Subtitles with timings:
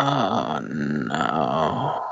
[0.00, 2.04] Oh no.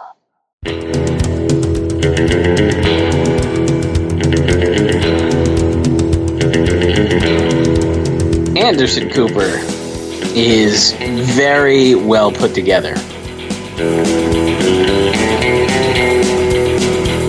[8.57, 9.61] Anderson Cooper
[10.35, 10.93] is
[11.37, 12.95] very well put together.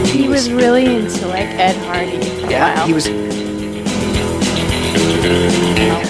[0.07, 2.21] He was really into like Ed Hardy.
[2.21, 2.87] For a Yeah, while.
[2.87, 3.07] he was.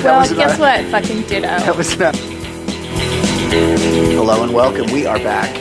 [0.04, 0.92] Well, was guess about- what?
[1.04, 1.48] Fucking ditto.
[1.48, 2.16] That was not.
[3.50, 4.92] Hello and welcome.
[4.92, 5.56] We are back.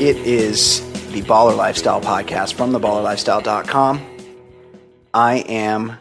[0.00, 0.80] It is
[1.10, 4.00] the Baller Lifestyle podcast from theballerlifestyle.com.
[5.12, 5.98] I am,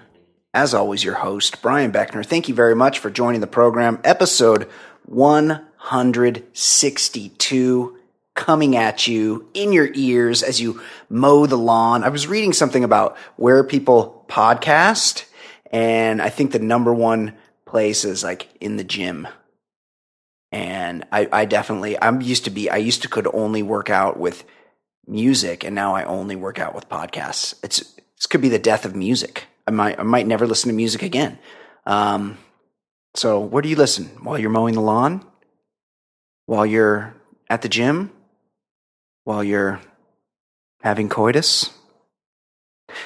[0.53, 2.23] as always, your host, Brian Beckner.
[2.23, 3.99] Thank you very much for joining the program.
[4.03, 4.69] Episode
[5.05, 7.97] 162
[8.35, 10.79] coming at you in your ears as you
[11.09, 12.03] mow the lawn.
[12.03, 15.25] I was reading something about where people podcast,
[15.71, 17.33] and I think the number one
[17.65, 19.27] place is like in the gym
[20.53, 24.19] and I, I definitely i'm used to be i used to could only work out
[24.19, 24.45] with
[25.07, 27.55] music and now i only work out with podcasts.
[27.63, 29.47] It's this could be the death of music.
[29.67, 31.39] I might i might never listen to music again.
[31.85, 32.37] Um
[33.15, 34.05] so where do you listen?
[34.21, 35.25] While you're mowing the lawn?
[36.45, 37.15] While you're
[37.49, 38.11] at the gym?
[39.23, 39.81] While you're
[40.81, 41.71] having coitus?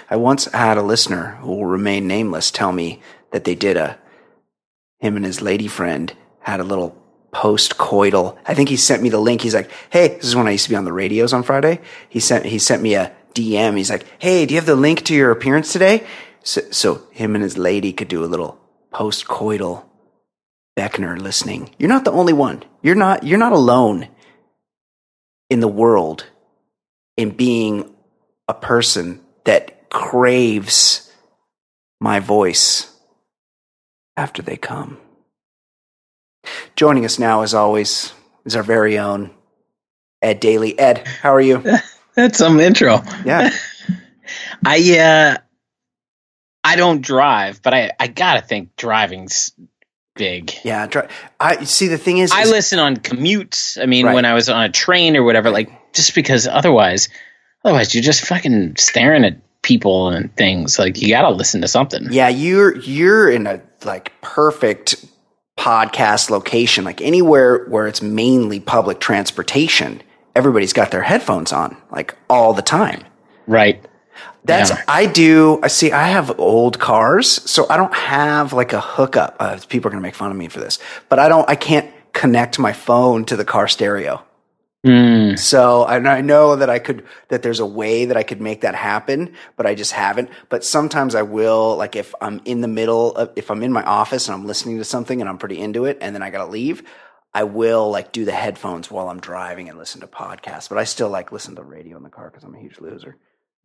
[0.09, 3.97] I once had a listener who will remain nameless tell me that they did a
[4.99, 7.06] him and his lady friend had a little
[7.37, 8.35] post coital.
[8.47, 9.41] I think he sent me the link.
[9.41, 11.79] He's like, "Hey, this is when I used to be on the radios on Friday."
[12.09, 13.77] He sent he sent me a DM.
[13.77, 16.03] He's like, "Hey, do you have the link to your appearance today?"
[16.41, 18.57] So, so him and his lady could do a little
[18.91, 19.83] post coital
[20.75, 21.69] Beckner listening.
[21.77, 22.63] You're not the only one.
[22.81, 24.07] You're not you're not alone
[25.51, 26.25] in the world
[27.17, 27.93] in being
[28.47, 31.13] a person that craves
[32.01, 32.91] my voice
[34.15, 34.97] after they come.
[36.75, 38.13] Joining us now, as always,
[38.45, 39.31] is our very own
[40.21, 40.77] Ed Daly.
[40.79, 41.63] Ed, how are you?
[42.15, 43.01] That's some intro.
[43.25, 43.49] Yeah.
[44.65, 45.37] I uh
[46.63, 49.51] I don't drive, but I I gotta think driving's
[50.15, 50.51] big.
[50.63, 50.87] Yeah.
[50.87, 51.07] Try,
[51.39, 51.87] I see.
[51.87, 53.81] The thing is, I is- listen on commutes.
[53.81, 54.15] I mean, Right.
[54.15, 57.07] when I was on a train or whatever, like just because otherwise,
[57.63, 60.79] otherwise you're just fucking staring at people and things.
[60.79, 62.07] Like you gotta listen to something.
[62.11, 65.05] Yeah, you're you're in a like perfect
[65.57, 70.01] podcast location, like anywhere where it's mainly public transportation.
[70.35, 73.03] Everybody's got their headphones on, like all the time.
[73.47, 73.83] Right.
[74.45, 74.83] That's Yeah.
[74.87, 75.59] I do.
[75.61, 75.91] I see.
[75.91, 79.35] I have old cars, so I don't have like a hookup.
[79.39, 80.79] Uh, people are gonna make fun of me for this,
[81.09, 81.47] but I don't.
[81.49, 84.23] I can't connect my phone to the car stereo.
[84.87, 85.39] Mm.
[85.39, 88.61] So I, I know that I could that there's a way that I could make
[88.61, 90.31] that happen, but I just haven't.
[90.49, 91.77] But sometimes I will.
[91.77, 94.79] Like if I'm in the middle, of, if I'm in my office and I'm listening
[94.79, 96.83] to something and I'm pretty into it, and then I gotta leave,
[97.35, 100.69] I will like do the headphones while I'm driving and listen to podcasts.
[100.69, 102.79] But I still like listen to the radio in the car because I'm a huge
[102.79, 103.17] loser.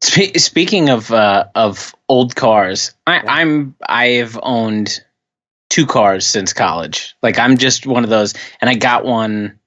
[0.02, 5.00] Spe- speaking of uh, of old cars, I, I'm I've owned
[5.70, 7.14] two cars since college.
[7.22, 9.60] Like I'm just one of those, and I got one.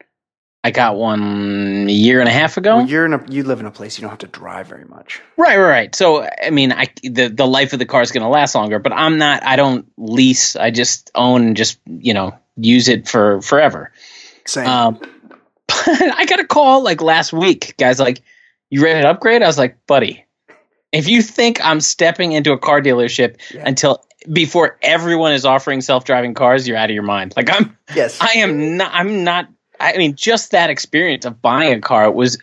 [0.65, 2.77] I got one a year and a half ago.
[2.77, 4.85] Well, you're in a you live in a place you don't have to drive very
[4.85, 5.21] much.
[5.37, 5.95] Right, right, right.
[5.95, 8.79] So I mean, I the the life of the car is going to last longer,
[8.79, 9.43] but I'm not.
[9.45, 10.55] I don't lease.
[10.55, 11.43] I just own.
[11.45, 13.91] and Just you know, use it for forever.
[14.47, 14.67] Same.
[14.67, 14.99] Um,
[15.69, 17.75] I got a call like last week.
[17.77, 18.23] Guys, like,
[18.71, 19.43] you ready to upgrade?
[19.43, 20.25] I was like, buddy,
[20.91, 23.63] if you think I'm stepping into a car dealership Yeah.
[23.67, 27.33] until before everyone is offering self-driving cars, you're out of your mind.
[27.37, 28.19] Like I'm, yes.
[28.19, 28.91] I am not.
[28.93, 29.47] I'm not.
[29.79, 32.37] I mean, just that experience of buying a car was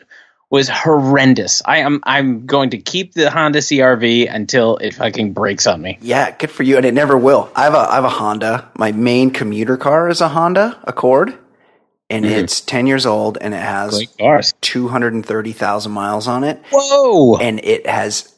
[0.51, 1.63] was horrendous.
[1.65, 2.01] I am.
[2.05, 5.99] I'm going to keep the Honda CRV until it fucking breaks on me.
[6.03, 7.51] Yeah, good for you, and it never will.
[7.57, 8.69] I have a I have a Honda.
[8.77, 11.35] My main commuter car is a Honda Accord,
[12.11, 12.31] and Mhm.
[12.31, 14.05] it's ten years old, and it has
[14.61, 17.37] two hundred and thirty thousand miles on it, Whoa.
[17.39, 18.35] and it has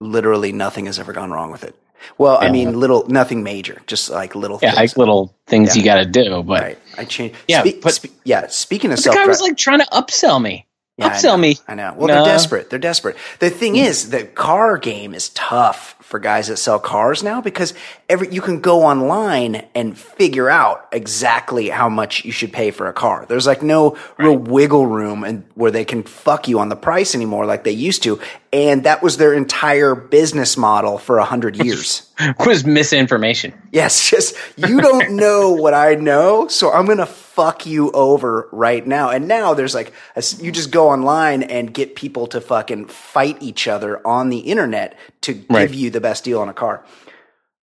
[0.00, 1.74] literally nothing has ever gone wrong with it.
[2.18, 4.90] Well, I mean, little nothing major, just like little yeah, things.
[4.90, 5.80] like little things Yeah.
[5.80, 6.60] you got to do, but.
[6.60, 6.78] right.
[6.98, 7.36] I changed.
[7.48, 8.46] Yeah, Spe- but- spe- yeah.
[8.48, 10.66] Speaking of The self, guy was like trying to upsell me.
[10.96, 11.58] Yeah, I upsell know, me.
[11.66, 11.94] I know.
[11.96, 12.24] Well, No.
[12.24, 12.70] they're desperate.
[12.70, 13.16] They're desperate.
[13.40, 13.84] The thing mm.
[13.84, 17.74] is, the car game is tough for guys that sell cars now because
[18.08, 22.86] every you can go online and figure out exactly how much you should pay for
[22.86, 23.26] a car.
[23.28, 27.16] There's like no real wiggle room and where they can fuck you on the price
[27.16, 28.20] anymore like they used to.
[28.52, 32.08] And that was their entire business model for a hundred years.
[32.46, 33.52] was misinformation.
[33.72, 38.86] Yes, just you don't know what I know, so I'm gonna fuck you over right
[38.86, 39.10] now.
[39.10, 43.42] And now there's like a you just go online and get people to fucking fight
[43.42, 45.62] each other on the internet to Right.
[45.68, 46.84] give you the best deal on a car.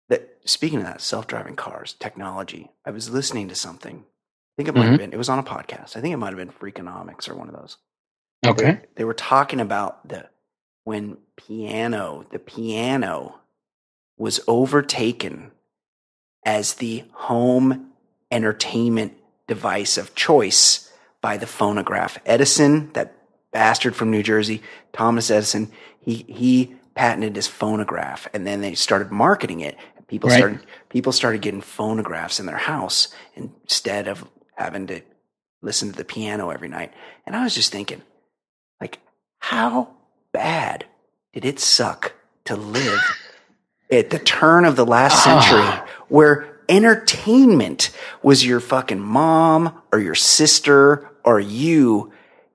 [0.08, 2.70] That speaking of that, self-driving cars, technology.
[2.86, 4.04] I was listening to something.
[4.56, 4.98] think it might have mm-hmm.
[4.98, 5.12] been.
[5.12, 5.96] It was on a podcast.
[5.96, 7.76] I think it might have been Freakonomics or one of those.
[8.44, 8.72] Okay.
[8.72, 10.28] They, they were talking about the
[10.84, 13.40] when piano, the piano
[14.16, 15.50] was overtaken
[16.44, 17.90] as the home
[18.30, 19.14] entertainment
[19.50, 22.18] device of choice by the phonograph.
[22.24, 23.14] Edison, that
[23.52, 24.62] bastard from New Jersey,
[24.92, 29.76] Thomas Edison, he he patented his phonograph and then they started marketing it.
[30.06, 30.38] People Right.
[30.38, 34.24] started people started getting phonographs in their house instead of
[34.54, 35.00] having to
[35.62, 36.92] listen to the piano every night.
[37.26, 38.02] And I was just thinking,
[38.80, 39.00] like,
[39.38, 39.88] how
[40.32, 40.86] bad
[41.32, 42.12] did it suck
[42.44, 43.00] to live
[43.90, 45.40] at the turn of the last ah.
[45.40, 47.90] century where entertainment
[48.22, 52.12] was your fucking mom or your sister or you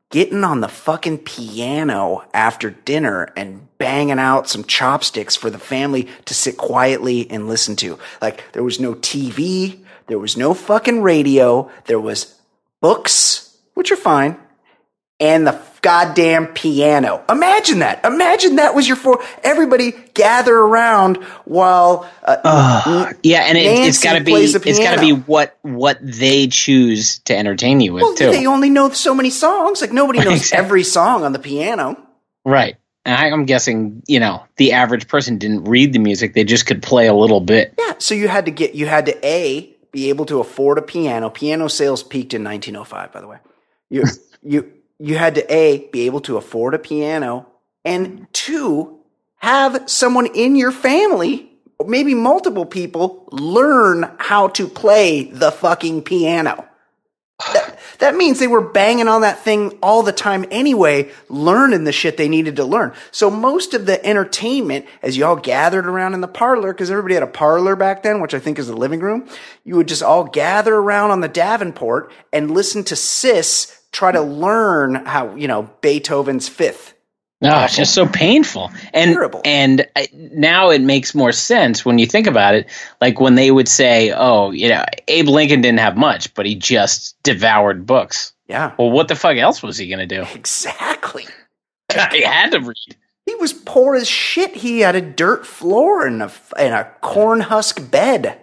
[0.10, 6.08] getting on the fucking piano after dinner and banging out some chopsticks for the family
[6.24, 8.00] to sit quietly and listen to.
[8.22, 12.40] Like there was no TV, there was no fucking radio, there was
[12.80, 14.40] books, which are fine,
[15.20, 17.24] and the goddamn piano.
[17.30, 18.04] Imagine that.
[18.04, 19.24] Imagine that was your four.
[19.44, 24.96] Everybody gather around while uh, Yeah, and it, it's Nancy got to be it's got
[24.96, 28.32] to be what what they choose to entertain you with well, too.
[28.32, 29.82] they only know so many songs.
[29.82, 30.66] Like nobody knows Exactly.
[30.66, 31.98] every song on the piano.
[32.44, 32.78] Right.
[33.06, 36.82] And I'm guessing, you know, the average person didn't read the music; they just could
[36.82, 37.76] play a little bit.
[37.78, 40.82] Yeah, so you had to get you had to a be able to afford a
[40.82, 41.30] piano.
[41.30, 43.38] Piano sales peaked in 1905, by the way.
[43.92, 44.06] You
[44.42, 47.48] you you had to a be able to afford a piano,
[47.84, 49.00] and two
[49.38, 51.52] have someone in your family,
[51.86, 56.68] maybe multiple people, learn how to play the fucking piano.
[57.54, 61.92] That, that means they were banging on that thing all the time anyway, learning the
[61.92, 62.94] shit they needed to learn.
[63.12, 67.16] So most of the entertainment, as you all gathered around in the parlor, because everybody
[67.16, 69.28] had a parlor back then, which I think is the living room,
[69.66, 74.22] you would just all gather around on the Davenport and listen to Sis try to
[74.22, 76.94] learn how, you know, Beethoven's fifth.
[77.42, 78.72] No, it's just so painful.
[78.94, 79.42] And Terrible.
[79.46, 82.68] and I, now it makes more sense when you think about it.
[83.02, 86.56] Like when they would say, "Oh, you know, Abe Lincoln didn't have much, but he
[86.56, 90.24] just devoured books." Yeah, Well, what the fuck else was he going to do?
[90.34, 91.26] exactly.
[92.12, 92.96] he had to read.
[93.26, 94.56] He was poor as shit.
[94.56, 98.40] He had a dirt floor and a, and a corn husk bed.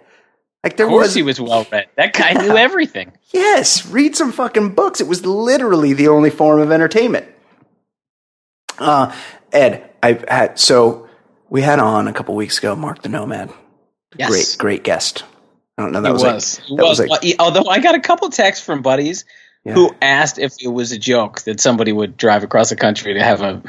[0.63, 1.87] Like there Of course, was he was well read.
[1.97, 3.11] That guy knew everything.
[3.31, 5.01] Yes, read some fucking books.
[5.01, 7.25] It was literally the only form of entertainment.
[8.79, 9.13] Uh,
[9.51, 11.07] Ed, I had so
[11.49, 13.51] we had on a couple weeks ago Mark the Nomad.
[14.17, 14.29] Yes.
[14.29, 15.23] Great, great guest.
[15.77, 16.01] I don't know.
[16.01, 16.59] That was, was.
[16.59, 16.99] like, that was.
[16.99, 19.25] was like although I got a couple texts from buddies
[19.65, 19.73] Yeah.
[19.73, 23.23] who asked if it was a joke that somebody would drive across the country to
[23.23, 23.61] have a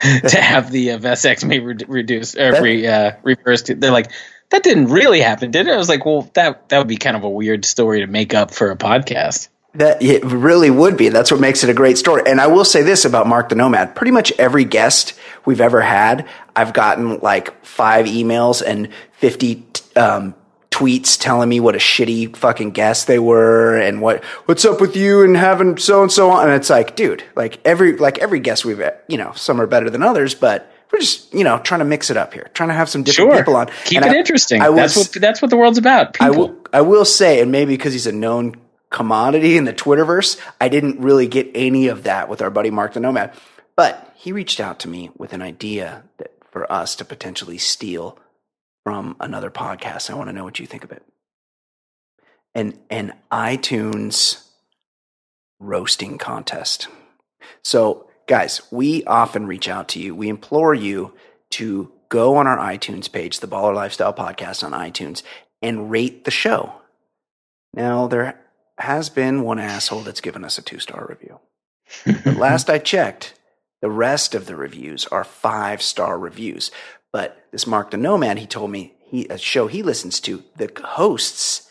[0.28, 3.70] to have the uh, vasectomy re- reduced or That- re, uh, reversed.
[3.80, 4.10] They're like,
[4.50, 5.72] that didn't really happen, did it?
[5.72, 8.34] I was like, well, that that would be kind of a weird story to make
[8.34, 9.48] up for a podcast.
[9.74, 11.10] That it really would be.
[11.10, 12.24] That's what makes it a great story.
[12.26, 13.94] And I will say this about Mark the Nomad.
[13.94, 15.14] Pretty much every guest
[15.44, 19.64] we've ever had, I've gotten like five emails and 50
[19.94, 20.34] um,
[20.72, 24.96] tweets telling me what a shitty fucking guest they were and what, what's up with
[24.96, 26.48] you and having so and so on.
[26.48, 29.88] And it's like, dude, like every, like every guest we've, you know, some are better
[29.88, 32.74] than others, but we're just, you know, trying to mix it up here, trying to
[32.74, 33.68] have some different Sure, people on.
[33.84, 34.60] keep And it I- interesting.
[34.62, 36.20] I that's what that's what the world's about.
[36.20, 38.56] I will, I will say, and maybe because he's a known
[38.90, 42.92] commodity in the Twitterverse, I didn't really get any of that with our buddy Mark
[42.94, 43.32] the Nomad.
[43.76, 48.18] But he reached out to me with an idea that for us to potentially steal
[48.84, 50.10] from another podcast.
[50.10, 51.02] I want to know what you think of it.
[52.54, 54.44] An an iTunes
[55.60, 56.88] roasting contest.
[57.62, 60.14] So, guys, we often reach out to you.
[60.14, 61.12] We implore you
[61.50, 65.24] to go on our iTunes page, the Baller Lifestyle Podcast on iTunes,
[65.60, 66.74] and rate the show.
[67.74, 68.40] Now, there
[68.78, 71.40] has been one asshole that's given us a two star review.
[72.06, 73.34] But last I checked,
[73.82, 76.70] the rest of the reviews are five star reviews.
[77.12, 80.70] But this Mark the Nomad, he told me he a show he listens to, the
[80.84, 81.68] hosts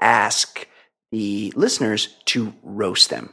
[0.00, 0.66] ask
[1.12, 3.30] the listeners to roast them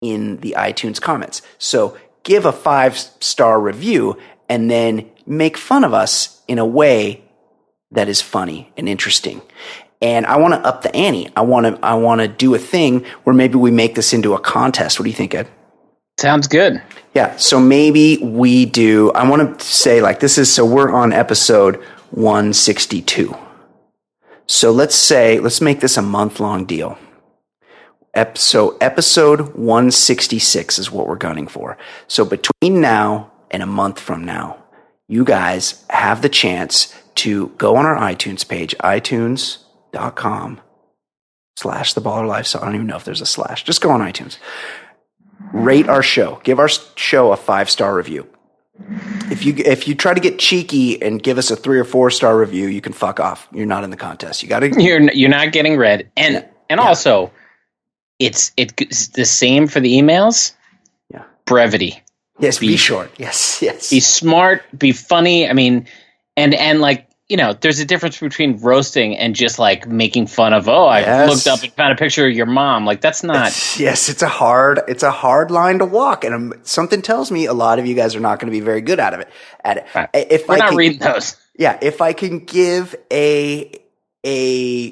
[0.00, 1.42] in the iTunes comments.
[1.58, 4.18] So give a five star review
[4.48, 7.22] and then make fun of us in a way
[7.92, 9.40] that is funny and interesting.
[10.02, 11.30] And I want to up the ante.
[11.36, 14.34] I want to I want to do a thing where maybe we make this into
[14.34, 14.98] a contest.
[14.98, 15.48] What do you think, Ed?
[16.18, 16.82] Sounds good.
[17.14, 19.12] Yeah, so maybe we do.
[19.12, 21.76] I want to say like this is so we're on episode
[22.10, 23.34] 162.
[24.46, 26.98] So let's say let's make this a month long deal.
[28.16, 31.76] Ep- so episode 166 is what we're gunning for.
[32.08, 34.56] So between now and a month from now,
[35.06, 40.60] you guys have the chance to go on our iTunes page, itunes.com
[41.56, 42.46] slash the baller life.
[42.46, 43.64] So I don't even know if there's a slash.
[43.64, 44.38] Just go on iTunes.
[45.52, 46.40] Rate our show.
[46.44, 48.26] Give our show a five star review.
[49.30, 52.10] If you if you try to get cheeky and give us a three or four
[52.10, 53.46] star review, you can fuck off.
[53.52, 54.42] You're not in the contest.
[54.42, 54.68] You got to.
[54.82, 56.44] You're you're not getting read, and Yeah.
[56.70, 56.86] and Yeah.
[56.86, 57.30] also,
[58.18, 60.52] it's it's the same for the emails.
[61.10, 61.24] Yeah.
[61.44, 62.02] brevity.
[62.38, 63.10] Yes, be Be- short.
[63.18, 63.90] Yes, yes.
[63.90, 64.62] Be smart.
[64.78, 65.48] Be funny.
[65.48, 65.86] I mean,
[66.36, 70.52] and and like you know, there's a difference between roasting and just like making fun
[70.52, 70.68] of.
[70.68, 71.28] Oh, I Yes.
[71.28, 72.84] looked up and found a picture of your mom.
[72.86, 73.46] Like that's not.
[73.80, 77.46] yes, it's a hard it's a hard line to walk, and um, something tells me
[77.46, 79.28] a lot of you guys are not going to be very good at it.
[79.64, 80.08] At it, Right.
[80.14, 81.36] if We're I not can, reading those.
[81.58, 83.72] yeah, if I can give a
[84.24, 84.90] a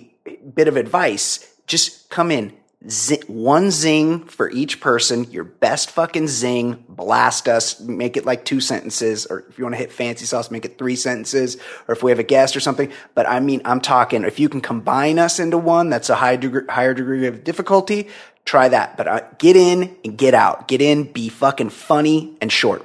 [0.55, 2.53] bit of advice, just come in.
[2.89, 5.25] Zi- one zing for each person.
[5.31, 6.85] Your best fucking zing.
[6.89, 7.81] Blast us.
[7.81, 10.97] Make it like two sentences, or if you want to hit FanceeSauce, make it three
[10.97, 11.57] sentences.
[11.89, 12.93] Or if we have a guest or something.
[13.15, 14.25] But I mean, I'm talking.
[14.25, 18.09] If you can combine us into one, that's a high degree, higher degree of difficulty.
[18.45, 18.97] Try that.
[18.97, 20.69] But uh, get in and get out.
[20.69, 21.11] Get in.
[21.13, 22.85] Be fucking funny and short.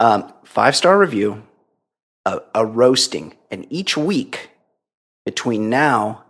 [0.00, 1.44] Um, five star review
[2.24, 3.34] a, a roasting.
[3.50, 4.50] And each week
[5.24, 6.24] between now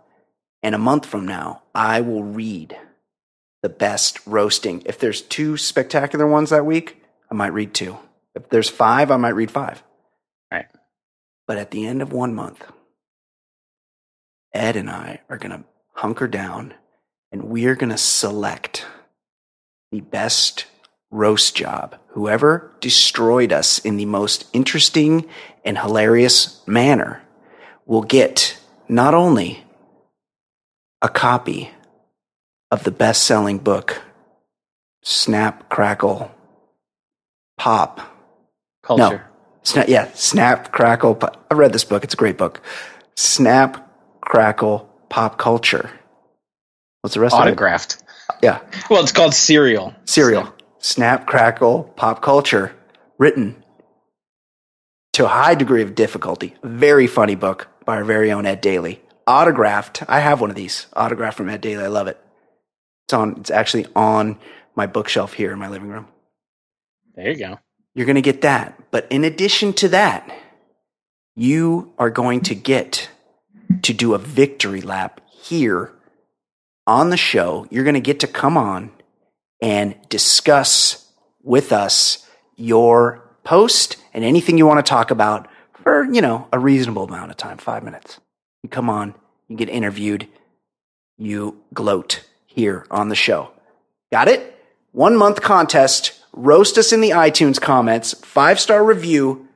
[0.61, 2.77] and a month from now, I will read
[3.61, 4.81] the best roasting.
[4.85, 7.97] If there's two spectacular ones that week, I might read two.
[8.33, 9.83] If there's five, I might read five.
[10.51, 10.67] Right.
[11.47, 12.63] But at the end of one month,
[14.53, 16.73] Ed and I are going to hunker down
[17.31, 18.85] and we are going to select
[19.91, 20.65] the best
[21.11, 21.97] roast job.
[22.09, 25.27] Whoever destroyed us in the most interesting
[25.65, 27.21] and hilarious manner
[27.85, 29.64] will get not only
[31.01, 31.71] a copy
[32.71, 34.01] of the best selling book,
[35.03, 36.31] Snap, Crackle,
[37.57, 38.01] Pop.
[38.83, 39.25] Culture.
[39.63, 41.15] Snap, yeah, Snap, Crackle.
[41.15, 41.45] Pop.
[41.49, 42.03] I've read this book.
[42.03, 42.61] It's a great book.
[43.15, 43.89] Snap,
[44.21, 45.89] Crackle, Pop Culture.
[47.01, 47.95] What's the rest Autographed.
[47.95, 48.39] of it?
[48.43, 48.59] Yeah.
[48.89, 49.93] Well, it's called Serial.
[50.05, 50.53] Serial.
[50.79, 52.75] Snap, Crackle, Pop Culture.
[53.17, 53.63] Written
[55.13, 56.55] to a high degree of difficulty.
[56.63, 59.01] Very funny book by our very own Ed Daly.
[59.27, 60.03] Autographed.
[60.07, 60.87] I have one of these.
[60.95, 61.83] Autographed from Ed Daly.
[61.83, 62.19] I love it.
[63.05, 63.37] It's on.
[63.39, 64.37] It's actually on
[64.75, 66.07] my bookshelf here in my living room.
[67.15, 67.59] There you go.
[67.93, 68.91] You're going to get that.
[68.91, 70.29] But in addition to that,
[71.35, 73.09] you are going to get
[73.81, 75.93] to do a victory lap here
[76.85, 77.67] on the show.
[77.71, 78.91] You're going to get to come on
[79.61, 81.09] and discuss
[81.41, 85.47] with us your post and anything you want to talk about
[85.83, 88.19] for, you know, a reasonable amount of time, five minutes.
[88.65, 89.13] You come on,
[89.47, 90.27] you get interviewed,
[91.19, 93.51] you gloat here on the show.
[94.11, 94.59] Got it?
[94.91, 96.19] One month contest.
[96.33, 98.15] Roast us in the iTunes comments.
[98.25, 99.47] Five star review.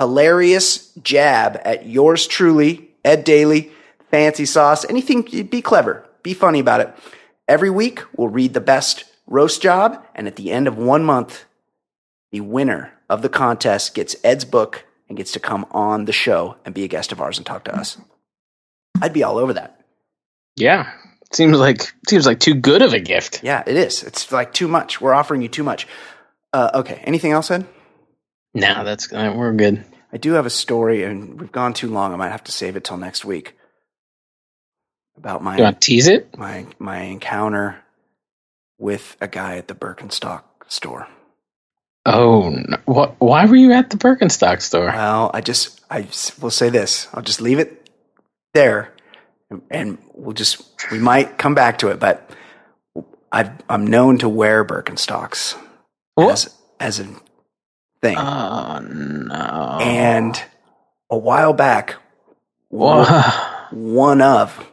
[0.00, 3.70] Hilarious jab at yours truly, Ed Daly,
[4.12, 4.84] FanceeSauce.
[4.88, 6.04] Anything, be clever.
[6.24, 6.92] Be funny about it.
[7.46, 10.04] Every week, we'll read the best roast job.
[10.16, 11.44] And at the end of one month,
[12.32, 16.56] the winner of the contest gets Ed's book and gets to come on the show
[16.64, 17.98] and be a guest of ours and talk to us.
[19.02, 19.80] I'd be all over that.
[20.56, 20.90] Yeah.
[21.32, 23.42] Seems like seems like too good of a gift.
[23.42, 24.02] Yeah, it is.
[24.02, 25.00] It's like too much.
[25.00, 25.86] We're offering you too much.
[26.52, 27.00] Uh, okay.
[27.04, 27.66] Anything else, Ed?
[28.54, 29.84] No, that's uh, we're good.
[30.10, 32.14] I do have a story, and we've gone too long.
[32.14, 33.54] I might have to save it till next week
[35.18, 36.36] about my You want to tease it?
[36.38, 37.76] my my encounter
[38.78, 41.08] with a guy at the Birkenstock store.
[42.06, 43.16] Oh, what?
[43.18, 44.86] Why were you at the Birkenstock store?
[44.86, 46.08] Well, I just I
[46.40, 47.06] will say this.
[47.12, 47.77] I'll just leave it
[48.54, 48.92] there,
[49.70, 52.00] and we'll just we might come back to it.
[52.00, 52.30] But
[53.30, 55.56] I've, I'm known to wear Birkenstocks
[56.18, 57.08] as as a
[58.02, 58.16] thing.
[58.16, 59.78] Oh no!
[59.80, 60.42] and
[61.10, 61.96] a while back,
[62.68, 63.04] Whoa.
[63.70, 64.66] one of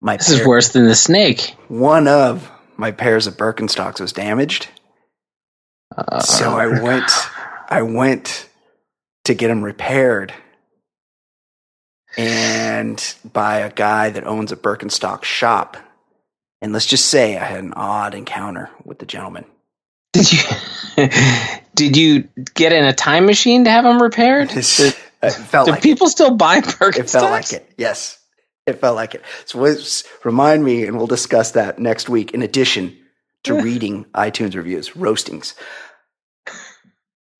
[0.00, 1.56] my this is worse than the snake.
[1.68, 4.68] one of my pairs of Birkenstocks was damaged.
[5.96, 7.10] Uh, so I went
[7.68, 8.48] I went
[9.24, 10.32] to get them repaired.
[12.16, 15.76] And by a guy that owns a Birkenstock shop.
[16.60, 19.44] And let's just say I had an odd encounter with the gentleman.
[20.12, 20.38] Did you
[21.74, 24.50] did you get in a time machine to have them repaired?
[24.54, 25.82] it felt Do like it.
[25.82, 26.98] people still buy Birkenstocks?
[26.98, 27.72] It felt like it.
[27.76, 28.18] Yes.
[28.66, 29.22] It felt like it.
[29.46, 29.76] So
[30.22, 32.96] remind me, and we'll discuss that next week, in addition
[33.44, 35.54] to reading iTunes reviews, roastings.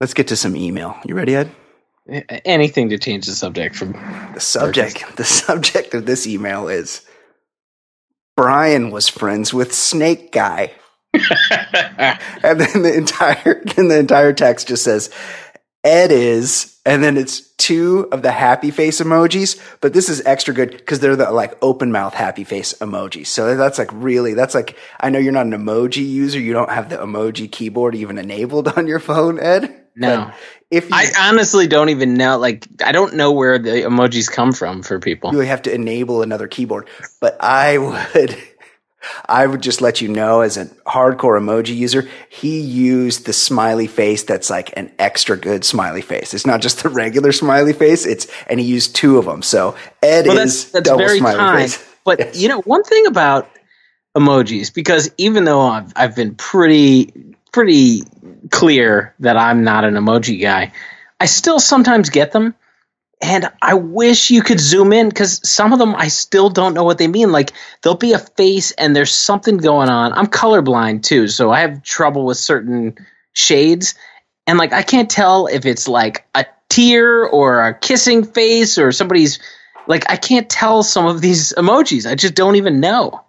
[0.00, 0.96] Let's get to some email.
[1.04, 1.52] You ready, Ed?
[2.08, 3.92] Anything to change the subject from
[4.34, 7.02] The subject, the subject of this email is
[8.36, 10.72] Brian was friends with Snake Guy.
[12.44, 15.10] And then the entire then the entire text just says
[15.84, 20.54] Ed is, and then it's two of the happy face emojis, but this is extra
[20.54, 23.26] good because they're the like open mouth happy face emojis.
[23.26, 26.38] So that's like really, that's like, I know you're not an emoji user.
[26.38, 29.86] You don't have the emoji keyboard even enabled on your phone, Ed.
[29.96, 30.32] No.
[30.72, 32.38] If you, I honestly don't even know.
[32.38, 35.30] Like, I don't know where the emojis come from for people.
[35.32, 36.88] you would have to enable another keyboard,
[37.20, 37.78] but I
[38.14, 38.36] would,
[39.26, 43.86] I would just let you know as a hardcore emoji user, he used the smiley
[43.86, 46.34] face that's like an extra good smiley face.
[46.34, 48.06] It's not just the regular smiley face.
[48.06, 49.42] It's, and he used two of them.
[49.42, 51.70] So Ed Well, is that's, that's double very smiley kind.
[51.70, 51.88] face.
[52.04, 52.40] But Yes.
[52.40, 53.48] you know, one thing about
[54.16, 57.12] emojis, because even though I've I've been pretty
[57.52, 58.02] pretty
[58.50, 60.72] clear that I'm not an emoji guy,
[61.20, 62.54] I still sometimes get them.
[63.20, 66.82] And I wish you could zoom in because some of them I still don't know
[66.82, 67.30] what they mean.
[67.30, 70.12] Like there'll be a face and there's something going on.
[70.12, 72.96] I'm colorblind too, so I have trouble with certain
[73.32, 73.94] shades.
[74.48, 78.90] And like I can't tell if it's like a tear or a kissing face or
[78.90, 79.38] somebody's
[79.86, 82.10] like I can't tell some of these emojis.
[82.10, 83.24] I just don't even know.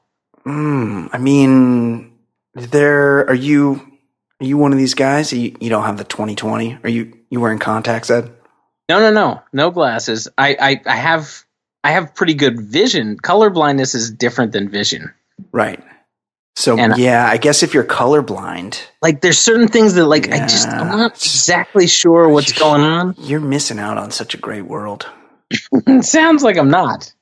[0.45, 2.13] Mm, I mean,
[2.53, 3.92] there are you.
[4.43, 5.31] Are you one of these guys?
[5.31, 6.79] You, you don't have the 2020.
[6.83, 8.29] Are you you wearing contacts, Ed?
[8.89, 10.27] No, no, no, no glasses.
[10.37, 11.45] I, I, I have,
[11.81, 13.17] I have pretty good vision.
[13.17, 15.13] Color blindness is different than vision.
[15.53, 15.81] Right.
[16.57, 20.39] So And- yeah, I guess if you're colorblind, Like, there's certain things that, like, I
[20.39, 23.15] just, I'm not exactly sure what's going on.
[23.19, 25.07] you're missing out on such a great world.
[26.01, 27.13] Sounds like I'm not.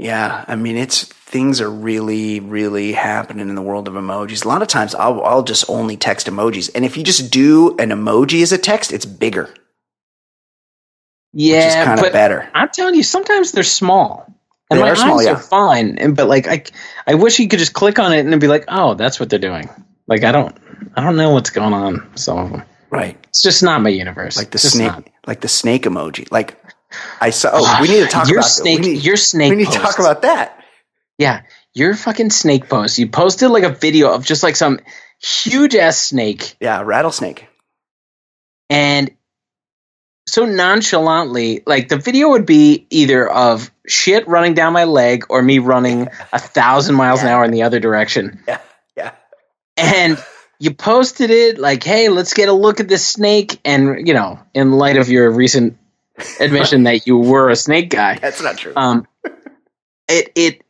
[0.00, 4.44] Yeah, I mean, it's things are really, really happening in the world of emojis.
[4.44, 7.76] A lot of times, I'll I'll just only text emojis, and if you just do
[7.78, 9.54] an emoji as a text, it's bigger, which
[11.42, 12.48] is Yeah, kind of better.
[12.54, 14.26] I'm telling you, sometimes they're small.
[14.70, 15.32] And They my are small, eyes yeah.
[15.32, 15.98] are fine.
[15.98, 16.62] And, but like, I,
[17.06, 19.28] I wish you could just click on it and it'd be like, oh, that's what
[19.28, 19.68] they're doing.
[20.06, 20.56] Like, I don't,
[20.96, 22.08] I don't know what's going on.
[22.16, 22.62] Some of them.
[22.88, 24.36] Right, It's just not my universe.
[24.36, 25.08] like the just snake, not.
[25.26, 26.30] like the snake emoji.
[26.30, 26.59] Like
[27.20, 27.50] I saw.
[27.52, 28.80] Oh, we need to talk your about snake.
[28.80, 29.50] Need, your snake.
[29.50, 30.62] we need to talk about that.
[31.18, 31.42] Yeah,
[31.74, 32.98] your fucking snake post.
[32.98, 34.80] You posted like a video of just like some
[35.22, 37.46] huge ass snake, Yeah, rattlesnake.
[38.68, 39.10] and
[40.26, 45.42] so nonchalantly, like the video would be either of shit running down my leg or
[45.42, 48.42] me running a thousand miles an hour in the other direction.
[48.48, 48.60] Yeah,
[48.96, 49.12] yeah.
[49.76, 50.22] And
[50.58, 54.38] you posted it like, "Hey, let's get a look at this snake." And you know,
[54.54, 55.78] in light of your recent
[56.40, 58.72] admission that you were a snake guy, That's not true.
[58.76, 59.06] um,
[60.08, 60.62] it it.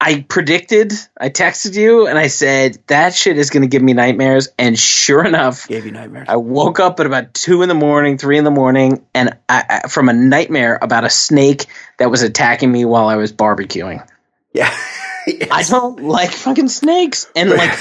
[0.00, 0.92] I predicted.
[1.20, 4.48] I texted you and I said that shit is going to give me nightmares.
[4.56, 6.28] And sure enough, Gave you nightmares.
[6.30, 9.80] I woke up at about two in the morning, three in the morning, and I,
[9.84, 11.66] I, from a nightmare about a snake
[11.98, 14.06] that was attacking me while I was barbecuing.
[14.52, 14.70] yeah.
[15.50, 17.76] I don't like fucking snakes, and like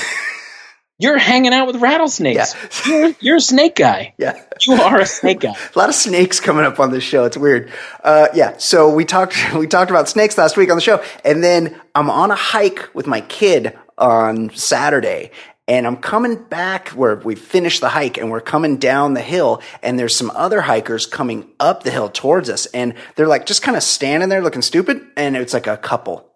[0.99, 2.55] you're hanging out with rattlesnakes.
[2.55, 2.91] Yeah.
[2.91, 4.13] You're, you're a snake guy.
[4.19, 4.41] Yeah.
[4.65, 5.53] You are a snake guy.
[5.75, 7.25] A lot of snakes coming up on this show.
[7.25, 7.71] It's weird.
[8.03, 8.57] Uh, yeah.
[8.57, 12.09] So we talked we talked about snakes last week on the show, and then I'm
[12.09, 15.31] on a hike with my kid on Saturday,
[15.67, 19.61] and I'm coming back where we finished the hike, and we're coming down the hill,
[19.83, 23.61] and there's some other hikers coming up the hill towards us, and they're like just
[23.61, 26.27] kind of standing there looking stupid, and it's like a couple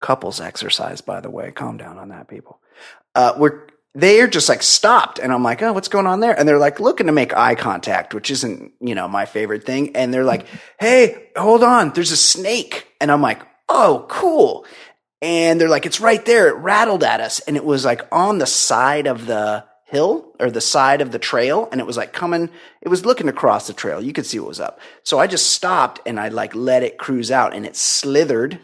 [0.00, 1.52] couples exercise, by the way.
[1.52, 2.60] Calm down on that, people.
[3.14, 6.38] Uh, we're they're just like stopped, and I'm like, oh, what's going on there?
[6.38, 9.96] And they're like looking to make eye contact, which isn't you know my favorite thing.
[9.96, 10.46] And they're like,
[10.78, 14.66] hey, hold on, there's a snake, and I'm like, oh, cool.
[15.22, 16.48] And they're like, it's right there.
[16.48, 20.50] It rattled at us, and it was like on the side of the hill or
[20.50, 22.48] the side of the trail and it was like coming
[22.80, 25.50] it was looking across the trail you could see what was up so i just
[25.50, 28.60] stopped and i like let it cruise out and it slithered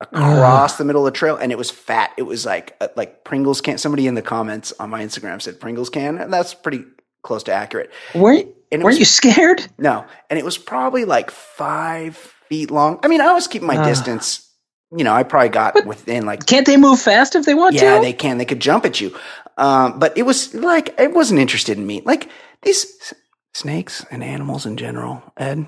[0.00, 3.24] across the middle of the trail and it was fat it was like uh, like
[3.24, 6.84] pringles can somebody in the comments on my instagram said pringles can and that's pretty
[7.22, 9.66] close to accurate Weren't, And weren't was- you scared?
[9.78, 12.16] no and it was probably like five
[12.48, 14.46] feet long i mean i was keeping my distance
[14.94, 17.96] you know i probably got within like Can't they move fast if they want yeah,
[17.96, 18.00] to?
[18.02, 18.36] they can.
[18.38, 19.16] They could jump at you.
[19.56, 22.02] Um, but it was like, it wasn't interested in me.
[22.04, 22.28] Like
[22.62, 23.14] these s-
[23.54, 25.66] snakes and animals in general, Ed,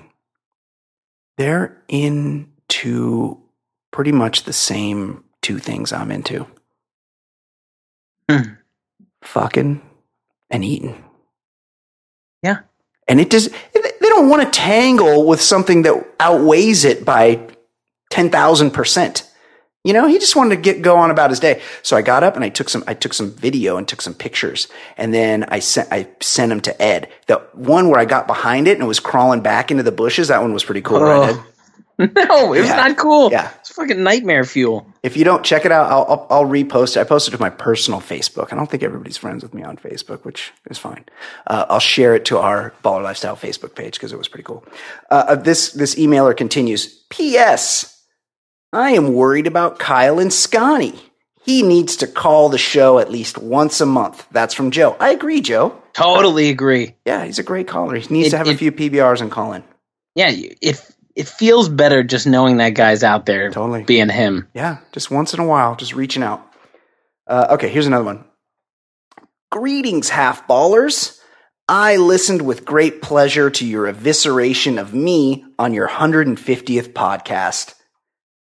[1.37, 3.41] they're into
[3.91, 6.45] pretty much the same two things I'm into
[8.29, 8.53] Hmm.
[9.23, 9.81] fucking
[10.49, 11.03] and eating.
[12.43, 12.59] Yeah.
[13.07, 17.39] And it does, they don't want to tangle with something that outweighs it by
[18.11, 19.23] 10,000%.
[19.85, 21.61] You know, he just wanted to get go on about his day.
[21.83, 24.13] So I got up and I took some I took some video and took some
[24.13, 24.67] pictures.
[24.97, 27.07] And then I sent I sent them to Ed.
[27.27, 30.27] The one where I got behind it and it was crawling back into the bushes,
[30.27, 31.29] that one was pretty cool, right,
[31.97, 32.11] Ed?
[32.15, 32.75] No, it was Yeah.
[32.75, 33.31] not cool.
[33.31, 33.51] Yeah.
[33.69, 34.91] It's fucking nightmare fuel.
[35.03, 37.01] If you don't check it out, I'll, I'll, I'll repost it.
[37.01, 38.51] I posted it to my personal Facebook.
[38.51, 41.05] I don't think everybody's friends with me on Facebook, which is fine.
[41.45, 44.65] Uh, I'll share it to our Baller Lifestyle Facebook page because it was pretty cool.
[45.11, 46.87] Uh, uh, this this emailer continues.
[47.09, 48.03] P.S.
[48.73, 50.99] I am worried about Kyle and Scotty.
[51.43, 54.25] He needs to call the show at least once a month.
[54.31, 54.97] That's from Joe.
[54.99, 55.79] I agree, Joe.
[55.93, 56.95] Totally agree.
[57.05, 57.95] Yeah, he's a great caller.
[57.97, 59.63] He needs It- to have a few PBRs and call in.
[60.15, 60.81] Yeah, it
[61.19, 63.83] it feels better just knowing that guy's out there Totally.
[63.83, 64.47] being him.
[64.53, 66.41] Yeah, just once in a while, just reaching out.
[67.27, 68.23] Uh, okay, here's another one.
[69.51, 71.19] Greetings, half ballers.
[71.67, 77.75] I listened with great pleasure to your evisceration of me on your 150th podcast.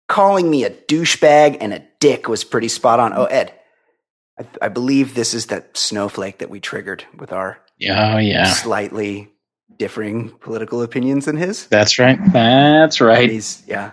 [0.06, 3.14] Calling me a douchebag and a dick was pretty spot on.
[3.14, 3.54] Oh, Ed,
[4.38, 7.56] I, I believe this is that snowflake that we triggered with our
[7.88, 9.30] Oh yeah, slightly
[9.78, 11.66] differing political opinions than his.
[11.66, 12.18] that's right.
[12.32, 13.30] That's right.
[13.30, 13.92] He's, yeah.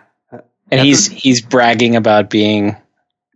[0.72, 2.76] And he's he's bragging about being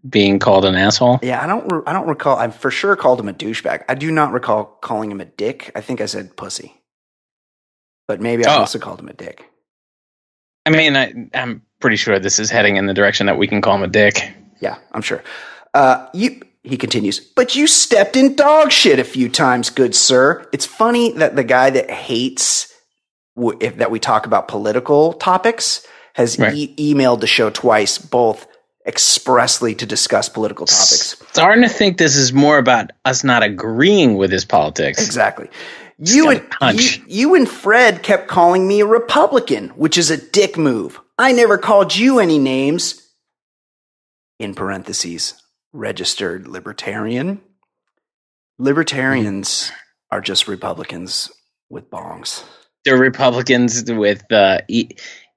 [0.10, 1.20] being called an asshole.
[1.22, 1.72] Yeah, I don't.
[1.72, 2.38] Re- I don't recall.
[2.38, 3.84] I for sure called him a douchebag.
[3.88, 5.72] I do not recall calling him a dick.
[5.76, 6.74] I think I said pussy,
[8.08, 8.60] but maybe I Oh.
[8.62, 9.44] also called him a dick.
[10.66, 13.62] I mean, I, I'm pretty sure this is heading in the direction that we can
[13.62, 14.32] call him a dick.
[14.60, 15.24] Yeah, I'm sure.
[15.74, 16.42] Uh, you.
[16.68, 20.48] He continues, but you stepped in dog shit a few times, good sir.
[20.52, 22.74] It's funny that the guy that hates
[23.36, 26.54] w- if, that we talk about political topics has Right.
[26.54, 28.48] e- emailed the show twice, both
[28.86, 31.16] expressly to discuss political topics.
[31.32, 35.04] Starting to think this is more about us not agreeing with his politics.
[35.06, 35.48] Exactly.
[36.00, 40.58] You and you, you and Fred kept calling me a Republican, which is a dick
[40.58, 41.00] move.
[41.18, 43.04] I never called you any names.
[44.40, 45.34] In parentheses,
[45.78, 47.42] registered libertarian.
[48.58, 49.72] Libertarians
[50.12, 51.32] are just Republicans
[51.70, 52.44] with bongs,
[52.84, 54.90] They're Republicans with uh, e-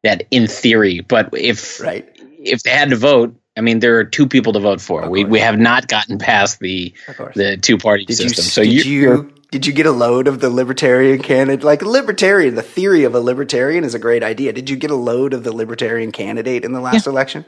[0.02, 2.08] that in theory, but if right?
[2.38, 5.08] if they had to vote, I mean, there are two people to vote for.
[5.10, 6.94] We we have not gotten past the
[7.34, 8.44] the two party did you, system.
[8.44, 11.64] so did you, you did you get a load of the libertarian candidate?
[11.64, 14.52] Like libertarian, the theory of a libertarian is a great idea.
[14.52, 17.44] Did you get a load of the libertarian candidate in the last election?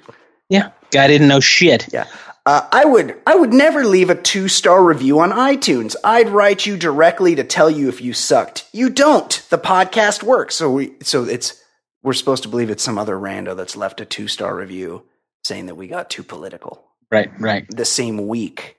[0.50, 1.88] yeah, guy didn't know shit.
[1.92, 2.06] Yeah.
[2.44, 5.94] Uh, I would I would never leave a two star review on iTunes.
[6.02, 8.68] I'd write you directly to tell you if you sucked.
[8.72, 9.30] You don't.
[9.50, 10.56] The podcast works.
[10.56, 11.62] So we so it's
[12.02, 15.04] we're supposed to believe it's some other rando that's left a two star review
[15.44, 16.84] saying that we got too political.
[17.10, 17.66] Right, right.
[17.68, 18.78] The same week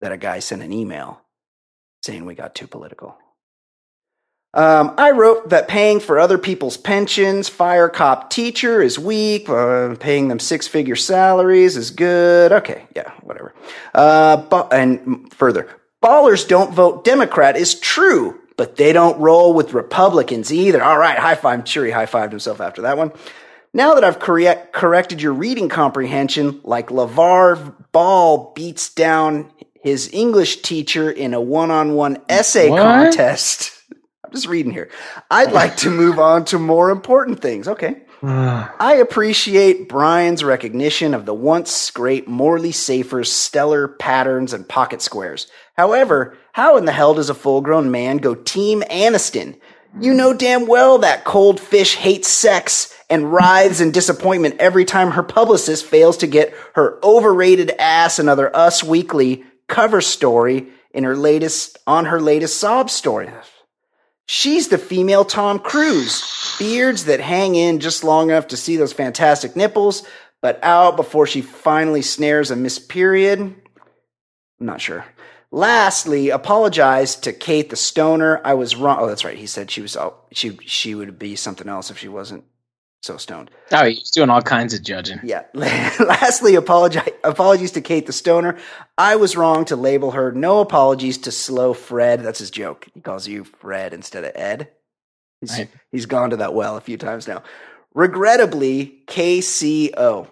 [0.00, 1.20] that a guy sent an email
[2.02, 3.16] saying we got too political.
[4.54, 9.48] Um, I wrote that paying for other people's pensions, fire cop teacher is weak.
[9.48, 12.52] Uh, paying them six figure salaries is good.
[12.52, 13.54] Okay, yeah, whatever.
[13.94, 15.68] Uh, bu- and further,
[16.02, 20.82] ballers don't vote Democrat is true, but they don't roll with Republicans either.
[20.82, 21.66] All right, high five.
[21.66, 23.10] He high fived himself after that one.
[23.72, 29.50] Now that I've correct, corrected your reading comprehension, like LeVar Ball beats down
[29.82, 32.82] his English teacher in a one on one essay What?
[32.82, 33.70] contest.
[34.32, 34.88] Just reading here.
[35.30, 37.68] I'd like to move on to more important things.
[37.68, 38.02] Okay.
[38.22, 38.74] Ah.
[38.78, 45.48] I appreciate Brian's recognition of the once great Morley Safer's stellar patterns and pocket squares.
[45.76, 49.58] However, how in the hell does a full grown man go Team Aniston?
[50.00, 55.10] You know damn well that cold fish hates sex and writhes in disappointment every time
[55.10, 61.16] her publicist fails to get her overrated ass another Us Weekly cover story in her
[61.16, 63.30] latest on her latest sob story.
[64.26, 66.56] She's the female Tom Cruise.
[66.58, 70.06] Beards that hang in just long enough to see those fantastic nipples,
[70.40, 73.40] but out before she finally snares a miss period.
[73.40, 75.04] I'm not sure.
[75.50, 78.40] Lastly, apologize to Kate the stoner.
[78.44, 78.98] I was wrong.
[79.00, 79.36] Oh, that's right.
[79.36, 82.44] He said she was oh, she she would be something else if she wasn't
[83.02, 83.50] so stoned.
[83.72, 85.18] Oh, he's doing all kinds of judging.
[85.24, 85.42] Yeah.
[85.54, 88.56] Lastly, apologize, apologies to Kate the Stoner.
[88.96, 90.30] I was wrong to label her.
[90.32, 92.20] No apologies to Slow Fred.
[92.22, 92.88] That's his joke.
[92.94, 94.68] He calls you Fred instead of Ed.
[95.40, 95.68] He's, Right.
[95.90, 97.42] he's gone to that well a few times now.
[97.94, 100.28] Regrettably, KCO.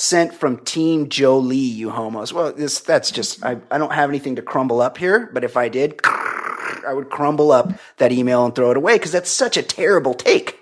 [0.00, 2.32] Sent from Team Jolie, you homos.
[2.32, 5.56] Well, this that's just I, I don't have anything to crumble up here, but if
[5.56, 9.56] I did, I would crumble up that email and throw it away because that's such
[9.56, 10.57] a terrible take.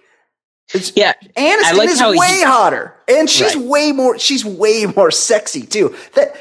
[0.74, 3.64] It's, Yeah, Aniston like is how he- way hotter, and she's Right.
[3.64, 4.18] way more.
[4.18, 5.94] She's way more sexy too.
[6.14, 6.36] That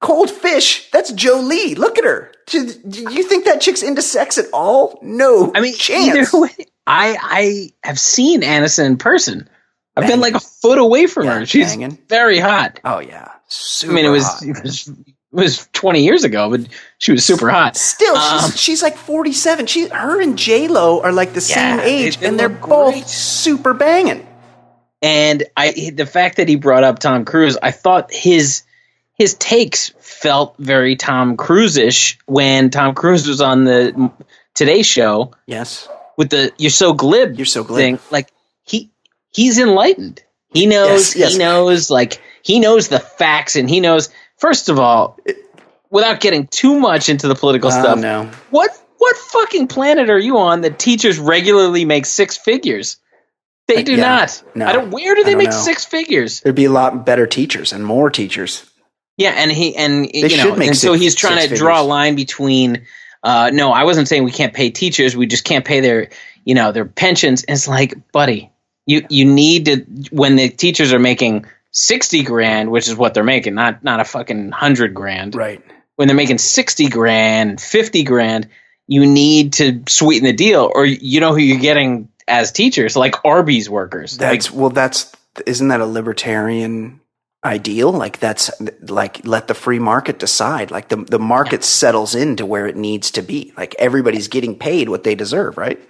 [0.00, 0.88] cold fish.
[0.92, 1.74] That's Jolie.
[1.74, 2.32] Look at her.
[2.46, 4.98] Do do you think that chick's into sex at all?
[5.02, 5.50] No.
[5.54, 6.08] I mean, chance.
[6.32, 6.54] either way,
[6.86, 9.48] I I have seen Aniston in person.
[9.96, 11.46] I've been like a foot away from Yeah, her.
[11.46, 11.98] She's banging.
[12.08, 12.80] very hot.
[12.84, 14.42] Oh yeah, super I mean, it was, hot.
[14.44, 14.88] it was
[15.32, 16.60] was 20 years ago, but
[16.98, 17.76] she was super hot.
[17.76, 19.66] Still, Um, she's, she's like forty-seven.
[19.66, 22.48] She, her and J Lo are like the Yeah, same they- age, they and they're
[22.48, 23.06] both great.
[23.08, 24.26] super banging.
[25.02, 28.62] And I the fact that he brought up Tom Cruise, I thought his
[29.14, 34.10] his takes felt very Tom Cruise-ish when Tom Cruise was on the
[34.54, 35.88] Today Show Yes.
[36.18, 37.78] with the "You're so glib" You're so glib.
[37.78, 37.98] thing.
[38.10, 38.28] Like
[38.64, 38.90] he
[39.30, 40.22] he's enlightened.
[40.52, 41.14] He knows.
[41.14, 41.32] Yes, yes.
[41.32, 41.90] He knows.
[41.90, 44.10] Like he knows the facts, and he knows.
[44.40, 45.18] First of all,
[45.90, 48.30] without getting too much into the political Oh, stuff, no.
[48.50, 52.96] what what fucking planet are you on that teachers regularly make six figures?
[53.68, 54.42] They do Uh, yeah, not.
[54.54, 54.90] no, I don't.
[54.90, 55.56] Where do they make know.
[55.56, 56.40] six figures?
[56.40, 58.64] There'd be a lot better teachers and more teachers.
[59.16, 62.16] Yeah, and he and you know, and so he's trying to six draw a line
[62.16, 62.86] between.
[63.22, 65.14] Uh, no, I wasn't saying we can't pay teachers.
[65.14, 66.08] We just can't pay their,
[66.46, 67.44] you know, their pensions.
[67.44, 68.50] And it's like, buddy,
[68.86, 69.76] you you need to
[70.10, 74.04] when the teachers are making sixty grand, which is what they're making, not not a
[74.04, 75.34] fucking hundred grand.
[75.34, 75.62] Right.
[75.96, 78.48] When they're making sixty grand, fifty grand,
[78.86, 83.24] you need to sweeten the deal, or you know who you're getting as teachers, like
[83.24, 84.18] Arby's workers.
[84.18, 84.70] Like, That's well.
[84.70, 85.12] That's
[85.46, 87.00] isn't that a libertarian
[87.44, 87.92] ideal?
[87.92, 88.50] Like that's
[88.82, 90.70] like let the free market decide.
[90.70, 93.52] Like the the market settles into where it needs to be.
[93.56, 95.56] Like everybody's getting paid what they deserve.
[95.56, 95.80] Right.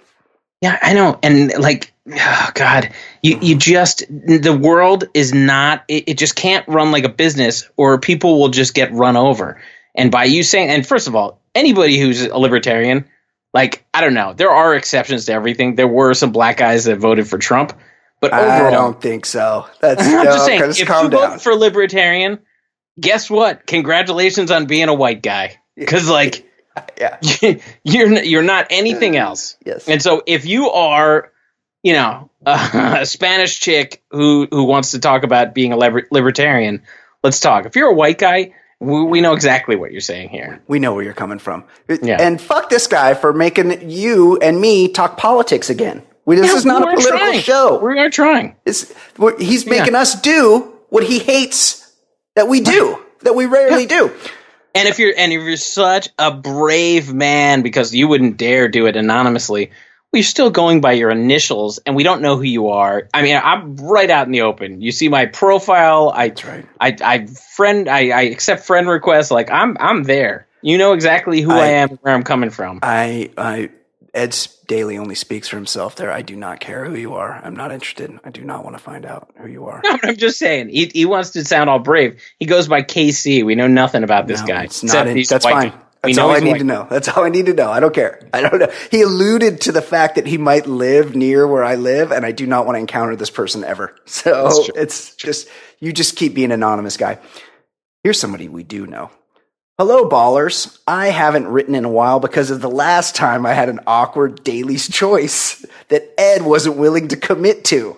[0.61, 1.19] Yeah, I know.
[1.23, 6.67] And like, oh God, you, you just, the world is not, it, it just can't
[6.67, 9.61] run like a business or people will just get run over.
[9.95, 13.05] And by you saying, and first of all, anybody who's a libertarian,
[13.53, 15.75] like, I don't know, there are exceptions to everything.
[15.75, 17.73] There were some black guys that voted for Trump,
[18.21, 19.67] but overall, I don't think so.
[19.81, 21.09] That's I'm no, just saying, if you down.
[21.09, 22.39] vote for libertarian,
[22.99, 23.65] guess what?
[23.65, 25.57] Congratulations on being a white guy.
[25.75, 26.47] Because, like,
[26.97, 27.17] yeah.
[27.83, 29.57] you're you're not anything else.
[29.65, 29.89] Yes.
[29.89, 31.30] And so if you are,
[31.83, 36.83] you know, a Spanish chick who who wants to talk about being a libertarian,
[37.23, 37.65] let's talk.
[37.65, 40.61] If you're a white guy, we, we know exactly what you're saying here.
[40.67, 41.65] We know where you're coming from.
[41.87, 42.17] Yeah.
[42.19, 46.01] And fuck this guy for making you and me talk politics again.
[46.25, 47.39] We, this Yeah, is not a political trying.
[47.41, 47.79] show.
[47.83, 48.55] We are trying.
[48.65, 48.91] It's,
[49.39, 51.91] he's making us do what he hates
[52.35, 54.11] that we do, that we rarely do.
[54.73, 58.85] And if you're and if you're such a brave man because you wouldn't dare do
[58.85, 59.71] it anonymously,
[60.13, 63.07] you're still going by your initials, and we don't know who you are.
[63.13, 64.81] I mean, I'm right out in the open.
[64.81, 66.11] You see my profile.
[66.13, 66.65] I right.
[66.79, 67.87] I, I friend.
[67.87, 69.31] I, I accept friend requests.
[69.31, 70.47] Like I'm I'm there.
[70.61, 72.79] You know exactly who I, I- am, where I'm coming from.
[72.83, 73.69] I, I,
[74.13, 74.35] Ed
[74.67, 76.11] Daly only speaks for himself there.
[76.11, 77.33] I do not care who you are.
[77.33, 78.11] I'm not interested.
[78.23, 79.81] I do not want to find out who you are.
[79.91, 80.69] No, I'm just saying.
[80.69, 82.21] He, he wants to sound all brave.
[82.39, 83.43] He goes by KC.
[83.45, 84.63] We know nothing about this No, guy.
[84.65, 85.71] It's not in, that's fine.
[85.71, 86.57] We That's all I need white.
[86.59, 86.87] to know.
[86.89, 87.69] That's all I need to know.
[87.69, 88.27] I don't care.
[88.33, 88.71] I don't know.
[88.89, 92.31] He alluded to the fact that he might live near where I live, and I
[92.31, 93.95] do not want to encounter this person ever.
[94.05, 95.47] So it's just
[95.79, 97.19] you just keep being anonymous guy.
[98.03, 99.09] Here's somebody we do know.
[99.77, 100.79] Hello, ballers.
[100.85, 104.43] I haven't written in a while because of the last time I had an awkward
[104.43, 107.97] Daly's choice that Ed wasn't willing to commit to.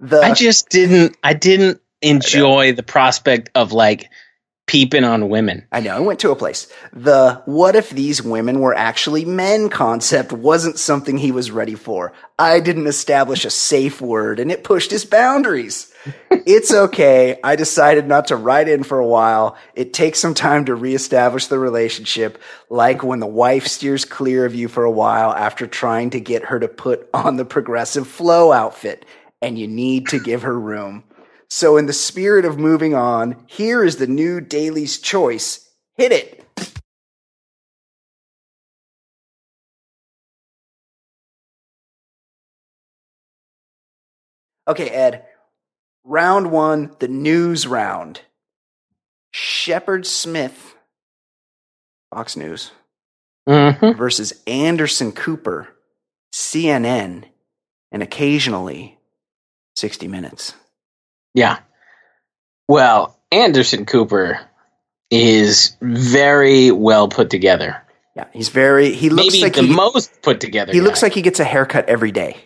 [0.00, 1.16] The I just didn't.
[1.24, 4.10] I didn't enjoy the prospect of like
[4.66, 5.66] peeping on women.
[5.72, 5.94] I know.
[5.94, 6.68] I went to a place.
[6.92, 12.12] The what if these women were actually men concept wasn't something he was ready for.
[12.38, 15.92] I didn't establish a safe word and it pushed his boundaries.
[16.30, 17.38] it's okay.
[17.44, 19.56] I decided not to write in for a while.
[19.74, 24.54] It takes some time to reestablish the relationship, like when the wife steers clear of
[24.54, 28.52] you for a while after trying to get her to put on the Progressive Flo
[28.52, 29.04] outfit,
[29.40, 31.04] and you need to give her room.
[31.56, 35.70] So, in the spirit of moving on, here is the new Daly's Choice.
[35.96, 36.44] Hit it.
[44.66, 45.26] Okay, Ed.
[46.02, 48.22] Round one, the news round.
[49.30, 50.74] Shepard Smith,
[52.12, 52.72] Fox News,
[53.48, 53.96] Mm-hmm.
[53.96, 55.68] versus Anderson Cooper,
[56.34, 57.26] CNN,
[57.92, 58.98] and occasionally
[59.76, 60.54] 60 Minutes.
[61.34, 61.58] Yeah.
[62.68, 64.40] Well, Anderson Cooper
[65.10, 67.82] is very well put together.
[68.16, 68.92] Yeah, he's very.
[68.92, 70.72] He looks Maybe like the he, most put together.
[70.72, 70.84] he guy.
[70.84, 72.36] looks like he gets a haircut every day.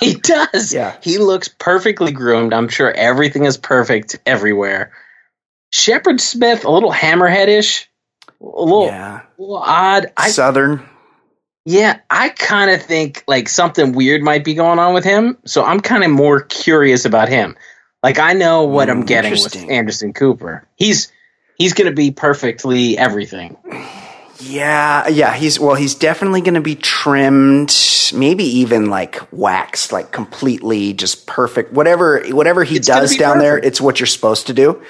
[0.00, 0.72] he does.
[0.72, 0.96] Yeah.
[1.02, 2.54] He looks perfectly groomed.
[2.54, 4.92] I'm sure everything is perfect everywhere.
[5.70, 7.86] Shepard Smith, a little hammerheadish,
[8.40, 10.12] a little, yeah, a little odd.
[10.16, 10.82] I Southern.
[11.64, 15.38] Yeah, I kind of think like something weird might be going on with him.
[15.46, 17.56] So I'm kind of more curious about him.
[18.02, 19.56] Like I know what I'm Mm, getting with.
[19.70, 20.66] Anderson Cooper.
[20.76, 21.12] He's
[21.56, 23.56] he's going to be perfectly everything.
[24.40, 25.34] Yeah, yeah.
[25.34, 25.76] He's well.
[25.76, 27.74] He's definitely going to be trimmed.
[28.14, 31.72] Maybe even like waxed, like completely just perfect.
[31.72, 34.82] Whatever, whatever he It's does down there, it's what you're supposed to do.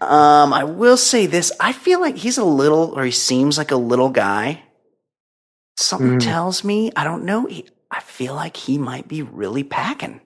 [0.00, 1.52] Um, I will say this.
[1.60, 4.62] I feel like he's a little, or he seems like a little guy.
[5.76, 6.20] Something Mm.
[6.20, 7.46] tells me, I don't know.
[7.46, 10.20] He, I feel like he might be really packing.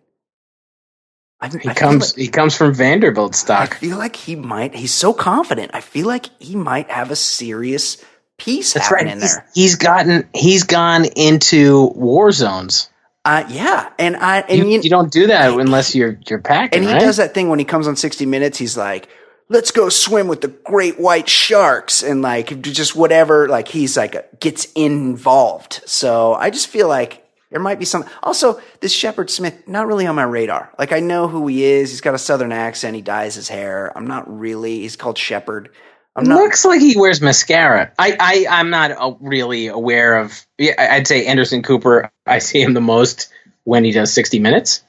[1.41, 3.77] I, He I comes like, he comes from Vanderbilt stock.
[3.77, 4.75] I feel like he might.
[4.75, 5.73] He's so confident.
[5.75, 8.03] I feel like he might have a serious
[8.39, 9.07] piece That's right.
[9.07, 9.49] happening He's, there.
[9.55, 12.91] he's gotten he's gone into war zones.
[13.25, 16.79] Uh, yeah, and I and You, you, you don't do that unless you're you're packing,
[16.79, 17.01] and he right?
[17.01, 18.57] does that thing when he comes on 60 Minutes.
[18.57, 19.09] He's like,
[19.49, 23.49] "Let's go swim with the great white sharks," and like just whatever.
[23.49, 25.81] Like he's like gets involved.
[25.87, 28.05] So I just feel like there might be some.
[28.23, 30.73] Also, this Shepard Smith not really on my radar.
[30.79, 31.91] Like I know who he is.
[31.91, 32.97] He's got a southern accent.
[32.97, 33.93] He dyes his hair.
[33.97, 34.81] I'm not really.
[34.81, 35.71] He's called Shepard.
[36.17, 36.37] I'm not.
[36.37, 37.93] Looks like he wears mascara.
[37.99, 40.45] I, I I'm not uh, really aware of.
[40.59, 42.11] I'd say Anderson Cooper.
[42.27, 43.31] I see him the most
[43.65, 44.83] when he does 60 Minutes,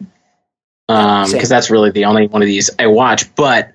[0.88, 3.36] um, because that's really the only one of these I watch.
[3.36, 3.74] But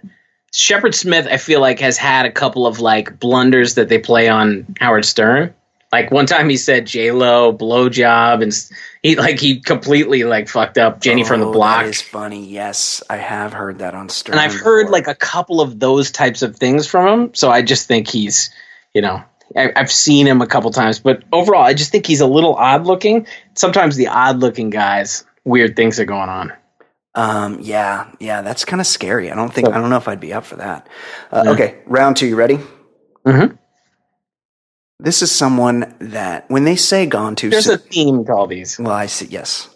[0.52, 4.28] Shepard Smith, I feel like has had a couple of like blunders that they play
[4.28, 5.54] on Howard Stern.
[5.92, 8.52] Like one time he said J Lo blowjob, and
[9.02, 11.82] he like he completely like fucked up Jenny from the Oh, Block.
[11.82, 12.46] That is funny.
[12.46, 14.32] Yes, I have heard that on Stern.
[14.34, 17.34] and I've heard like a couple of those types of things from him.
[17.34, 18.50] So I just think he's,
[18.94, 19.22] you know,
[19.54, 22.54] I, I've seen him a couple times, but overall, I just think he's a little
[22.54, 23.26] odd looking.
[23.54, 26.54] Sometimes the odd looking guys, weird things are going on.
[27.14, 29.30] Um, yeah, yeah, that's kind of scary.
[29.30, 30.88] I don't think I don't know if I'd be up for that.
[31.30, 31.50] Uh, Yeah.
[31.50, 32.26] Okay, round two.
[32.26, 32.58] You ready?
[33.26, 33.58] Mhm.
[35.02, 37.74] This is someone that when they say gone too There's soon.
[37.74, 38.78] a theme to all these.
[38.78, 39.26] well, I see.
[39.26, 39.68] Yes,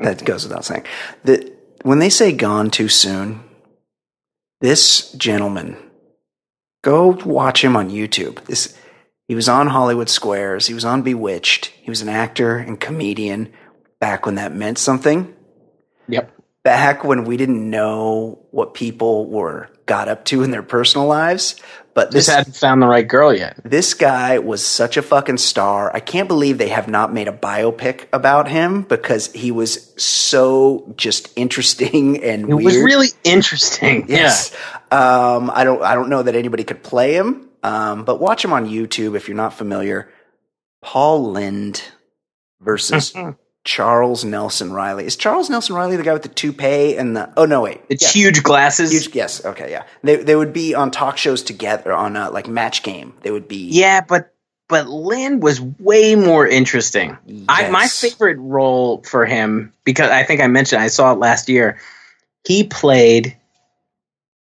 [0.00, 0.84] that goes without saying.
[1.24, 1.50] That
[1.82, 3.42] when they say gone too soon,
[4.60, 5.76] this gentleman,
[6.84, 8.44] go watch him on YouTube.
[8.46, 8.76] This
[9.28, 10.66] he was on Hollywood Squares.
[10.66, 11.66] He was on Bewitched.
[11.66, 13.52] He was an actor and comedian
[14.00, 15.34] back when that meant something
[16.08, 16.32] Yep.
[16.64, 21.56] back when we didn't know what people were got up to in their personal lives.
[21.94, 23.60] But Just this hadn't found the right girl yet.
[23.64, 25.94] this guy was such a fucking star.
[25.94, 30.94] I can't believe they have not made a biopic about him because he was so
[30.96, 32.64] just interesting and It weird.
[32.64, 34.06] was really interesting.
[34.08, 34.54] Yes.
[34.90, 37.48] Um, I don't I don't know that anybody could play him.
[37.62, 40.08] Um, but watch him on YouTube if you're not familiar.
[40.82, 41.82] Paul Lynde
[42.60, 43.32] versus Yeah.
[43.64, 45.06] Charles Nelson Reilly.
[45.06, 47.32] Is Charles Nelson Reilly the guy with the toupee and the?
[47.36, 47.80] Oh no, wait.
[47.88, 48.22] It's Yeah.
[48.22, 48.90] huge glasses.
[48.90, 49.44] Huge, yes.
[49.44, 49.70] Okay.
[49.70, 49.84] Yeah.
[50.02, 53.14] They they would be on talk shows together on uh, like Match Game.
[53.22, 53.68] They would be.
[53.68, 54.34] Yeah, but
[54.68, 57.16] but Lynde was way more interesting.
[57.48, 61.48] I, my favorite role for him because I think I mentioned I saw it last
[61.48, 61.78] year.
[62.44, 63.36] He played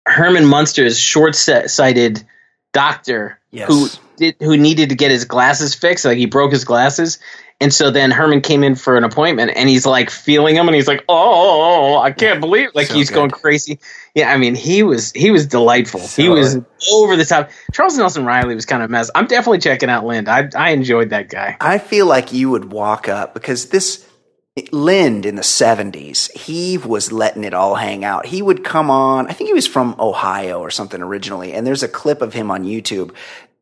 [0.07, 2.25] Herman Munster's short-sighted
[2.73, 3.69] doctor Yes.
[3.69, 6.05] who did who needed to get his glasses fixed.
[6.05, 7.19] Like he broke his glasses,
[7.61, 10.75] and so then Herman came in for an appointment, and he's like feeling him, and
[10.75, 13.15] he's like, "Oh, I can't believe!" Like So he's good.
[13.17, 13.79] going crazy.
[14.15, 16.01] Yeah, I mean, he was he was delightful.
[16.01, 16.59] he was
[16.93, 17.51] over the top.
[17.73, 19.11] Charles Nelson Reilly was kind of a mess.
[19.15, 20.29] I'm definitely checking out Lynde.
[20.29, 21.57] I I enjoyed that guy.
[21.61, 24.07] I feel like you would walk up because this
[24.73, 28.25] Lynde in the 70s, he was letting it all hang out.
[28.25, 31.83] He would come on, I think he was from Ohio or something originally, and there's
[31.83, 33.15] a clip of him on YouTube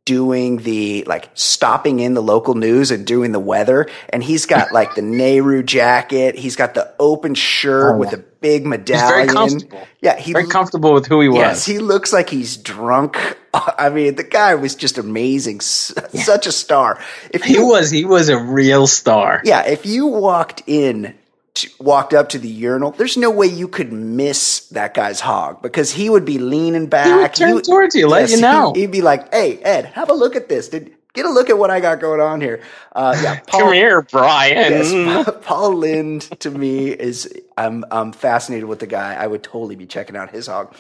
[0.04, 4.70] doing the like stopping in the local news and doing the weather and he's got
[4.70, 8.18] like the Nehru jacket he's got the open shirt Oh, with yeah.
[8.18, 9.86] a big medallion very comfortable.
[10.02, 11.38] yeah he's Very comfortable with who he was.
[11.38, 13.16] Yes, he looks like he's drunk.
[13.54, 17.00] I mean, the guy was just amazing, S- such a star.
[17.30, 19.40] If he you, was he was a real star.
[19.44, 21.14] yeah, if you walked in,
[21.54, 25.62] to, walked up to the urinal, there's no way you could miss that guy's hog
[25.62, 27.36] because he would be leaning back.
[27.36, 28.72] He would turn towards you, let you he- know.
[28.74, 30.68] He'd, be like, "Hey, Ed, have a look at this.
[30.68, 32.60] Did, get a look at what I got going on here."
[32.94, 34.56] Uh, yeah, Paul, Come here, Brian.
[34.72, 39.14] Yes, Paul Lynde to me is I'm I'm fascinated with the guy.
[39.14, 40.74] I would totally be checking out his hog.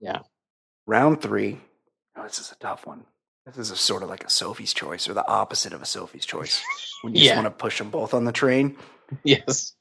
[0.00, 0.20] Yeah.
[0.86, 1.60] Round three.
[2.16, 3.04] Oh, this is a tough one.
[3.46, 6.24] This is a sort of like a Sophie's choice or the opposite of a Sophie's
[6.24, 6.62] choice.
[7.02, 7.32] When you Yeah.
[7.34, 8.76] just want to push them both on the train.
[9.24, 9.74] Yes.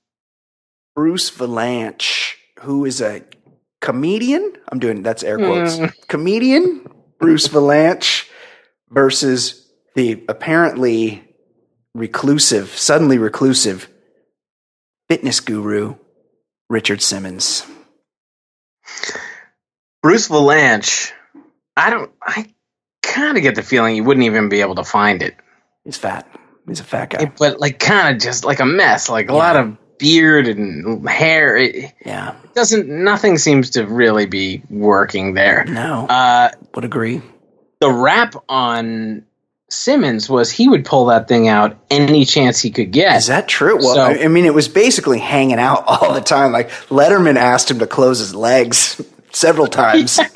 [0.95, 3.23] Bruce Vilanch, who is a
[3.81, 4.53] comedian.
[4.71, 5.77] I'm doing that's air quotes.
[5.77, 5.93] Mm.
[6.07, 6.87] Comedian
[7.19, 8.29] Bruce Vilanch
[8.89, 11.23] versus the apparently
[11.95, 13.87] reclusive, suddenly reclusive
[15.09, 15.95] fitness guru
[16.69, 17.65] Richard Simmons.
[20.01, 21.11] Bruce Vilanch.
[21.75, 22.11] I don't.
[22.21, 22.53] I
[23.01, 25.35] kind of get the feeling you wouldn't even be able to find it.
[25.85, 26.27] He's fat.
[26.67, 27.31] He's a fat guy.
[27.37, 29.37] but like kind of just like a mess, like a Yeah.
[29.39, 31.55] lot of beard and hair.
[31.55, 32.33] It Yeah.
[32.53, 32.89] doesn't.
[32.89, 35.63] Nothing seems to really be working there.
[35.67, 36.05] No.
[36.07, 37.21] Uh, would agree.
[37.79, 39.23] the rap on
[39.69, 43.15] Simmons was he would pull that thing out any chance he could get.
[43.17, 43.75] Is that true?
[43.77, 46.51] Well, So- I I mean, it was basically hanging out all the time.
[46.51, 49.01] Like Letterman asked him to close his legs
[49.31, 50.19] several times.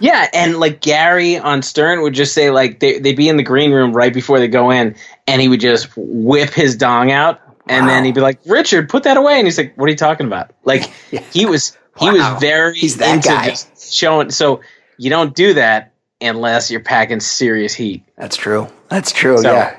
[0.00, 3.44] Yeah, and like Gary on Stern would just say like they they'd be in the
[3.44, 4.96] green room right before they go in,
[5.28, 7.92] and he would just whip his dong out, and Wow.
[7.92, 10.26] then he'd be like, "Richard, put that away," and he's like, "What are you talking
[10.26, 11.22] about?" Like Yeah.
[11.32, 12.32] he was He Wow.
[12.34, 13.54] was very He's that into guy.
[13.80, 14.30] showing.
[14.30, 14.60] So
[14.98, 18.02] you don't do that unless you're packing serious heat.
[18.18, 18.68] That's true.
[18.88, 19.38] That's true.
[19.38, 19.76] So- yeah.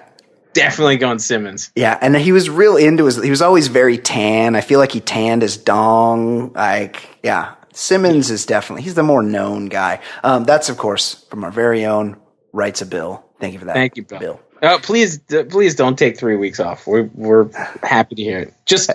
[0.53, 1.69] Definitely going Simmons.
[1.75, 3.21] Yeah, and he was real into his.
[3.21, 4.55] He was always very tan.
[4.55, 6.53] I feel like he tanned his dong.
[6.53, 9.99] Like, yeah, Simmons is definitely he's the more known guy.
[10.23, 12.15] Um, that's of course from our very own
[12.53, 13.25] writes a bill.
[13.41, 13.73] Thank you for that.
[13.73, 14.39] Thank you, Bill.
[14.66, 16.88] Oh, please, d- please don't take three weeks off.
[16.88, 17.49] We're we're
[17.84, 18.53] happy to hear it.
[18.66, 18.89] Just,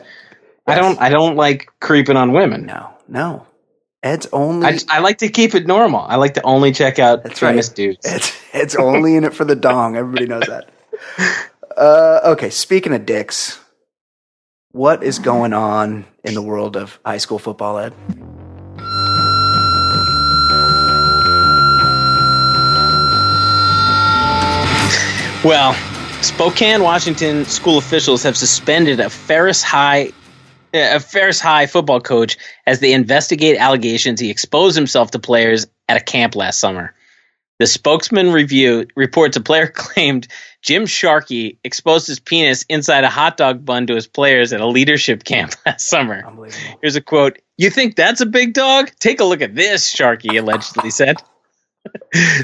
[0.67, 2.67] I don't, I don't like creeping on women.
[2.67, 3.47] No, no,
[4.03, 4.67] Ed's only.
[4.67, 6.01] I, I like to keep it normal.
[6.01, 7.77] I like to only check out That's famous right.
[7.77, 7.99] dudes.
[8.05, 9.97] It's it's only in it for the dong.
[9.97, 10.71] Everybody knows that.
[11.77, 13.59] Uh, okay, speaking of dicks,
[14.73, 17.95] what is going on in the world of high school football, Ed?
[25.43, 25.73] Well,
[26.23, 30.13] Spokane, Washington school officials have suspended a Ferris High
[30.75, 32.37] a Ferris High football coach
[32.67, 36.95] as they investigate allegations he exposed himself to players at a camp last summer.
[37.59, 40.29] The spokesman review reports a player claimed
[40.61, 44.67] Jim Sharkey exposed his penis inside a hot dog bun to his players at a
[44.67, 46.23] leadership camp last summer.
[46.83, 47.39] Here's a quote.
[47.57, 48.91] You think that's a big dog?
[49.01, 51.17] Take a look at this, Sharkey allegedly said.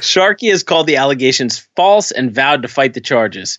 [0.00, 3.58] Sharkey has called the allegations false and vowed to fight the charges.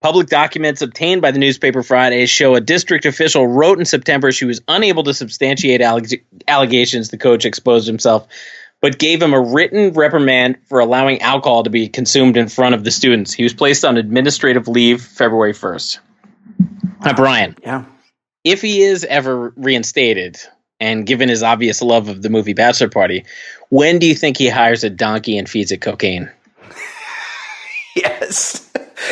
[0.00, 4.44] Public documents obtained by the newspaper Friday show a district official wrote in September she
[4.46, 8.26] was unable to substantiate alleg- allegations the coach exposed himself,
[8.80, 12.82] but gave him a written reprimand for allowing alcohol to be consumed in front of
[12.82, 13.32] the students.
[13.32, 16.00] He was placed on administrative leave February 1st.
[17.04, 17.84] Now, Brian, Yeah.
[18.42, 20.36] if he is ever reinstated
[20.82, 23.24] and given his obvious love of the movie Bachelor Party,
[23.68, 26.30] when do you think he hires a donkey and feeds it cocaine?
[27.94, 28.70] Yes.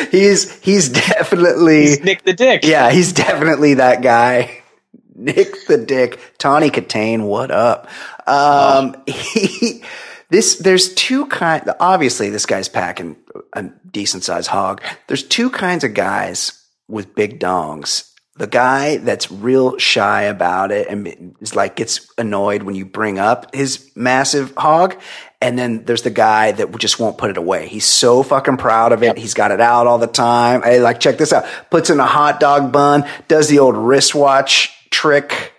[0.09, 2.63] He's he's definitely He's Nick the Dick.
[2.63, 4.63] yeah, he's definitely that guy.
[5.15, 7.87] Nick the Dick, Tawny Kitaen, what up?
[8.25, 9.83] Um he
[10.29, 13.17] this there's two kind obviously this guy's packing
[13.53, 14.81] a decent sized hog.
[15.05, 18.10] There's two kinds of guys with big dongs.
[18.37, 23.19] The guy that's real shy about it and is like gets annoyed when you bring
[23.19, 24.99] up his massive hog.
[25.41, 27.67] And then there's the guy that just won't put it away.
[27.67, 29.17] He's so fucking proud of it.
[29.17, 30.61] He's got it out all the time.
[30.61, 31.45] Hey, like, check this out.
[31.69, 35.53] Puts in a hot dog bun, does the old wristwatch trick.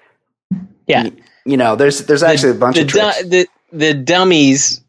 [0.86, 1.10] Yeah.
[1.44, 3.22] You know, there's there's actually a bunch the, of tricks.
[3.24, 4.80] the, the dummies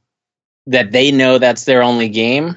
[0.68, 2.56] that they know that's their only game,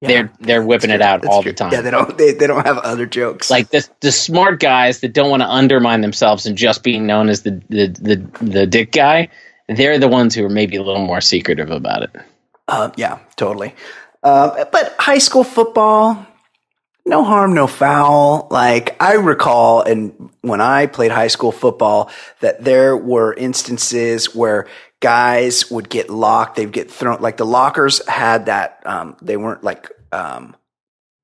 [0.00, 1.52] they're they're whipping it out That's all true.
[1.52, 1.72] the time.
[1.72, 3.50] Yeah, they don't they, they don't have other jokes.
[3.50, 7.28] like the the smart guys that don't want to undermine themselves and just being known
[7.28, 9.28] as the the the, the dick guy,
[9.68, 12.10] they're the ones who are maybe a little more secretive about it.
[12.68, 13.74] Uh, yeah, totally.
[14.22, 16.26] Uh, but high school football,
[17.06, 18.46] no harm, no foul.
[18.50, 24.66] Like I recall, and when I played high school football, that there were instances where
[25.00, 26.56] guys would get locked.
[26.56, 27.20] They'd get thrown.
[27.20, 28.82] Like the lockers had that.
[28.84, 29.90] Um, they weren't like.
[30.12, 30.56] Um,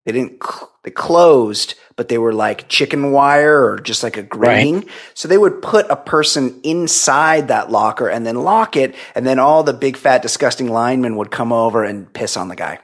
[0.06, 0.42] they didn't.
[0.44, 4.84] Cl- they closed, but they were like chicken wire or just like a grating.
[5.14, 9.38] So they would put a person inside that locker and then lock it, and then
[9.38, 12.78] all the big fat disgusting linemen would come over and piss on the guy.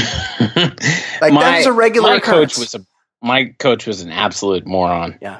[1.21, 2.55] Like that was a regular my occurrence.
[2.55, 2.85] coach was a
[3.25, 5.17] my coach was an absolute moron.
[5.21, 5.39] Yeah.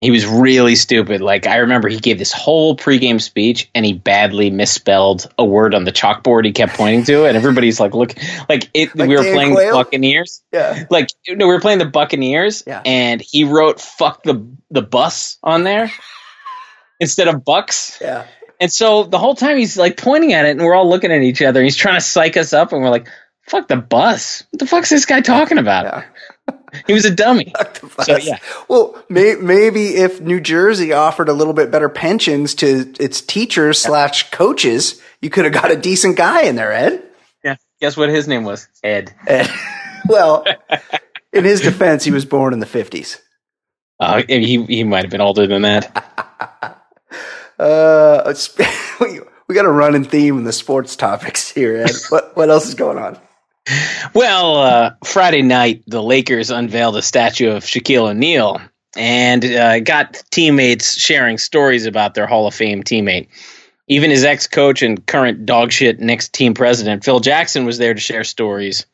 [0.00, 1.20] He was really stupid.
[1.20, 5.74] Like I remember he gave this whole pregame speech and he badly misspelled a word
[5.74, 8.14] on the chalkboard he kept pointing to and everybody's like look
[8.48, 9.76] like it Like we were Dan playing Quayle?
[9.76, 10.42] the Buccaneers.
[10.52, 10.84] Yeah.
[10.88, 12.80] Like no, we were playing the Buccaneers Yeah.
[12.86, 15.92] and he wrote fuck the the bus on there
[17.00, 17.98] instead of bucks.
[18.00, 18.26] Yeah.
[18.58, 21.22] And so the whole time he's like pointing at it and we're all looking at
[21.22, 21.62] each other.
[21.62, 23.08] He's trying to psych us up and we're like,
[23.48, 24.44] fuck the bus.
[24.50, 25.84] What the fuck's this guy talking about?
[25.84, 26.04] Yeah.
[26.86, 27.52] He was a dummy.
[28.02, 28.38] So, yeah.
[28.68, 33.78] Well, may, maybe if New Jersey offered a little bit better pensions to its teachers
[33.78, 37.02] slash coaches, you could have got a decent guy in there, Ed.
[37.44, 37.56] Yeah.
[37.80, 38.68] Guess what his name was?
[38.82, 39.14] Ed.
[39.26, 39.50] Ed.
[40.08, 40.44] well,
[41.32, 43.20] in his defense, he was born in the fifties.
[43.98, 46.76] Uh, he he might have been older than that.
[47.58, 48.34] Uh,
[49.02, 51.90] we, we got a running theme in the sports topics here, Ed.
[52.08, 53.18] what what else is going on?
[54.14, 58.60] Well, uh, Friday night, the Lakers unveiled a statue of Shaquille O'Neal
[58.96, 63.28] and uh, got teammates sharing stories about their Hall of Fame teammate.
[63.88, 68.00] Even his ex coach and current dogshit Knicks team president, Phil Jackson, was there to
[68.00, 68.86] share stories.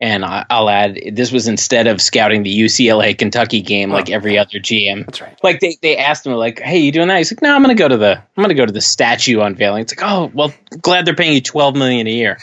[0.00, 4.38] And I, I'll add, this was instead of scouting the UCLA Kentucky game like every
[4.38, 5.04] other GM.
[5.06, 5.36] That's right.
[5.42, 7.74] Like they, they asked him like, "Hey, you doing that?" He's like, "No, I'm gonna
[7.74, 11.04] go to the I'm gonna go to the statue unveiling." It's like, "Oh, well, glad
[11.04, 12.38] they're paying you twelve million a year."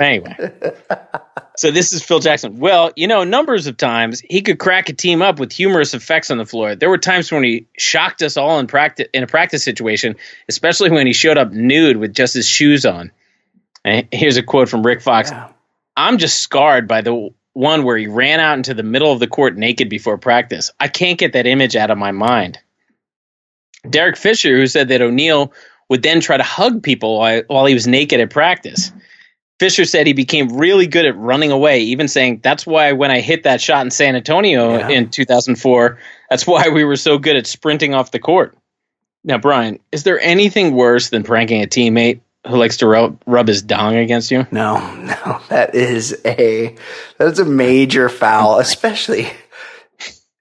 [0.00, 0.36] Anyway,
[1.56, 2.58] so this is Phil Jackson.
[2.58, 6.30] Well, you know, numbers of times he could crack a team up with humorous effects
[6.30, 6.74] on the floor.
[6.74, 10.16] There were times when he shocked us all in practice in a practice situation,
[10.48, 13.12] especially when he showed up nude with just his shoes on.
[13.84, 15.30] And here's a quote from Rick Fox.
[15.30, 15.50] Yeah.
[15.96, 19.26] I'm just scarred by the one where he ran out into the middle of the
[19.26, 20.70] court naked before practice.
[20.78, 22.58] I can't get that image out of my mind.
[23.88, 25.52] Derek Fisher, who said that O'Neal
[25.88, 28.92] would then try to hug people while, while he was naked at practice.
[29.58, 33.20] Fisher said he became really good at running away, even saying, That's why when I
[33.20, 34.88] hit that shot in San Antonio Yeah.
[34.90, 35.98] in 2004,
[36.28, 38.56] that's why we were so good at sprinting off the court.
[39.24, 43.48] Now, Brian, is there anything worse than pranking a teammate who likes to rub, rub
[43.48, 44.46] his dong against you?
[44.50, 46.76] No, no, that is a
[47.18, 49.26] that's a major foul, especially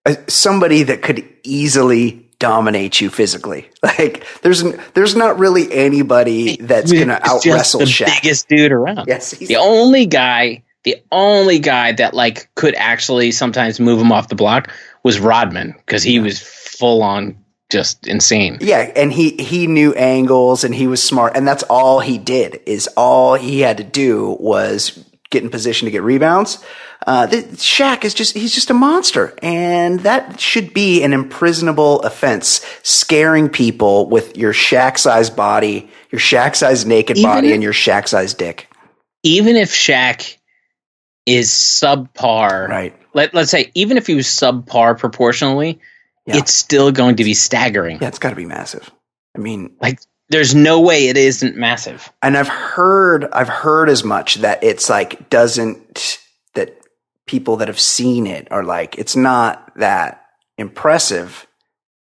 [0.06, 3.70] uh, somebody that could easily dominate you physically.
[3.86, 4.64] Like there's
[4.94, 8.22] there's not really anybody that's going to out wrestle the Shaq.
[8.22, 9.06] biggest dude around.
[9.08, 14.12] Yes, he's the only guy, the only guy that like could actually sometimes move him
[14.12, 14.72] off the block
[15.04, 17.38] was Rodman because he was full on
[17.70, 18.58] just insane.
[18.60, 22.60] Yeah, and he he knew angles and he was smart, and that's all he did.
[22.66, 24.98] Is all he had to do was
[25.36, 26.64] get in position to get rebounds.
[27.06, 32.00] Uh, the, Shaq is just he's just a monster, and that should be an imprisonable
[32.02, 32.66] offense.
[32.84, 37.64] Scaring people with your Shaq sized body, your Shaq sized naked Even body, if- and
[37.64, 38.68] your Shaq sized dick.
[39.24, 40.38] Even if Shaq
[41.26, 42.96] is subpar, Right.
[43.14, 45.80] Let let's say even if he was subpar proportionally,
[46.28, 46.38] Yeah.
[46.38, 47.98] it's still going to be staggering.
[48.02, 48.90] Yeah, it's got to be massive.
[49.36, 50.00] I mean, Like
[50.30, 52.12] there's no way it isn't massive.
[52.22, 56.20] and I've heard I've heard as much that it's like doesn't
[56.56, 56.78] that
[57.28, 60.24] people that have seen it are like it's not that
[60.58, 61.48] impressive.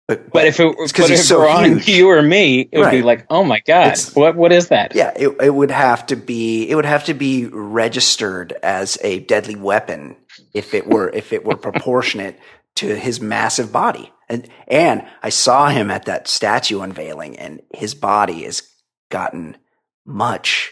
[0.08, 2.66] But, But if it, it's 'cause but he's if so were on you or me,
[2.72, 4.94] it would be like, oh my god, It's- what what is that?
[4.94, 9.20] yeah, it, it would have to be it would have to be registered as a
[9.20, 10.16] deadly weapon
[10.54, 12.38] if it were if it were proportionate
[12.76, 14.10] to his massive body.
[14.28, 18.62] And and I saw him at that statue unveiling, and his body has
[19.10, 19.56] gotten
[20.04, 20.70] much,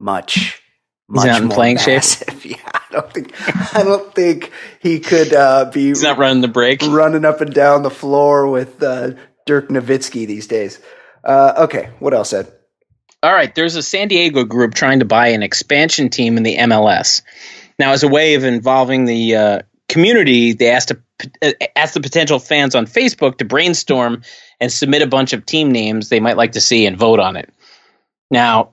[0.00, 0.62] much,
[1.08, 1.96] much not in more playing shape?
[1.96, 2.44] massive.
[2.44, 6.48] Yeah, I don't think I don't think he could uh, be He's not running the
[6.48, 6.82] break.
[6.82, 9.12] running up and down the floor with uh,
[9.46, 10.80] Dirk Nowitzki these days.
[11.24, 12.52] Uh, okay, what else, Ed?
[13.22, 16.56] All right, there's a San Diego group trying to buy an expansion team in the
[16.58, 17.22] MLS.
[17.78, 21.00] Now, as a way of involving the uh, community, they asked to,
[21.42, 24.22] uh, asked the potential fans on Facebook to brainstorm
[24.60, 27.36] and submit a bunch of team names they might like to see and vote on
[27.36, 27.52] it.
[28.30, 28.70] Now,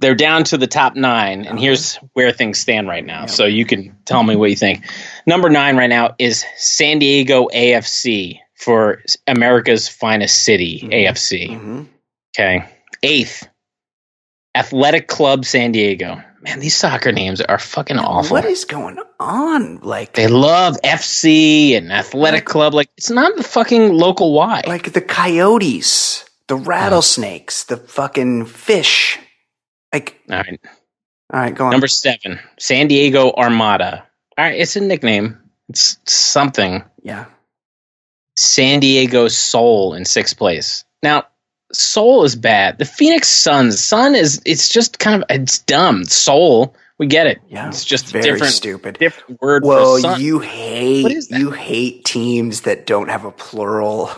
[0.00, 3.26] they're down to the top nine, and here's where things stand right now.
[3.26, 4.84] So you can tell me what you think.
[5.26, 11.48] Number nine right now is San Diego AFC for America's finest city, AFC.
[11.48, 11.86] Mhm.
[12.36, 12.64] Okay.
[13.02, 13.46] Eighth,
[14.54, 16.20] Athletic Club San Diego.
[16.42, 18.34] Man, these soccer names are fucking awful.
[18.34, 19.04] What is going on?
[19.28, 22.74] Like, they love FC and Athletic Club.
[22.74, 24.62] Like, it's not the fucking local Y.
[24.66, 29.18] like the coyotes, the rattlesnakes, the fucking fish.
[29.92, 30.60] Like, All right.
[31.32, 31.70] all right, go on.
[31.70, 34.06] Number seven, San Diego Armada.
[34.36, 34.58] All right.
[34.60, 36.82] It's a nickname, it's something.
[37.02, 37.26] yeah,
[38.36, 40.84] San Diego Soul in sixth place.
[41.02, 41.24] Now,
[41.72, 42.78] Soul is bad.
[42.78, 43.82] The Phoenix Suns.
[43.82, 46.04] Sun is, it's just kind of, it's dumb.
[46.04, 47.38] Soul, we get it.
[47.48, 47.68] yeah.
[47.68, 48.98] It's just very different, stupid.
[48.98, 51.38] different word Well, you hate What is that?
[51.40, 54.10] you hate teams that don't have a plural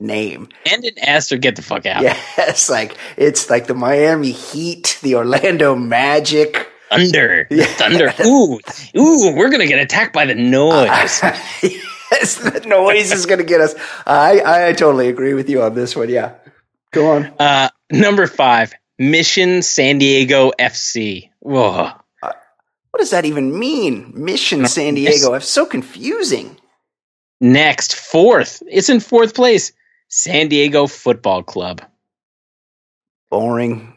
[0.00, 0.48] name.
[0.70, 2.02] And an S or get the fuck out.
[2.02, 6.68] Yes, like it's like the Miami Heat, the Orlando Magic.
[6.90, 7.46] Thunder.
[7.50, 7.64] Yeah.
[7.66, 8.12] Thunder.
[8.24, 8.58] Ooh,
[8.96, 11.20] ooh, we're gonna get attacked by the noise.
[12.10, 13.74] yes, the noise is going to get us.
[14.06, 16.08] I, I totally agree with you on this one.
[16.08, 16.36] Yeah,
[16.90, 17.26] go on.
[17.38, 21.28] Uh, number five, Mission San Diego FC.
[21.40, 21.90] Whoa.
[22.98, 24.10] What does that even mean?
[24.16, 25.34] Mission San Diego.
[25.34, 26.56] It's so confusing.
[27.40, 28.60] Next, fourth.
[28.66, 29.70] It's in fourth place.
[30.08, 31.80] San Diego Football Club.
[33.30, 33.96] Boring.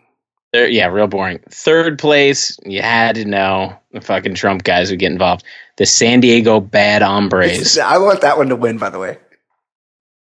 [0.53, 1.39] They're, yeah, real boring.
[1.49, 5.45] Third place, you had to know the fucking Trump guys would get involved.
[5.77, 7.77] The San Diego Bad Hombres.
[7.79, 8.77] I want that one to win.
[8.77, 9.17] By the way.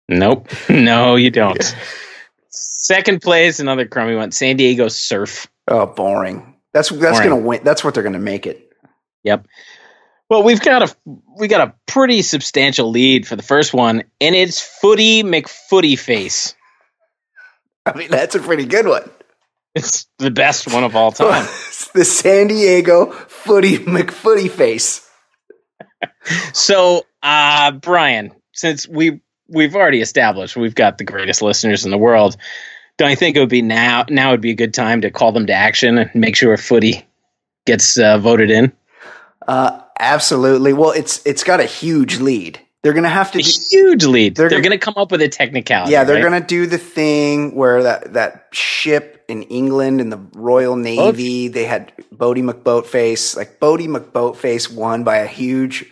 [0.08, 0.48] Nope.
[0.70, 1.74] No, you don't.
[2.50, 4.30] Second place, another crummy one.
[4.30, 5.48] San Diego Surf.
[5.66, 6.49] Oh, boring.
[6.72, 7.60] That's that's going to win.
[7.64, 8.72] That's what they're going to make it.
[9.24, 9.46] Yep.
[10.28, 10.96] Well, we've got a
[11.36, 16.54] we got a pretty substantial lead for the first one, and it's Footy McFooty Face.
[17.84, 19.10] I mean, that's a pretty good one.
[19.74, 21.44] It's the best one of all time.
[21.94, 25.08] the San Diego Footy McFooty face.
[26.52, 31.98] so, uh, Brian, since we we've already established we've got the greatest listeners in the
[31.98, 32.36] world,
[33.00, 35.32] don't you think it would be now now would be a good time to call
[35.32, 37.04] them to action and make sure Footy
[37.66, 38.72] gets uh, voted in.
[39.48, 40.72] Uh, absolutely.
[40.72, 42.60] Well, it's it's got a huge lead.
[42.82, 43.38] They're gonna have to.
[43.38, 44.36] A Do, huge lead.
[44.36, 45.92] They're They're, gonna- going to come up with a technicality.
[45.92, 46.22] yeah, they're right?
[46.22, 51.64] gonna do the thing where that that ship in England in the Royal Navy they
[51.64, 53.36] had Boaty McBoatface.
[53.36, 55.90] Like Boaty McBoatface won by a huge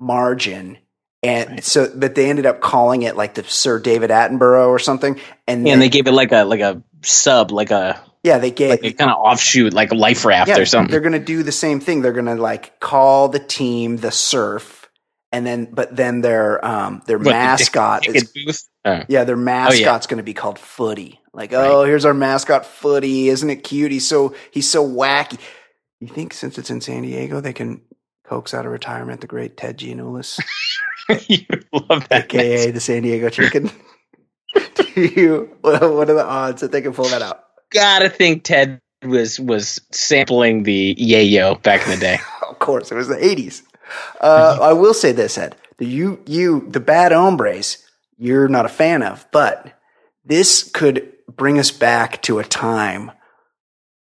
[0.00, 0.78] margin.
[1.22, 5.20] And so, but they ended up calling it like the Sir David Attenborough or something.
[5.46, 8.38] And, Yeah, then, and they gave it like a like a sub, like a yeah,
[8.38, 10.90] they gave like a kind of offshoot, like a life raft or something.
[10.90, 12.02] They're going to do the same thing.
[12.02, 14.88] They're going to like call the team the Surf,
[15.32, 18.68] and then but then their um their What, the mascot Ticket is.
[18.84, 19.02] Oh.
[19.08, 21.20] yeah their mascot's going to be called Footy.
[21.32, 23.92] Like oh here's our mascot Footy, isn't it cute?
[23.92, 25.38] He's so he's so wacky.
[26.00, 27.82] You think since it's in San Diego they can
[28.24, 30.38] coax out of retirement the great Ted Giannoulis,
[31.26, 32.24] you love that.
[32.24, 33.70] aka the San Diego Chicken?
[34.74, 35.56] Do you?
[35.60, 37.44] What what are the odds that they can pull that out?
[37.70, 42.18] Gotta think Ted was was sampling the yayo back in the day.
[42.48, 43.62] of course, it was the '80s.
[44.20, 45.56] Uh, I will say this, Ed.
[45.78, 47.84] The you you the bad hombres
[48.18, 49.78] you're not a fan of, but
[50.24, 53.12] this could bring us back to a time,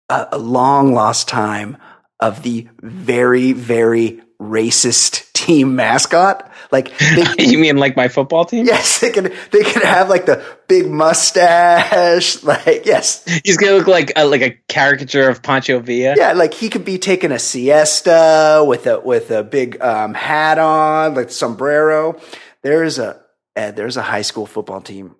[0.09, 1.77] a, a long lost time
[2.21, 6.48] of the very very racist team mascot.
[6.71, 6.97] Like
[7.37, 8.67] they, you mean like my football team?
[8.67, 9.33] yes, they can.
[9.51, 12.43] they could have like the big mustache.
[12.49, 16.15] Like yes, He's gonna look like a, like a caricature of Pancho Villa.
[16.17, 20.59] Yeah, like he could be taking a siesta with a with a big um, hat
[20.59, 22.19] on, like sombrero.
[22.63, 23.21] There's a
[23.57, 25.17] Ed, there's a high school football team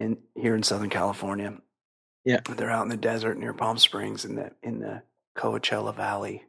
[0.00, 1.58] in here in Southern California.
[2.24, 2.40] Yeah.
[2.56, 5.02] they're out in the desert near Palm Springs in the in the
[5.38, 6.42] Coachella Valley,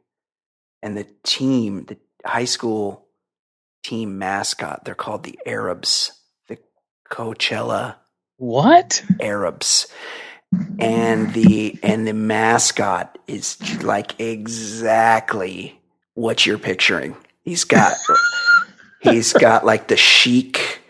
[0.82, 3.07] and the team, the high school
[3.82, 6.12] team mascot, they're called the Arabs,
[6.48, 6.58] the
[7.10, 7.96] Coachella
[8.36, 9.02] What?
[9.20, 9.86] Arabs.
[10.80, 15.78] And the and the mascot is like exactly
[16.14, 17.16] what you're picturing.
[17.42, 17.92] He's got
[19.00, 20.80] he's got like the chic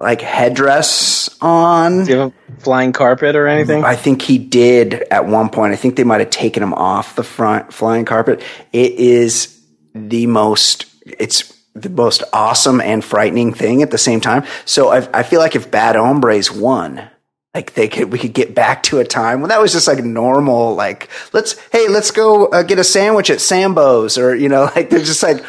[0.00, 2.04] like headdress on.
[2.04, 3.84] Do you have a flying carpet or anything?
[3.84, 5.72] I think he did at one point.
[5.72, 8.42] I think they might have taken him off the front flying carpet.
[8.72, 9.60] It is
[9.94, 14.44] the most it's the most awesome and frightening thing at the same time.
[14.64, 17.08] So I, I feel like if Bad Hombres won,
[17.54, 20.04] like they could, we could get back to a time when that was just like
[20.04, 20.74] normal.
[20.74, 24.90] Like let's, hey, let's go uh, get a sandwich at Sambo's, or you know, like
[24.90, 25.44] they're just like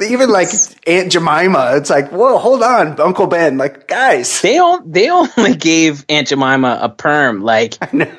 [0.00, 0.48] even like
[0.86, 1.72] Aunt Jemima.
[1.76, 3.58] It's like, whoa, hold on, Uncle Ben.
[3.58, 7.74] Like guys, They on, they only gave Aunt Jemima a perm like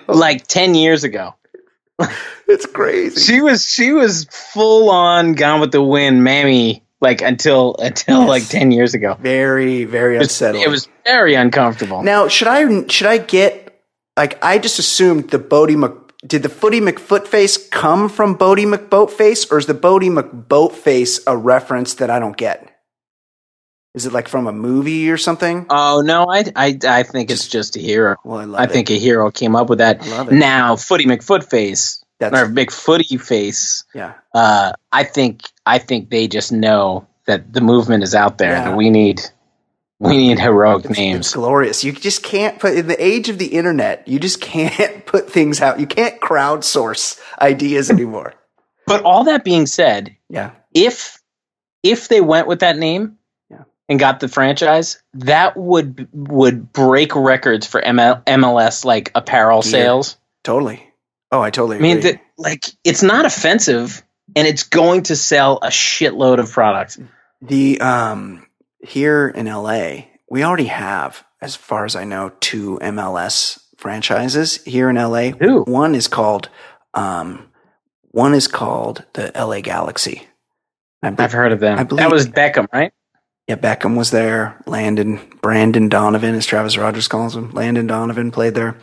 [0.08, 1.34] like ten years ago.
[2.48, 3.20] it's crazy.
[3.20, 6.83] She was she was full on gone with the wind, mammy.
[7.04, 8.30] Like until until Yes.
[8.30, 9.16] like ten years ago.
[9.20, 10.64] very, very It was, unsettling.
[10.64, 12.02] it was very uncomfortable.
[12.02, 13.82] Now, should I should I get
[14.18, 15.92] like I just assumed the Boaty Mc
[16.26, 21.96] did the Footy McFootface come from Boaty McBoatface, or is the Boaty McBoatface a reference
[21.96, 22.70] that I don't get?
[23.94, 25.66] Is it like from a movie or something?
[25.70, 28.16] Oh no, I I I think it's just a hero.
[28.24, 28.72] Well, I love I it.
[28.72, 30.02] think a hero came up with that.
[30.02, 30.36] I love it.
[30.36, 33.84] Now, Footy McFootface That's or footy Face.
[33.94, 34.14] yeah.
[34.34, 38.68] Uh, I think I think they just know that the movement is out there, Yeah.
[38.70, 39.22] and we need
[40.00, 41.34] we need heroic It's names.
[41.34, 41.84] glorious.
[41.84, 44.06] You just can't put in the age of the internet.
[44.08, 45.80] You just can't put things out.
[45.80, 48.34] You can't crowdsource ideas anymore.
[48.86, 51.22] But all that being said, Yeah, if
[51.84, 53.18] if they went with that name
[53.50, 53.64] Yeah.
[53.88, 59.72] and got the franchise, that would would break records for ML, MLS like apparel Gear.
[59.72, 60.18] sales.
[60.44, 60.90] totally.
[61.34, 61.78] Oh, I totally.
[61.78, 64.04] I mean, that like it's not offensive,
[64.36, 67.00] and it's going to sell a shitload of products.
[67.42, 68.46] The um
[68.84, 74.92] here in LA, we already have, as far as I know, two MLS franchises here
[74.92, 75.32] in LA.
[75.32, 75.64] Who?
[75.64, 76.50] One is called
[76.94, 77.50] um
[78.12, 80.28] one is called the LA Galaxy.
[81.02, 81.80] I I've heard of them.
[81.80, 82.94] I believe- that was Beckham, right?
[83.48, 84.62] yeah, Beckham was there.
[84.68, 87.50] Landon Brandon Donovan, as Travis Rogers calls him.
[87.54, 88.78] Landon Donovan played there.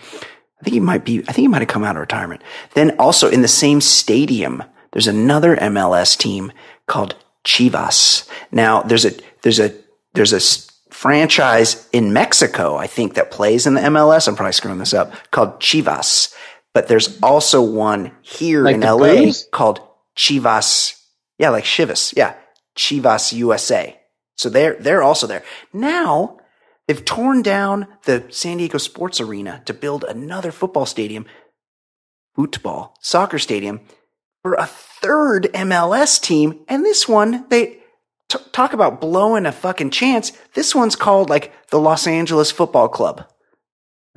[0.60, 1.20] I think he might be.
[1.20, 2.42] I think he might have come out of retirement.
[2.74, 6.52] Then also in the same stadium, there's another MLS team
[6.86, 8.28] called Chivas.
[8.52, 9.72] Now there's a there's a
[10.14, 10.40] there's a
[10.92, 14.28] franchise in Mexico, I think, that plays in the MLS.
[14.28, 15.12] I'm probably screwing this up.
[15.30, 16.34] Called Chivas,
[16.74, 19.48] but there's also one here Like in LA Blues?
[19.52, 19.80] called
[20.16, 21.00] Chivas.
[21.38, 22.12] Yeah, like Chivas.
[22.16, 22.34] Yeah,
[22.76, 23.96] Chivas USA.
[24.36, 25.42] So they're they're also there
[25.72, 26.36] now.
[26.90, 31.24] They've torn down the San Diego Sports Arena to build another football stadium,
[32.34, 33.82] football, soccer stadium
[34.42, 36.64] for a third MLS team.
[36.66, 37.78] And this one, they
[38.28, 40.32] t- talk about blowing a fucking chance.
[40.54, 43.24] This one's called like the Los Angeles Football Club.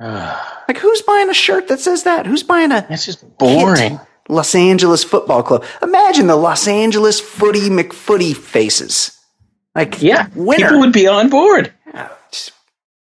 [0.00, 2.26] Like, who's buying a shirt that says that?
[2.26, 4.00] Who's buying a That's just boring.
[4.28, 5.62] Los Angeles Football Club.
[5.80, 9.16] Imagine the Los Angeles Footy McFooty faces.
[9.76, 10.64] Like, Yeah, winner.
[10.66, 11.72] people would be on board.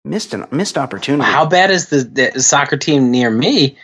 [0.05, 1.29] Missed an missed opportunity.
[1.29, 3.77] How bad is the, the soccer team near me?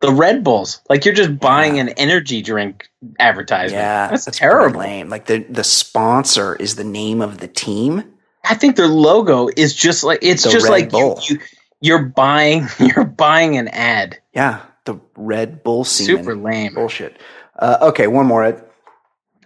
[0.00, 0.80] The Red Bulls.
[0.90, 3.80] Like you're just buying an energy drink advertisement.
[3.80, 4.80] yeah, that's, pretty terrible.
[4.80, 5.08] Lame.
[5.08, 8.04] Like the the sponsor is the name of the team.
[8.44, 11.20] I think their logo is just like it's The just Red like you, Bull.
[11.22, 11.38] you,
[11.80, 14.18] you're buying you're buying an ad.
[14.34, 16.18] Yeah, the Red Bull semen.
[16.24, 16.74] Super lame.
[16.74, 17.18] bullshit.
[17.58, 18.44] Uh, okay, one more.
[18.44, 18.62] Ed.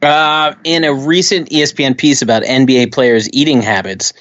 [0.03, 4.13] Uh, in a recent ESPN piece about NBA players' eating habits,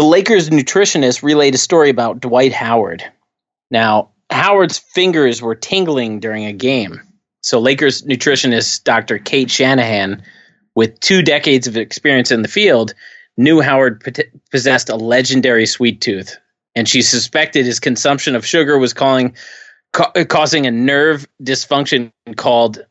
[0.00, 3.04] the Lakers nutritionist relayed a story about Dwight Howard.
[3.70, 7.02] Now, Howard's fingers were tingling during a game.
[7.42, 9.18] So, Lakers nutritionist Dr.
[9.18, 10.22] Kate Shanahan,
[10.74, 12.94] with two decades of experience in the field,
[13.36, 14.02] knew Howard
[14.50, 16.34] possessed a legendary sweet tooth,
[16.74, 19.36] and she suspected his consumption of sugar was calling,
[19.92, 22.86] ca- causing a nerve dysfunction called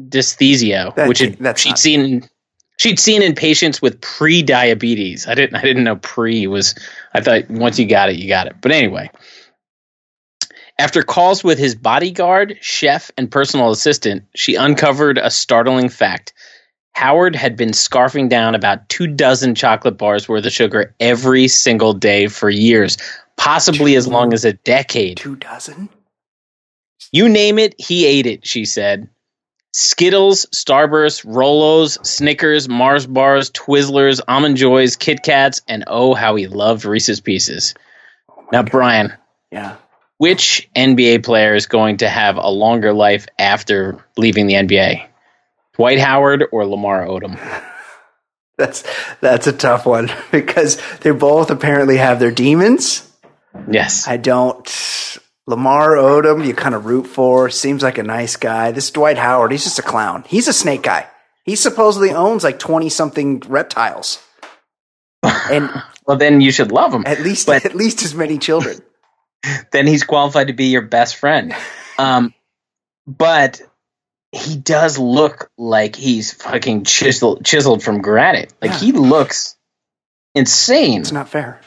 [0.00, 2.28] dysthesia, That- which had, she'd not- seen
[2.80, 5.28] she'd seen in patients with pre-diabetes.
[5.28, 6.74] I didn't I didn't know pre was.
[7.12, 8.56] I thought once you got it, you got it.
[8.60, 9.10] But anyway,
[10.78, 16.32] after calls with his bodyguard, chef, and personal assistant, she uncovered a startling fact.
[16.92, 21.92] Howard had been scarfing down about two dozen chocolate bars worth of sugar every single
[21.92, 22.96] day for years,
[23.36, 25.18] possibly as long as a decade.
[25.18, 25.90] Two dozen.
[27.12, 29.08] You name it, he ate it, she said.
[29.72, 36.46] Skittles, Starburst, Rolos, Snickers, Mars bars, Twizzlers, Almond Joys, Kit Kats, and oh, how he
[36.48, 37.74] loved Reese's Pieces.
[38.30, 39.12] Oh now, Brian,
[39.52, 39.76] Yeah.
[40.18, 45.06] which NBA player is going to have a longer life after leaving the NBA?
[45.76, 47.38] Dwight Howard or Lamar Odom?
[48.58, 48.84] That's
[49.22, 53.10] that's a tough one because they both apparently have their demons.
[53.70, 54.06] Yes.
[54.06, 54.66] I don't.
[55.46, 57.50] Lamar Odom, you kind of root for.
[57.50, 58.70] Seems like a nice guy.
[58.72, 60.24] This Dwight Howard, he's just a clown.
[60.28, 61.06] He's a snake guy.
[61.44, 64.22] He supposedly owns like twenty something reptiles,
[65.24, 65.70] and
[66.06, 67.04] Well, then you should love him.
[67.06, 68.78] at least But- at least as many children.
[69.72, 71.54] then he's qualified to be your best friend.
[71.98, 72.32] Um,
[73.06, 73.60] but
[74.32, 78.54] he does look like he's fucking chiseled, chiseled from granite.
[78.62, 78.78] Like Yeah.
[78.78, 79.54] he looks
[80.34, 81.02] insane.
[81.02, 81.60] It's not fair.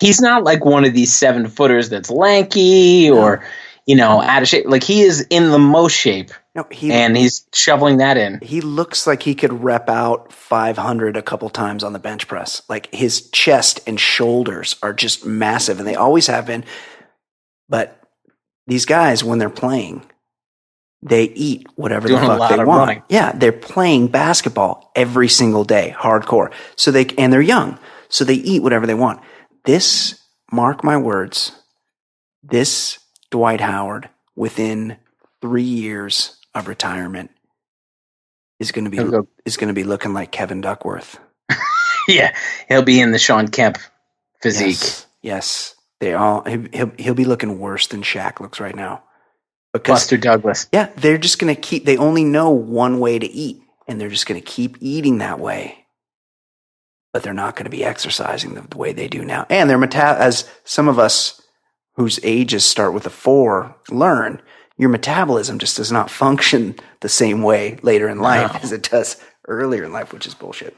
[0.00, 3.44] He's not like one of these seven footers that's lanky or
[3.86, 4.66] you know out of shape.
[4.68, 8.40] Like he is in the most shape, No, he and he's shoveling that in.
[8.42, 12.62] he looks like he could rep out 500 a couple times on the bench press.
[12.68, 16.64] Like his chest and shoulders are just massive, and they always have been.
[17.68, 17.98] But
[18.66, 20.02] these guys, when they're playing,
[21.02, 22.68] they eat whatever Doing the fuck they want.
[22.88, 23.02] running.
[23.08, 26.52] Yeah, they're playing basketball every single day, hardcore.
[26.76, 27.78] So they and they're young,
[28.08, 29.20] so they eat whatever they want.
[29.66, 31.52] This, mark my words,
[32.42, 32.98] this
[33.30, 34.96] Dwight Howard within
[35.40, 37.30] three years of retirement
[38.58, 41.18] is going to be go- is going to be looking like Kevin Duckworth.
[42.08, 42.34] yeah,
[42.68, 43.78] he'll be in the Shawn Kemp
[44.40, 44.78] physique.
[44.80, 45.74] Yes, yes.
[46.00, 49.02] They all he- he'll he'll be looking worse than Shaq looks right now.
[49.72, 50.68] Because Buster Douglas.
[50.72, 51.84] yeah, they're just going to keep.
[51.84, 55.38] They only know one way to eat, and they're just going to keep eating that
[55.38, 55.85] way.
[57.16, 59.46] But they're not going to be exercising the, the way they do now.
[59.48, 61.40] And their meta as some of us
[61.94, 64.42] whose ages start with a four learn,
[64.76, 68.60] your metabolism just does not function the same way later in life No.
[68.62, 69.16] as it does
[69.48, 70.76] earlier in life, which is bullshit.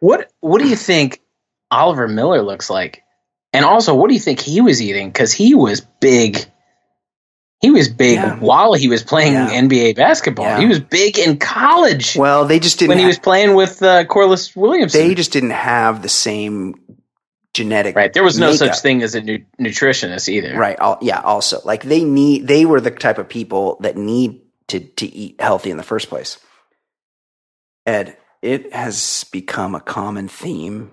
[0.00, 1.22] What What do you think
[1.70, 3.00] Oliver Miller looks like?
[3.54, 5.08] And also, what do you think he was eating?
[5.08, 6.44] Because he was big.
[7.62, 8.36] He was big Yeah.
[8.40, 9.48] while he was playing Yeah.
[9.50, 10.44] NBA basketball.
[10.46, 10.60] Yeah.
[10.60, 12.88] He was big in college Well, they just didn't.
[12.90, 15.00] when he ha- was playing with uh, Corliss Williamson.
[15.00, 16.74] they just didn't have the same
[17.54, 17.94] genetic.
[17.94, 18.12] right.
[18.12, 18.74] There was no makeup.
[18.74, 20.56] such thing as a nu- nutritionist either.
[20.56, 20.76] Right.
[20.80, 21.20] Al- yeah.
[21.20, 25.40] Also, like they need, they were the type of people that need to to eat
[25.40, 26.38] healthy in the first place.
[27.86, 30.90] Ed, it has become a common theme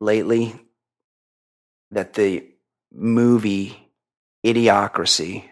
[0.00, 0.54] lately
[1.90, 2.46] that the
[2.92, 3.76] movie
[4.46, 5.44] Idiocracy,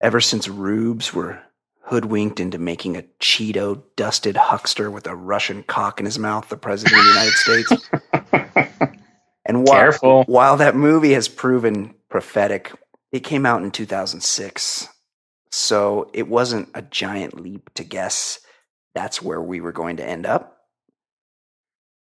[0.00, 1.40] ever since rubes were
[1.82, 6.56] hoodwinked into making a Cheeto dusted huckster with a Russian cock in his mouth, the
[6.56, 7.90] president of the United States.
[9.46, 10.24] And while, Careful.
[10.24, 12.72] while that movie has proven prophetic,
[13.12, 14.88] it came out in 2006.
[15.50, 18.40] So it wasn't a giant leap to guess
[18.94, 20.58] that's where we were going to end up.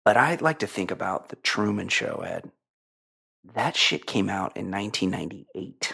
[0.03, 2.49] But I'd like to think about the Truman Show, Ed.
[3.53, 5.93] That shit came out in 1998.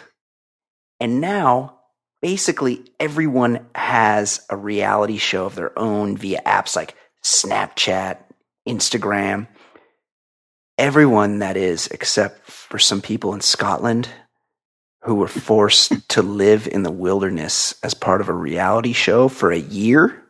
[1.00, 1.80] And now,
[2.24, 8.16] basically, everyone has a reality show of their own via apps like Snapchat,
[8.66, 9.46] Instagram.
[10.78, 14.08] Everyone that is, except for some people in Scotland
[15.02, 19.52] who were forced to live in the wilderness as part of a reality show for
[19.52, 20.22] a year,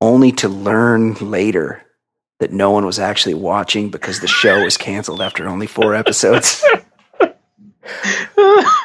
[0.00, 1.80] only to learn later
[2.40, 6.64] that no one was actually watching because the show was canceled after only four episodes.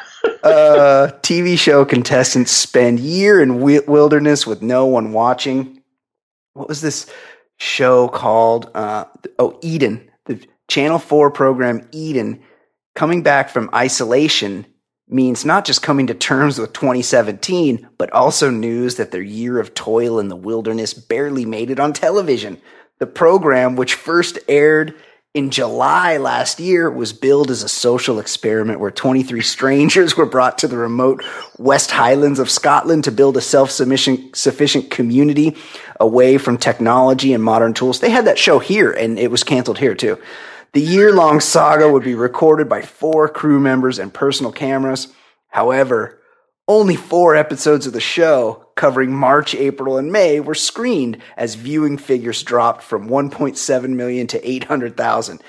[0.52, 5.82] uh, TV show contestants spend year in wilderness with no one watching.
[6.54, 7.10] What was this
[7.58, 8.70] show called?
[8.74, 9.04] Uh,
[9.38, 12.42] oh, Eden, the Channel Four program Eden.
[12.94, 14.66] Coming back from isolation
[15.08, 19.74] means not just coming to terms with 2017, but also news that their year of
[19.74, 22.60] toil in the wilderness barely made it on television.
[22.98, 24.94] The program, which first aired
[25.36, 30.56] in July last year was billed as a social experiment where 23 strangers were brought
[30.56, 31.22] to the remote
[31.58, 35.54] West Highlands of Scotland to build a self-sufficient community
[36.00, 38.00] away from technology and modern tools.
[38.00, 40.18] They had that show here and it was canceled here too.
[40.72, 45.08] The year long saga would be recorded by four crew members and personal cameras.
[45.48, 46.18] However,
[46.68, 51.96] only four episodes of the show covering March, April, and May were screened as viewing
[51.96, 55.42] figures dropped from 1.7 million to 800,000.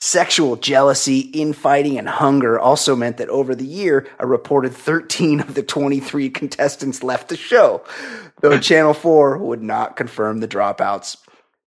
[0.00, 5.54] Sexual jealousy, infighting, and hunger also meant that over the year, a reported 13 of
[5.54, 7.82] the 23 contestants left the show,
[8.40, 11.16] though Channel 4 would not confirm the dropouts.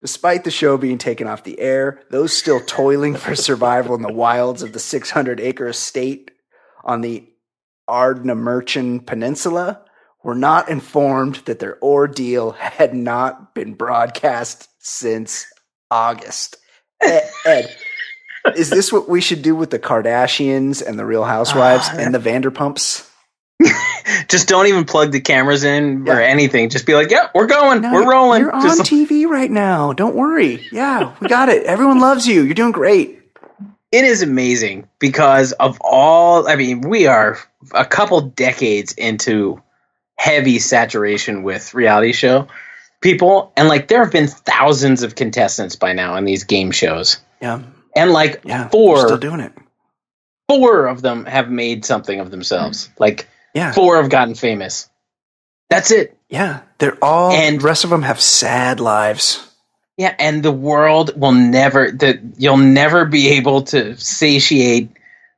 [0.03, 4.13] Despite the show being taken off the air, those still toiling for survival in the
[4.13, 6.31] wilds of the 600 acre estate
[6.83, 7.29] on the
[7.89, 9.81] Ardnamurchan Peninsula
[10.23, 15.47] were not informed that their ordeal had not been broadcast since
[15.91, 16.57] August.
[17.03, 17.77] Ed, Ed,
[18.57, 22.15] is this what we should do with the Kardashians and the Real Housewives Ah, and
[22.15, 23.09] the Vanderpumps?
[24.29, 26.69] Just don't even plug the cameras in or anything.
[26.69, 27.81] Just be like, "Yeah, we're going.
[27.83, 29.93] No, we're rolling." You're on TV right now.
[29.93, 30.67] Don't worry.
[30.73, 31.65] Yeah, we got it.
[31.65, 32.43] Everyone loves you.
[32.43, 33.21] You're doing great.
[33.95, 37.39] It is amazing because of all i mean we are
[37.73, 39.63] a couple decades into
[40.17, 42.47] heavy saturation with reality show
[43.01, 47.19] people and like there have been thousands of contestants by now in these game shows
[47.41, 47.63] Yeah,
[47.97, 48.69] and like yeah.
[48.69, 49.53] four still doing it.
[50.49, 53.01] four of them have made something of themselves mm.
[53.01, 54.89] like Yeah, four have gotten famous
[55.71, 56.63] that's it yeah.
[56.79, 57.31] They're all.
[57.31, 59.49] And- And the rest of them have sad lives.
[59.97, 64.91] Yeah and the world will never that you'll never be able to satiate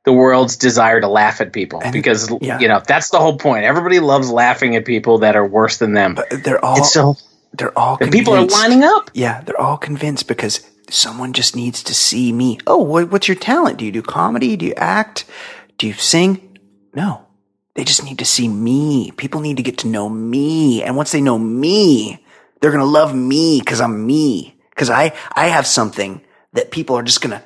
[0.05, 2.59] the world's desire to laugh at people And- because yeah.
[2.59, 5.93] you know that's the whole point everybody loves laughing at people that are worse than
[5.93, 6.77] them But they're all.
[6.77, 7.15] it's so
[7.53, 7.97] they're all.
[7.97, 12.31] the people are lining up Yeah, they're all convinced because someone just needs to see
[12.31, 12.59] me.
[12.67, 13.77] Oh, what, what's your talent?
[13.77, 14.55] Do you do comedy?
[14.55, 15.25] Do you act?
[15.77, 16.59] Do you sing?
[16.93, 17.25] No.
[17.75, 19.11] They just need to see me.
[19.17, 20.83] People need to get to know me.
[20.83, 22.23] And once they know me,
[22.61, 24.55] they're going to love me because I'm me.
[24.69, 26.21] Because I, I have something
[26.53, 27.43] that people are just going to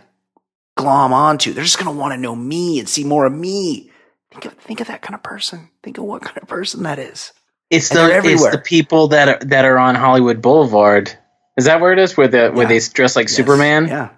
[0.75, 1.53] glom onto.
[1.53, 3.91] They're just going to want to know me and see more of me.
[4.31, 5.69] Think of, think of that kind of person.
[5.83, 7.33] Think of what kind of person that is.
[7.69, 11.11] it's And the it's the people that are that are on Hollywood Boulevard
[11.57, 13.35] is that where it is where the where they dress like Yes.
[13.35, 14.09] Superman Yeah.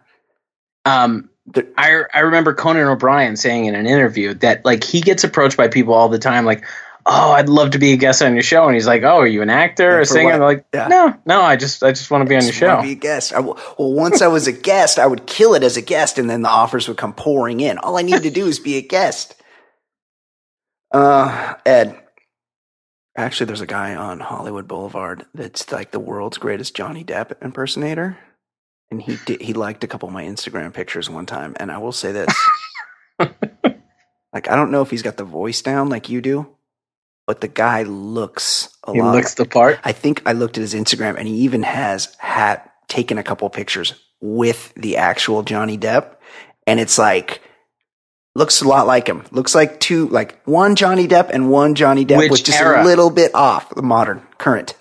[0.85, 1.29] um
[1.77, 5.67] I I remember Conan O'Brien saying in an interview that like he gets approached by
[5.67, 6.63] people all the time like
[7.05, 9.27] oh I'd love to be a guest on your show and he's like oh are
[9.27, 10.87] you an actor or singer like Yeah.
[10.87, 13.33] no no I just I just want to be on your show Be a guest.
[13.33, 16.17] I w well, once I was a guest, I would kill it as a guest,
[16.17, 17.77] and then the offers would come pouring in.
[17.77, 19.35] All I needed to do is be a guest.
[20.91, 21.99] Uh, Ed.
[23.17, 28.17] Actually, there's a guy on Hollywood Boulevard that's like the world's greatest Johnny Depp impersonator,
[28.89, 31.55] and he did, he liked a couple of my Instagram pictures one time.
[31.59, 32.33] And I will say this:
[33.19, 36.47] like, I don't know if he's got the voice down like you do,
[37.27, 39.15] but the guy looks a he lot.
[39.15, 42.61] looks the part I think I looked at his Instagram and he even has had
[42.87, 46.15] taken a couple pictures with the actual Johnny Depp.
[46.67, 47.41] And it's like,
[48.35, 49.23] looks a lot like him.
[49.31, 52.81] Looks like two, like one Johnny Depp and one Johnny Depp Which with just era?
[52.81, 54.75] a little bit off the modern current.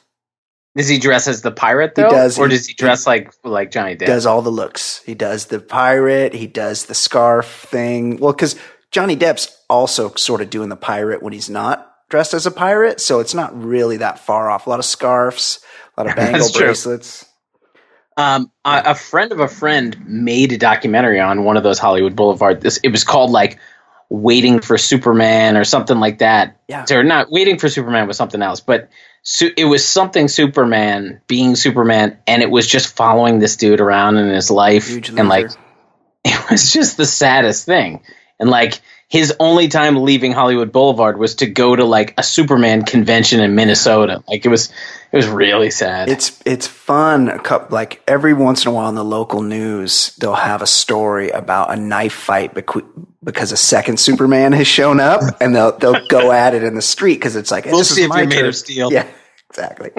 [0.76, 2.38] does he dress as the pirate He does.
[2.38, 5.02] or He- does he dress like like Johnny Depp Does all the looks.
[5.04, 6.34] He does the pirate.
[6.34, 8.18] He does the scarf thing.
[8.18, 8.56] Well, cause
[8.90, 13.00] Johnny Depp's also sort of doing the pirate when he's not dressed as a pirate.
[13.00, 14.66] So it's not really that far off.
[14.66, 15.60] A lot of scarves,
[15.96, 17.24] a lot of bangle bracelets.
[18.18, 22.14] Um, a, a friend of a friend made a documentary on one of those Hollywood
[22.14, 22.60] Boulevard.
[22.60, 23.58] This it was called like
[24.10, 26.60] "Waiting for Superman" or something like that.
[26.68, 26.84] Yeah.
[26.90, 28.90] or not "Waiting for Superman" was something else, but
[29.22, 34.18] su- it was something Superman being Superman, and it was just following this dude around
[34.18, 35.46] in his life, and like
[36.24, 38.02] it was just the saddest thing.
[38.38, 38.82] And like
[39.12, 43.54] his only time leaving Hollywood Boulevard was to go to like a Superman convention in
[43.54, 44.24] Minnesota.
[44.26, 44.70] Like it was,
[45.12, 46.08] it was really sad.
[46.08, 47.28] It's it's fun.
[47.28, 50.66] A couple, like every once in a while in the local news, they'll have a
[50.66, 52.88] story about a knife fight bequ-
[53.22, 56.80] because a second Superman has shown up, and they'll they'll go at it in the
[56.80, 58.46] street because it's like We'll this is see if my you're made turn.
[58.48, 58.90] of steel.
[58.90, 59.06] Yeah,
[59.50, 59.90] exactly.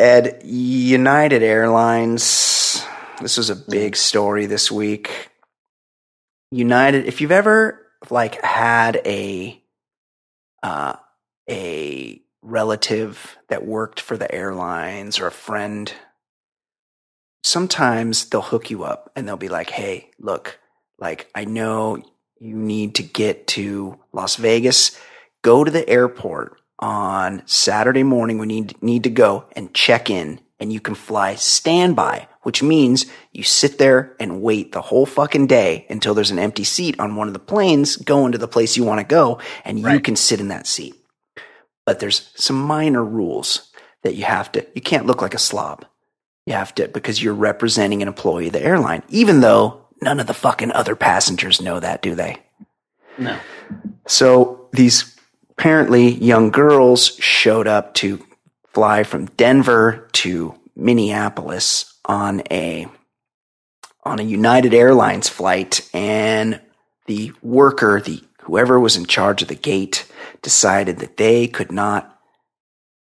[0.00, 2.84] Ed, United Airlines.
[3.22, 5.30] This was a big story this week.
[6.50, 7.80] United, if you've ever
[8.10, 9.62] like had a
[10.62, 10.96] uh,
[11.48, 15.92] a relative that worked for the airlines or a friend,
[17.42, 20.58] sometimes they'll hook you up and they'll be like, "Hey, look,
[20.98, 22.02] like I know
[22.38, 24.98] you need to get to Las Vegas.
[25.42, 30.40] Go to the airport on Saturday morning you need, need to go and check in
[30.60, 35.48] and you can fly standby, which means you sit there and wait the whole fucking
[35.48, 38.76] day until there's an empty seat on one of the planes going to the place
[38.76, 40.04] you want to go and you Right.
[40.04, 40.94] can sit in that seat.
[41.84, 43.72] But there's some minor rules
[44.04, 45.86] that you have to, you can't look like a slob.
[46.46, 50.28] You have to, because you're representing an employee of the airline, even though none of
[50.28, 52.36] the fucking other passengers know that, do they?
[53.18, 53.36] No.
[54.06, 55.16] So these
[55.50, 58.24] apparently young girls showed up to
[58.72, 62.86] fly from Denver to Minneapolis on a
[64.04, 66.60] on a United Airlines flight and
[67.06, 70.10] the worker, the whoever was in charge of the gate
[70.42, 72.18] decided that they could not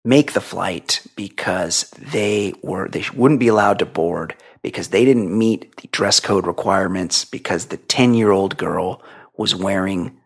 [0.04, 5.36] make the flight because they were they wouldn't be allowed to board because they didn't
[5.36, 9.02] meet the dress code requirements because the 10-year-old girl
[9.36, 10.16] was wearing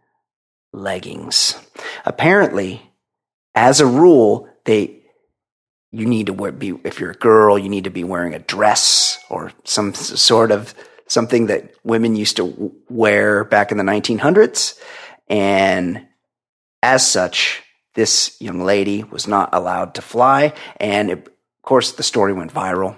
[0.73, 1.57] leggings.
[2.07, 2.81] Apparently,
[3.55, 5.00] as a rule, they
[5.93, 8.39] you need to wear, be if you're a girl, you need to be wearing a
[8.39, 10.75] dress or some sort of
[11.09, 14.79] something that women used to wear back in the 1900s.
[15.29, 16.07] And
[16.83, 17.63] as such,
[17.95, 20.53] this young lady was not allowed to fly.
[20.79, 22.97] And it, of course, the story went viral.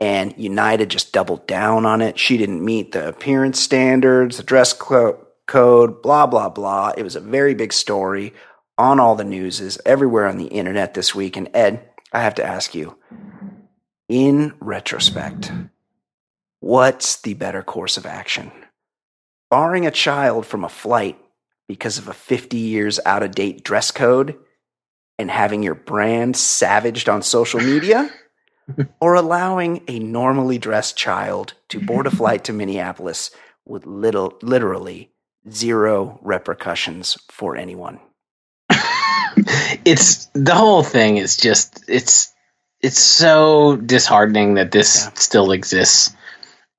[0.00, 2.18] And United just doubled down on it.
[2.18, 6.92] She didn't meet the appearance standards, the dress co- code, blah, blah, blah.
[6.96, 8.32] It was a very big story
[8.78, 11.36] on all the newses, everywhere on the internet this week.
[11.36, 12.98] And Ed, I have to ask you,
[14.08, 15.52] in retrospect,
[16.60, 18.52] what's the better course of action?
[19.50, 21.18] Barring a child from a flight
[21.68, 24.36] because of a 50 years out of date dress code
[25.18, 28.10] and having your brand savaged on social media?
[29.00, 33.30] or allowing a normally dressed child to board a flight to Minneapolis
[33.64, 35.12] with little, literally
[35.50, 38.00] zero repercussions for anyone.
[39.84, 42.32] It's the whole thing is just it's
[42.80, 45.10] it's so disheartening that this Yeah.
[45.14, 46.14] still exists.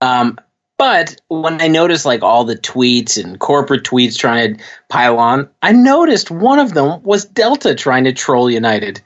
[0.01, 0.38] Um,
[0.78, 5.49] but when I noticed like all the tweets and corporate tweets trying to pile on,
[5.62, 9.01] I noticed one of them was Delta trying to troll United.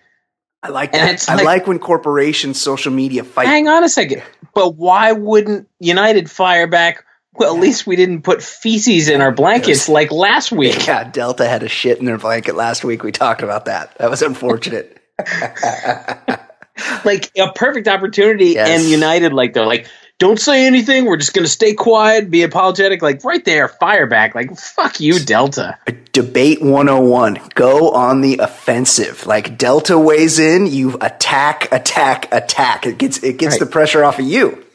[0.64, 1.14] I like And that.
[1.14, 3.46] it's I like- like when corporations, social media fight.
[3.48, 4.24] Hang on a second,
[4.56, 7.04] but why wouldn't United fire back?
[7.38, 10.88] Well, at least we didn't put feces in our blankets like last week.
[10.88, 13.04] Yeah, Delta had a shit in their blanket last week.
[13.04, 13.96] We talked about that.
[14.00, 15.02] That was unfortunate.
[17.06, 18.70] like a perfect opportunity Yes.
[18.82, 19.88] and united like they're like
[20.20, 24.36] don't say anything we're just gonna stay quiet be apologetic like right there fire back
[24.36, 25.78] like fuck you delta
[26.14, 27.38] Debate 101.
[27.54, 29.28] Go on the offensive.
[29.28, 32.88] Like Delta weighs in, you attack, attack, attack.
[32.88, 33.60] It gets it gets Right.
[33.60, 34.66] the pressure off of you.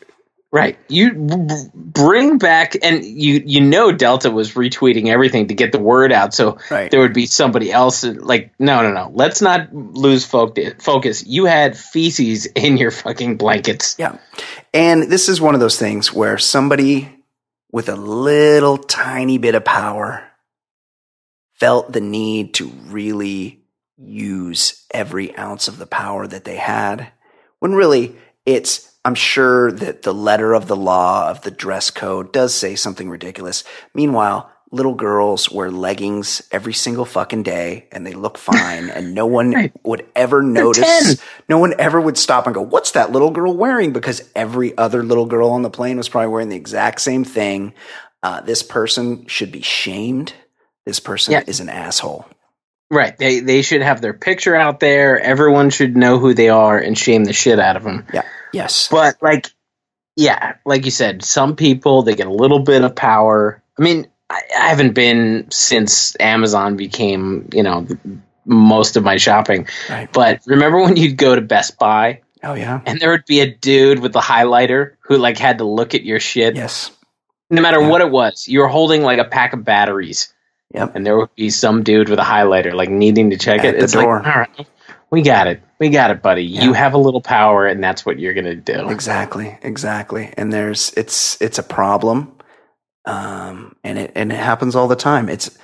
[0.53, 5.73] Right you b- bring back and you you know delta was retweeting everything to get
[5.73, 6.91] the word out so Right.
[6.91, 11.47] there would be somebody else like no no no let's not lose fo- focus you
[11.47, 14.19] had feces in your fucking blankets Yeah.
[14.75, 17.09] And this is one of those things where somebody
[17.71, 20.25] with a little tiny bit of power
[21.55, 23.63] felt the need to really
[23.97, 27.13] use every ounce of the power that they had.
[27.61, 32.33] When really it's, I'm sure that the letter of the law of the dress code
[32.33, 33.65] does say something ridiculous.
[33.95, 39.27] Meanwhile, little girls wear leggings every single fucking day and they look fine and no
[39.27, 39.73] one Right.
[39.85, 43.93] would ever notice no one ever would stop and go, What's that little girl wearing?
[43.93, 47.75] Because every other little girl on the plane was probably wearing the exact same thing.
[48.23, 50.33] Uh, this person should be shamed.
[50.87, 51.43] This person Yeah.
[51.47, 52.25] is an asshole.
[52.91, 56.79] right they they should have their picture out there everyone should know who they are
[56.79, 58.23] and shame the shit out of them Yeah.
[58.53, 58.89] Yes.
[58.91, 59.51] But like,
[60.17, 63.63] yeah, like you said, some people they get a little bit of power.
[63.79, 67.87] I mean, I, I haven't been since Amazon became, you know,
[68.45, 69.67] most of my shopping.
[69.89, 70.13] Right.
[70.13, 72.81] But remember when you'd go to Best Buy Oh, yeah.
[72.87, 76.03] and there would be a dude with the highlighter who like had to look at
[76.05, 76.91] your shit, Yes.
[77.51, 77.89] no matter Yeah.
[77.89, 78.47] what it was.
[78.49, 80.35] You were holding like a pack of batteries,
[80.75, 80.97] Yep.
[80.97, 83.79] and there would be some dude with a highlighter like needing to check At it.
[83.79, 84.19] the it's door.
[84.23, 84.67] like, all right,
[85.13, 86.43] we got it, we got it, buddy.
[86.43, 86.65] Yeah.
[86.65, 88.89] You have a little power, and that's what you're gonna do.
[88.89, 89.57] Exactly.
[89.63, 90.33] Exactly.
[90.37, 92.33] And there's, it's, it's a problem.
[93.05, 95.29] Um, and it and it happens all the time.
[95.29, 95.57] It's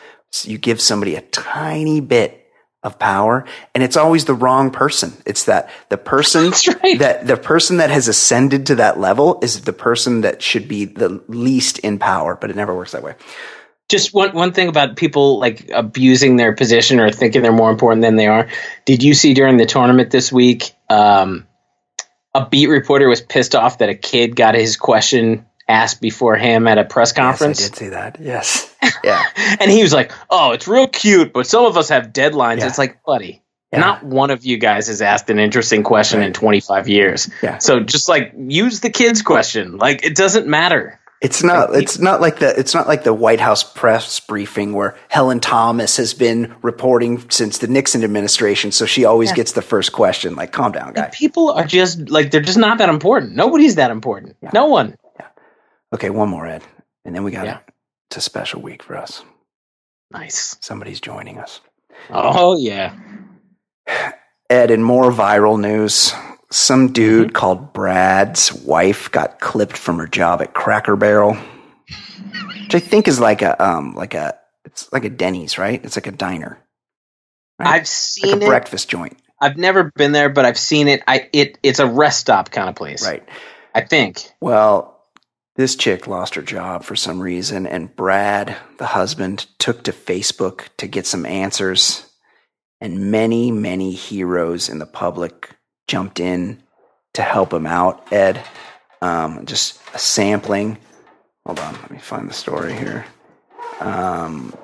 [0.45, 2.47] you give somebody a tiny bit
[2.83, 3.45] of power,
[3.75, 5.13] and it's always the wrong person.
[5.25, 6.99] It's that the person right.
[6.99, 10.85] that the person that has ascended to that level is the person that should be
[10.85, 13.15] the least in power, but it never works that way.
[13.89, 18.03] Just one one thing about people like abusing their position or thinking they're more important
[18.03, 18.49] than they are.
[18.85, 20.75] Did you see during the tournament this week?
[20.91, 21.47] Um,
[22.35, 26.69] a beat reporter was pissed off that a kid got his question asked before him
[26.69, 27.61] at a press conference.
[27.61, 28.17] Yes, I did see that.
[28.21, 28.75] Yes.
[29.05, 29.23] Yeah.
[29.61, 32.67] and he was like, "Oh, it's real cute, but some of us have deadlines." Yeah.
[32.69, 33.81] It's like, buddy, Yeah.
[33.81, 37.31] not one of you guys has asked an interesting question in 25 years.
[37.43, 37.59] Yeah.
[37.59, 39.77] So just like use the kid's question.
[39.79, 40.99] Like it doesn't matter.
[41.21, 41.75] It's not.
[41.75, 42.57] It's not like the.
[42.59, 47.59] It's not like the White House press briefing where Helen Thomas has been reporting since
[47.59, 50.37] the Nixon administration, so she always gets the first question.
[50.37, 51.11] Like, calm down, guy.
[51.13, 53.35] People are just like they're just not that important.
[53.35, 54.37] Nobody's that important.
[54.53, 54.97] No one.
[55.19, 55.27] Yeah.
[55.93, 56.63] Okay, one more, Ed,
[57.05, 57.59] and then we got Yeah.
[58.11, 59.25] It's a special week for us.
[60.13, 60.57] Nice.
[60.61, 61.61] Somebody's joining us.
[62.11, 62.95] Oh yeah.
[64.51, 66.15] Ed, in more viral news,
[66.51, 72.81] some dude called Brad's wife got clipped from her job at Cracker Barrel, which I
[72.81, 75.83] think is like a um like a it's like a Denny's, right?
[75.85, 76.59] It's like a diner,
[77.59, 77.69] Right.
[77.69, 78.47] I've like seen a it.
[78.47, 81.03] breakfast joint, I've never been there, but I've seen it.
[81.09, 83.05] I it it's a rest stop kind of place.
[83.07, 83.27] right?
[83.75, 84.31] I think.
[84.41, 84.95] Well,
[85.57, 90.69] this chick lost her job for some reason, and Brad, the husband, took to Facebook
[90.79, 92.05] to get some answers.
[92.81, 95.51] And many, many heroes in the public
[95.89, 96.63] jumped in
[97.15, 98.41] to help him out, Ed.
[99.03, 100.79] Um, just a sampling.
[101.47, 103.07] Hold on, let me find the story here.
[103.81, 104.55] Um,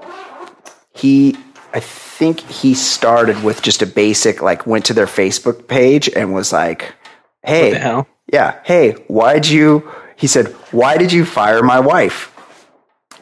[0.95, 1.37] he,
[1.73, 6.33] I think he started with just a basic, like, went to their Facebook page and
[6.35, 6.95] was like,
[7.43, 8.09] hey, What the hell?
[8.33, 8.61] yeah.
[8.65, 9.91] Hey, why'd you?
[10.17, 12.31] He said, why did you fire my wife?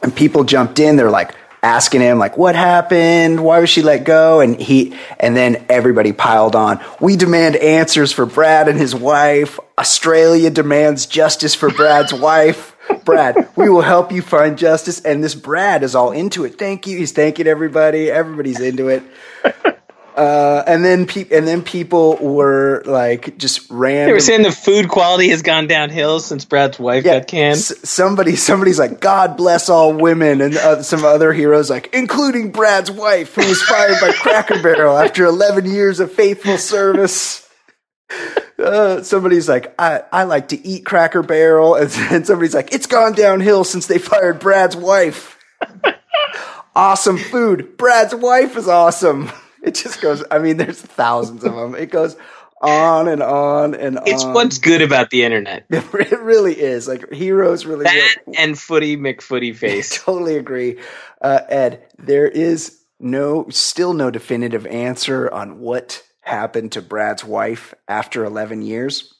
[0.03, 0.95] And people jumped in.
[0.97, 1.33] They're like
[1.63, 3.43] asking him, like, what happened?
[3.43, 4.41] Why was she let go?
[4.41, 6.83] And he, and then everybody piled on.
[6.99, 9.59] We demand answers for Brad and his wife.
[9.77, 12.75] Australia demands justice for Brad's wife.
[13.05, 15.01] Brad, we will help you find justice.
[15.01, 16.59] And this Brad is all into it.
[16.59, 16.97] Thank you.
[16.97, 18.11] He's thanking everybody.
[18.11, 19.03] Everybody's into it.
[20.15, 24.07] Uh, and then pe- and then people were like just random.
[24.07, 27.57] They were saying the food quality has gone downhill since Brad's wife got canned.
[27.57, 32.51] S- somebody, somebody's like, God bless all women, and uh, some other heroes like, including
[32.51, 37.47] Brad's wife, who was fired by Cracker Barrel after 11 years of faithful service.
[38.59, 42.87] Uh, somebody's like, I, I like to eat Cracker Barrel, and, and somebody's like, it's
[42.87, 45.39] gone downhill since they fired Brad's wife.
[46.75, 47.77] awesome food.
[47.77, 49.31] Brad's wife is awesome.
[49.67, 50.23] It just goes.
[50.29, 51.73] I mean, there's thousands of them.
[51.73, 52.17] It goes
[52.61, 54.07] on and on and on.
[54.07, 55.65] It's what's good about the internet.
[55.71, 56.87] It really is.
[56.87, 57.85] Like heroes really.
[57.85, 60.03] That and Footy McFooty face.
[60.03, 60.79] totally agree,
[61.21, 61.83] uh, Ed.
[61.97, 68.61] There is no, still no definitive answer on what happened to Brad's wife after 11
[68.61, 69.13] years.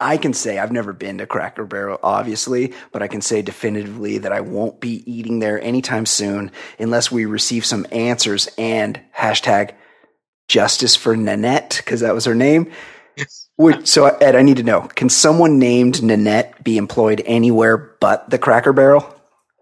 [0.00, 4.18] I can say I've never been to Cracker Barrel, obviously, but I can say definitively
[4.18, 9.72] that I won't be eating there anytime soon unless we receive some answers and hashtag
[10.48, 12.70] justice for Nanette, because that was her name.
[13.58, 18.28] Would, so, Ed, I need to know can someone named Nanette be employed anywhere but
[18.28, 19.14] the Cracker Barrel?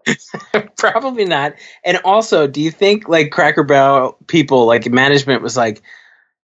[0.77, 1.53] Probably not.
[1.83, 5.81] And also, do you think like Cracker Barrel people, like management, was like,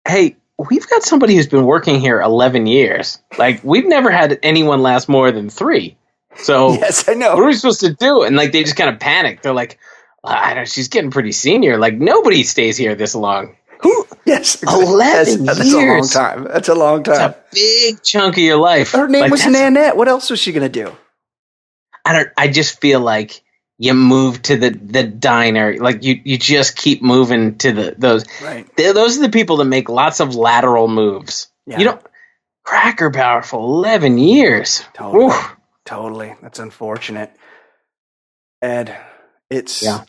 [0.06, 3.18] "Hey, we've got somebody who's been working here 11 years.
[3.38, 5.96] Like, we've never had anyone last more than three.
[6.36, 7.34] So, Yes, I know.
[7.34, 9.42] what are we supposed to do?" And like, they just kind of panicked.
[9.42, 9.78] They're like,
[10.24, 10.68] ah, "I don't.
[10.68, 11.78] She's getting pretty senior.
[11.78, 13.56] Like, nobody stays here this long.
[13.82, 14.06] Who?
[14.24, 16.44] Yes, 11 that's, that's a long time.
[16.44, 17.30] That's a long It's time.
[17.30, 18.92] a big chunk of your life.
[18.92, 19.96] Her name Like, was Nanette.
[19.96, 20.96] What else was she gonna do?
[22.04, 22.28] I don't.
[22.36, 23.41] I just feel like
[23.82, 25.76] you move to the the diner.
[25.78, 28.24] Like you you just keep moving to the those.
[28.42, 28.66] Right.
[28.76, 31.48] They, those are the people that make lots of lateral moves.
[31.66, 31.78] Yeah.
[31.80, 32.02] You don't
[32.64, 34.84] Cracker Barrel for eleven years.
[34.94, 35.26] Totally.
[35.26, 35.32] Woo.
[35.86, 36.36] Totally.
[36.42, 37.32] That's unfortunate.
[38.62, 38.96] Ed,
[39.50, 40.04] it's Yeah.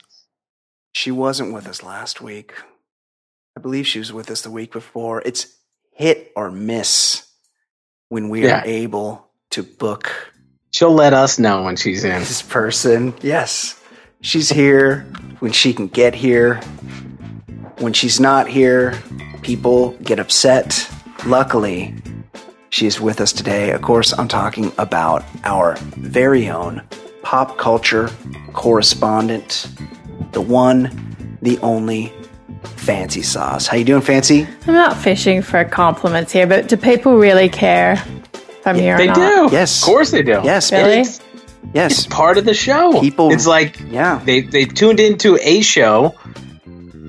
[0.93, 2.53] she wasn't with us last week.
[3.57, 5.21] I believe she was with us the week before.
[5.25, 5.47] It's
[5.93, 7.27] hit or miss
[8.09, 8.61] when we Yeah.
[8.61, 10.32] are able to book
[10.73, 12.19] She'll let us know when she's in.
[12.21, 13.13] this person.
[13.21, 13.79] Yes.
[14.21, 15.01] She's here
[15.39, 16.55] when she can get here.
[17.77, 18.99] When she's not here,
[19.43, 20.89] people get upset.
[21.27, 21.93] Luckily,
[22.71, 23.69] she's with us today.
[23.69, 26.81] Of course, I'm talking about our very own
[27.21, 28.09] pop culture
[28.53, 29.67] correspondent,
[30.31, 32.11] the one, the only
[32.77, 33.67] FanceeSauce.
[33.67, 34.47] How you doing, Fancy?
[34.65, 38.03] I'm not fishing for compliments here, but do people really care
[38.63, 39.15] if I'm here They not?
[39.15, 39.49] do.
[39.51, 39.81] Yes.
[39.81, 40.39] Of course they do.
[40.43, 41.01] Yes, Really?
[41.01, 41.19] it's-
[41.73, 42.05] Yes.
[42.07, 42.99] part of the show.
[43.01, 44.19] People- it's like Yeah.
[44.23, 46.15] they they tuned into a show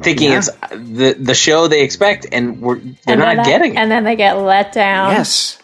[0.03, 0.39] thinking Yeah.
[0.39, 3.79] it's the the show they expect, and we're they're And not then getting it.
[3.79, 5.13] And then they get let down.
[5.13, 5.59] Yes.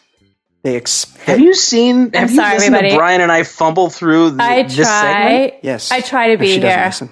[0.62, 1.24] They expect.
[1.26, 2.12] Have you seen?
[2.12, 2.90] Have you sorry, listened everybody.
[2.94, 5.52] to Brian and I fumble through th- I this segment?
[5.52, 5.58] try.
[5.62, 5.90] Yes.
[5.90, 6.82] I try to be she here.
[6.86, 7.10] listen.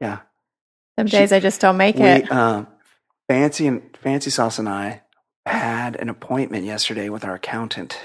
[0.00, 0.18] Yeah.
[0.98, 2.30] Some days I just don't make We, it.
[2.30, 2.66] um,
[3.28, 5.00] Fancy and FanceeSauce and I
[5.46, 7.96] had an appointment yesterday with our accountant,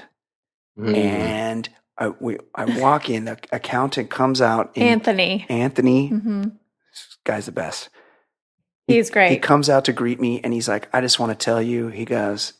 [0.78, 0.94] Mm.
[0.94, 3.24] and I, we, I walk in.
[3.24, 4.72] The accountant comes out.
[4.74, 5.46] In, Anthony.
[5.48, 7.88] Anthony, hmm this guy's the best.
[8.86, 9.30] He's great.
[9.30, 11.88] He comes out to greet me, and he's like, "I just want to tell you."
[11.88, 12.52] He goes,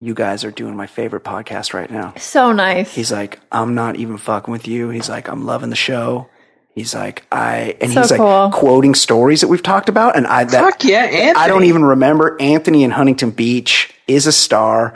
[0.00, 2.94] "You guys are doing my favorite podcast right now." so nice.
[2.94, 6.28] He's like, "I'm not even fucking with you." He's like, "I'm loving the show."
[6.74, 8.50] He's like, "I," and So he's like cool.
[8.50, 11.44] quoting stories that we've talked about, and I that Fuck yeah, Anthony.
[11.44, 12.36] I don't even remember.
[12.40, 14.94] Anthony in Huntington Beach is a star,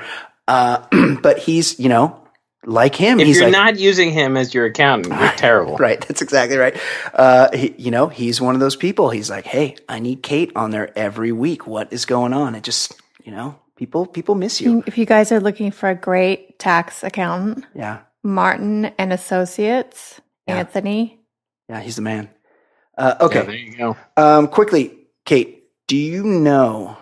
[0.49, 0.87] uh,
[1.23, 2.22] but he's you know
[2.65, 3.19] like him.
[3.21, 5.77] If he's you're like, not using him as your accountant, you're terrible.
[5.79, 6.77] Right, that's exactly right.
[7.13, 9.11] Uh, he, you know, he's one of those people.
[9.11, 11.67] He's like, "Hey, I need Kate on there every week.
[11.67, 12.95] What is going on?" It just,
[13.25, 14.83] you know, people people miss you.
[14.87, 20.59] if you guys are looking for a great tax accountant, Yeah, Martin and Associates, Yeah.
[20.59, 21.19] Anthony.
[21.69, 22.29] yeah, he's the man.
[22.97, 23.97] Uh, Yeah, okay, there you go.
[24.17, 24.95] um, quickly,
[25.25, 26.97] Kate, do you know?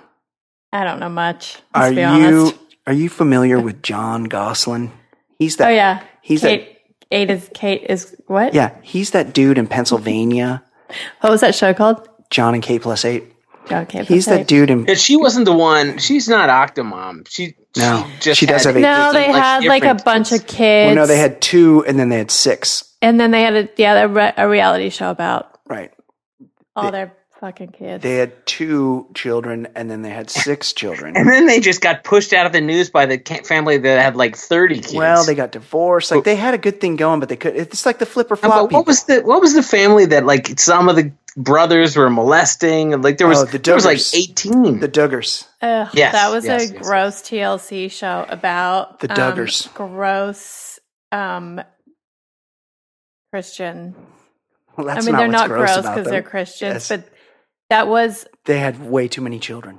[0.72, 1.58] I don't know much.
[1.74, 2.54] Let's Are be you honest.
[2.86, 4.92] are you familiar with Jon Gosselin?
[5.40, 5.68] Oh, he's that.
[5.68, 6.02] Oh yeah.
[6.22, 6.76] he's Kate.
[7.10, 8.54] Kate is Kate is what?
[8.54, 10.62] Yeah, he's that dude in Pennsylvania.
[11.20, 12.06] What was that show called?
[12.30, 13.24] John and Kate plus eight.
[13.70, 14.04] Okay.
[14.04, 14.84] He's that dude in.
[14.84, 15.98] But she wasn't the one.
[15.98, 17.26] She's not Octomom.
[17.28, 20.30] She No, she just she does have a- No, they like, had like a bunch
[20.30, 20.42] kids.
[20.42, 20.86] of kids.
[20.88, 22.84] Well, no, they had two, and then they had six.
[23.02, 25.92] and then they had a yeah, a, re- a reality show about Right.
[26.74, 28.02] all their fucking kids.
[28.02, 31.16] They had two children, and then they had six children.
[31.16, 34.16] And then they just got pushed out of the news by the family that had
[34.16, 34.94] like thirty kids.
[34.94, 36.10] Well, they got divorced.
[36.10, 37.56] Like they had a good thing going, but they could.
[37.56, 38.52] It's like the flip or flop.
[38.52, 38.84] but what people.
[38.84, 42.92] was the what was the family that like some of the brothers were molesting?
[42.94, 44.80] and Like there was Oh, the there was like eighteen.
[44.80, 45.46] the Duggars?
[45.62, 49.72] Ugh, Yes, that was yes, a yes, gross TLC show about The um, Duggars.
[49.74, 50.78] gross
[51.12, 51.60] um,
[53.32, 53.94] Christian.
[54.76, 56.88] Well, I that's mean, they're what's not gross because they're Christians, Yes.
[56.88, 57.08] but
[57.70, 59.78] that was They had way too many children.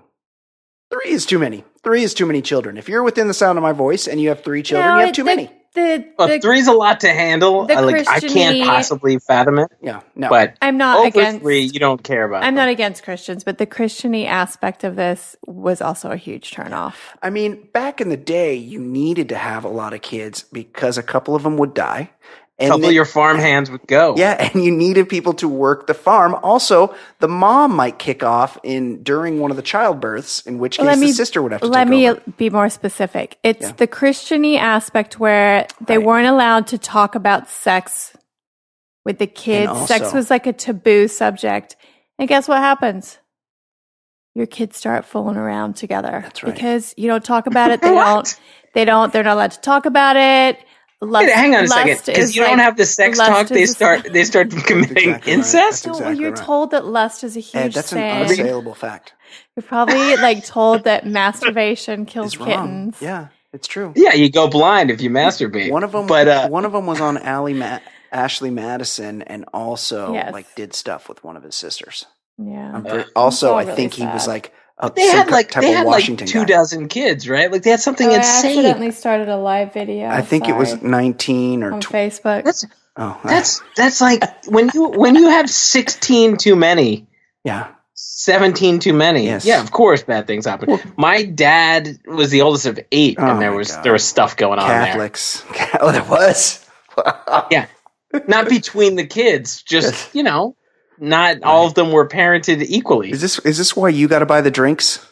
[0.91, 1.63] Three is too many.
[1.83, 2.77] Three is too many children.
[2.77, 5.05] If you're within the sound of my voice and you have three children, No, you
[5.05, 5.51] have too the, many.
[5.73, 7.65] The, Well, the- three's a lot to handle.
[7.71, 9.69] I, like I can't possibly fathom it.
[9.81, 10.27] Yeah, no.
[10.27, 11.41] But I'm not over against.
[11.41, 12.43] three, you don't care about.
[12.43, 12.65] I'm them.
[12.65, 16.95] not against Christians, but the Christiany aspect of this was also a huge turnoff.
[17.23, 20.97] I mean, back in the day, you needed to have a lot of kids because
[20.97, 22.11] a couple of them would die.
[22.59, 24.13] A And couple then- your farm hands would go.
[24.17, 26.35] Yeah, and you needed people to work the farm.
[26.43, 30.85] Also, the mom might kick off in during one of the childbirths, in which case
[30.85, 32.21] Let the me- sister would have to Let take me over.
[32.37, 33.37] be more specific.
[33.41, 33.71] It's Yeah.
[33.77, 36.05] the Christiany aspect where they Right.
[36.05, 38.15] weren't allowed to talk about sex
[39.05, 39.87] with the kids.
[39.87, 41.75] sex was like a taboo subject.
[42.19, 43.17] And guess what happens?
[44.35, 46.53] Your kids start fooling around together That's right.
[46.53, 47.81] because you don't talk about it.
[47.81, 48.39] They don't.
[48.75, 49.11] They don't.
[49.11, 50.59] They're not allowed to talk about it.
[51.01, 53.47] Lust, Wait, hang on a second, because is you don't have the sex talk.
[53.47, 55.83] They start they start committing exactly incest.
[55.83, 56.45] That's No, exactly you're right.
[56.45, 57.99] told that lust is a huge Ed, that's sin.
[57.99, 59.13] an unassailable fact.
[59.55, 62.47] You're probably like told that masturbation kills It's wrong.
[62.47, 62.97] kittens.
[63.01, 63.93] Yeah, it's true.
[63.95, 65.71] Yeah, you go blind if you masturbate.
[65.71, 67.79] One of them, but uh, one of them was on Allie Ma-
[68.11, 70.33] Ashley Madison, and also Yes.
[70.33, 72.05] like did stuff with one of his sisters.
[72.37, 72.71] Yeah.
[72.75, 75.69] I'm Uh, also, all I really think he was like a, they had like they
[75.69, 76.45] of had like Washington two guy.
[76.45, 77.51] dozen kids, right?
[77.51, 78.51] Like they had something Oh, I insane.
[78.57, 80.07] accidentally started a live video.
[80.07, 82.09] I think it was 19 or on 20.
[82.09, 82.43] Facebook.
[82.43, 82.65] That's
[82.97, 83.27] Oh, uh.
[83.27, 87.07] that's that's like when you when you have sixteen too many.
[87.43, 87.67] yeah.
[87.93, 89.25] 17 too many.
[89.25, 89.45] Yes.
[89.45, 90.69] Yeah, of course bad things happen.
[90.69, 93.83] Well, My dad was the oldest of 8 Oh and there was God.
[93.83, 95.43] there was stuff going on Catholics.
[95.79, 96.63] Oh, there was.
[97.51, 97.67] Yeah.
[98.27, 100.09] Not between the kids, just, Yes.
[100.13, 100.55] you know,
[101.01, 103.11] not all of them were parented equally.
[103.11, 105.05] Is this is this why you got to buy the drinks?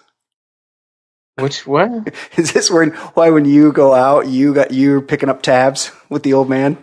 [1.38, 2.14] Which what?
[2.38, 6.24] Is this when why when you go out you got you're picking up tabs with
[6.24, 6.78] the old man?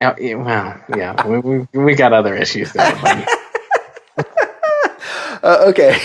[0.00, 3.26] Oh, yeah, well, yeah, we, we, we got other issues there.
[5.40, 5.96] Uh, okay.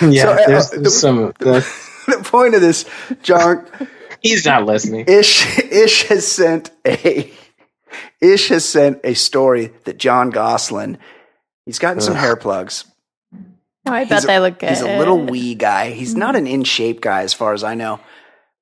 [0.00, 1.32] yeah, So, uh, there's, the- some.
[1.40, 1.66] the-
[2.06, 2.84] the point of this,
[3.22, 3.66] John
[4.20, 5.06] he's not listening.
[5.08, 7.32] Ish Ish has sent a
[8.20, 10.98] Ish has sent a story that Jon Gosselin
[11.66, 12.84] he's gotten some hair plugs.
[13.86, 14.70] Oh, I He's bet a- they look good.
[14.70, 15.90] He's a little wee guy.
[15.90, 18.00] He's not an in shape guy as far as I know.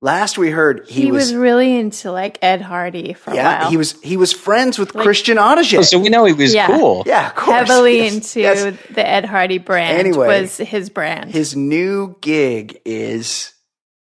[0.00, 3.60] Last we heard, he, He, was, was, really into like Ed Hardy for a yeah
[3.60, 3.70] while.
[3.70, 5.78] he was he was friends with Like- Christian Audigier.
[5.78, 6.66] Oh, so we know he was Yeah.
[6.66, 7.04] cool.
[7.06, 7.68] yeah, of course.
[7.68, 8.76] heavily Yes, into yes.
[8.90, 9.96] the Ed Hardy brand.
[9.98, 11.30] Anyway, was his brand.
[11.30, 13.52] His new gig is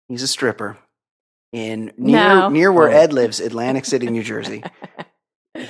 [0.07, 0.79] he's a stripper
[1.53, 2.49] in near No.
[2.51, 2.93] near where Oh.
[2.97, 4.63] Ed lives, Atlantic City, New Jersey.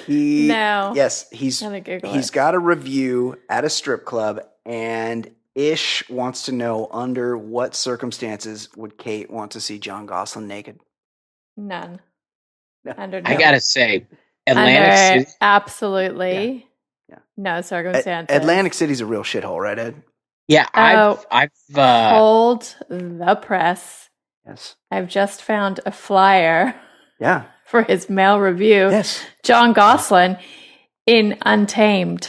[0.07, 0.93] he No.
[0.95, 2.33] yes, he's Gotta he's it.
[2.33, 8.69] got a revue at a strip club and Ish wants to know under what circumstances
[8.77, 10.81] would Kate want to see Jon Gosselin naked?
[11.57, 12.01] None.
[12.85, 12.95] No.
[12.97, 14.07] Under I gotta say,
[14.47, 15.37] Atlantic under City.
[15.41, 16.67] absolutely
[17.09, 17.19] Yeah.
[17.37, 18.37] no A- circumstances.
[18.37, 20.03] Atlantic City's a real shithole, right, Ed?
[20.49, 21.25] Yeah, Oh.
[21.31, 24.09] I've I've uh, Hold the press.
[24.47, 24.77] Yes.
[24.91, 26.75] I've just found a flyer
[27.21, 27.45] Yeah.
[27.71, 28.91] For his male revue.
[28.91, 29.25] Yes.
[29.45, 30.37] Jon Gosselin
[31.07, 32.29] in Untamed.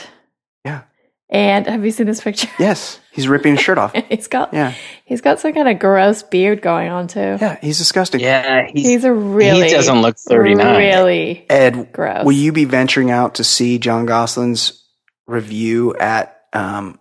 [0.63, 0.83] Yeah.
[1.29, 2.47] And have you seen this picture?
[2.59, 2.99] Yes.
[3.11, 3.93] He's ripping his shirt off.
[4.09, 4.73] he's got Yeah.
[5.03, 7.37] he's got some kind of gross beard going on too.
[7.41, 7.57] Yeah.
[7.59, 8.21] He's disgusting.
[8.21, 10.77] yeah, he's, He's a really he doesn't look thirty nine.
[10.77, 12.23] Really Ed, gross.
[12.23, 14.87] will you be venturing out to see Jon Gosselin's
[15.27, 16.99] revue at um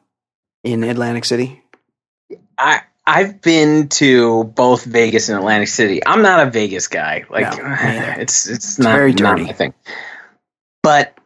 [0.65, 1.63] in Atlantic City?
[2.59, 6.01] I I've been to both Vegas and Atlantic City.
[6.07, 7.25] I'm not a Vegas guy.
[7.29, 8.21] Like No, neither.
[8.21, 9.45] it's it's not very not dirty.
[9.47, 9.75] my thing.
[10.83, 11.19] But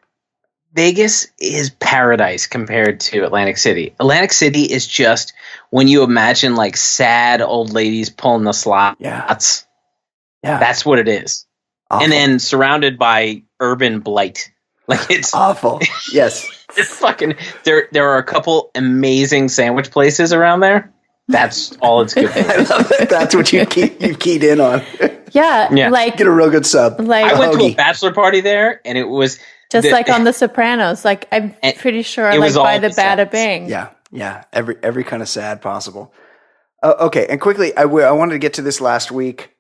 [0.73, 3.95] Vegas is paradise compared to Atlantic City.
[4.01, 5.35] Atlantic City is just
[5.71, 9.01] when you imagine like sad old ladies pulling the slots.
[9.01, 9.27] Yeah.
[10.43, 10.59] Yeah.
[10.59, 11.47] That's what it is.
[11.91, 12.05] awful.
[12.05, 14.51] And then surrounded by urban blight.
[14.87, 15.81] Like it's awful.
[16.13, 16.47] yes.
[16.77, 20.93] it's fucking there there are a couple amazing sandwich places around there.
[21.29, 22.75] That's all it's good I for.
[22.75, 23.07] love that.
[23.09, 24.83] That's what you keep you keyed in on.
[25.33, 25.89] yeah, Yeah.
[25.89, 27.01] like Get a real good sub.
[27.01, 29.39] like I went to a bachelor party there and it was
[29.73, 31.05] just the- like on The Sopranos.
[31.05, 33.31] Like I'm pretty sure it like was by the the Bada sets.
[33.33, 33.69] Bing.
[33.69, 34.45] Yeah, yeah.
[34.53, 36.13] Every every kind of sad possible.
[36.83, 39.51] Uh, okay, and quickly, I w- I wanted to get to this last week.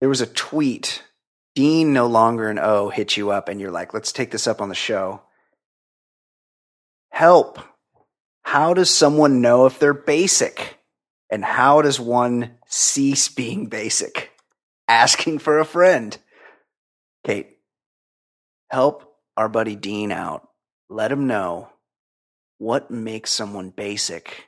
[0.00, 1.02] There was a tweet.
[1.56, 4.60] Dean, no longer an O, hit you up, and you're like, "Let's take this up
[4.60, 5.22] on the show."
[7.10, 7.58] Help!
[8.46, 10.78] How does someone know if they're basic,
[11.28, 14.30] and how does one cease being basic?
[14.86, 16.16] Asking for a friend.
[17.24, 17.58] Kate,
[18.70, 20.48] help our buddy Dean out.
[20.88, 21.70] Let him know
[22.58, 24.46] what makes someone basic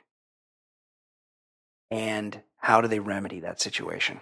[1.91, 4.21] and how do they remedy that situation?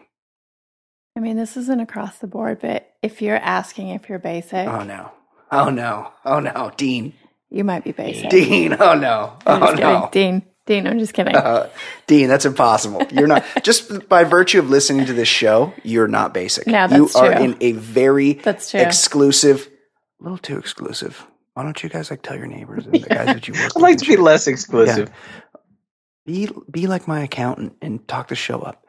[1.16, 4.84] I mean, this isn't across the board, but if you're asking if you're basic, Oh
[4.84, 5.12] no.
[5.52, 6.14] Oh no.
[6.26, 6.72] Oh no.
[6.76, 7.14] Dean.
[7.50, 8.30] You might be basic.
[8.30, 8.76] Dean.
[8.80, 9.34] Oh no.
[9.46, 9.94] I'm Oh just kidding.
[9.94, 10.10] no.
[10.12, 10.46] Dean.
[10.66, 11.34] Dean, I'm just kidding.
[11.34, 11.70] Uh,
[12.08, 13.02] Dean, that's impossible.
[13.12, 16.68] You're not just by virtue of listening to this show, you're not basic.
[16.68, 17.44] No, you are true.
[17.44, 18.82] in a very That's true.
[18.82, 19.70] exclusive,
[20.20, 21.26] a little too exclusive.
[21.54, 23.76] Why don't you guys like tell your neighbors and the guys that you work I'd
[23.76, 23.82] with?
[23.82, 25.10] like and to be less exclusive.
[26.26, 28.84] Be be like my accountant and talk the show up.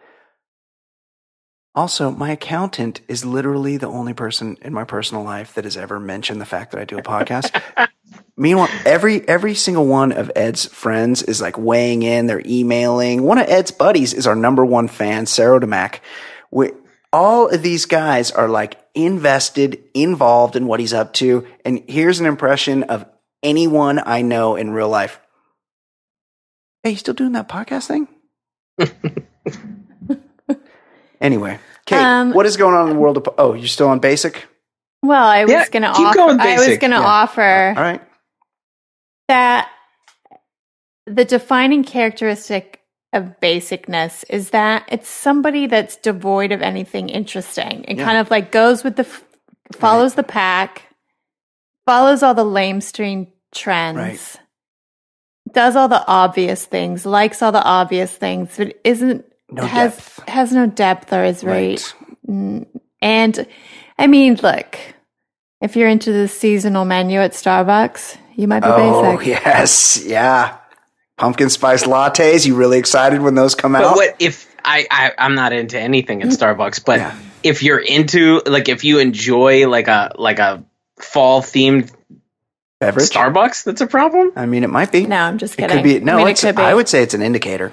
[1.77, 6.01] Also, my accountant is literally the only person in my personal life that has ever
[6.01, 7.63] mentioned the fact that I do a podcast.
[8.39, 13.23] Meanwhile, every every single one of Ed's friends is like weighing in, they're emailing.
[13.25, 15.99] One of Ed's buddies is our number one fan, Sarah DeMac.
[16.53, 16.71] We,
[17.13, 21.47] all of these guys are like invested, involved in what he's up to.
[21.65, 23.05] And here's an impression of
[23.43, 25.21] anyone I know in real life.
[26.85, 28.07] Hey, you still doing that podcast thing?
[31.21, 33.29] anyway, Kate, Um, what is going on in the world of?
[33.39, 34.47] Oh, you're still on basic.
[35.03, 36.81] well, I was Yeah, gonna keep offer going I was basic.
[36.81, 37.07] gonna Yeah.
[37.07, 38.01] offer All right.
[39.29, 39.69] That
[41.07, 42.81] the defining characteristic
[43.13, 48.05] of basicness is that it's somebody that's devoid of anything interesting and Yeah.
[48.05, 49.25] kind of like goes with the f-
[49.73, 50.83] follows the pack
[51.87, 54.41] follows all the lamestream trends Right.
[55.55, 60.29] does all the obvious things likes all the obvious things but isn't No has depth.
[60.29, 61.95] has no depth or is Right.
[62.29, 62.67] Mm,
[63.01, 63.47] And
[63.99, 64.77] I mean, look,
[65.61, 68.83] if you're into the seasonal menu at Starbucks, you might be basic.
[68.83, 69.27] Oh basic.
[69.45, 70.57] yes, yeah.
[71.17, 72.47] Pumpkin spice lattes.
[72.47, 73.97] You really excited when those come But out?
[73.97, 77.19] what if I, I I'm not into anything at Starbucks, but Yeah.
[77.43, 80.65] if you're into like if you enjoy like a like a
[81.01, 81.93] fall themed
[82.81, 83.11] Beverage.
[83.11, 84.31] Starbucks, that's a problem.
[84.37, 85.05] I mean, it might be.
[85.05, 85.65] No, I'm just kidding.
[85.79, 85.93] it kidding.
[85.95, 86.05] could be.
[86.05, 86.45] No, I mean, it's.
[86.45, 86.63] it could be.
[86.63, 87.73] I would say it's an indicator.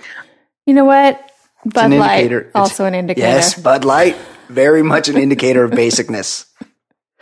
[0.65, 1.21] You know what?
[1.63, 2.39] Bud an Light, indicator.
[2.39, 3.27] It's- also an indicator.
[3.27, 4.15] Yes, Bud Light,
[4.49, 6.45] very much an indicator of basicness.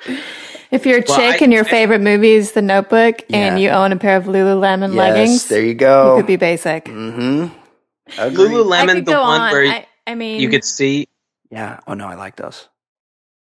[0.73, 3.69] If you're a Well, chick I- and your favorite movie is The Notebook and you
[3.69, 6.03] own a pair of Lululemon yes, leggings, there you go.
[6.03, 6.17] you go.
[6.17, 6.85] could be basic.
[6.85, 7.47] mm-hmm.
[8.19, 9.51] I Lululemon, the one on.
[9.51, 11.07] where I, I mean, you could see.
[11.51, 11.79] Yeah.
[11.87, 12.67] Oh no, I like those.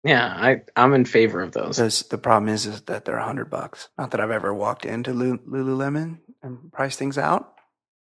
[0.02, 1.76] Yeah, I I'm in favor of those.
[1.76, 2.02] Those.
[2.09, 3.88] The problem is, is that they're a hundred bucks.
[3.98, 7.52] Not that I've ever walked into Lululemon and priced things out,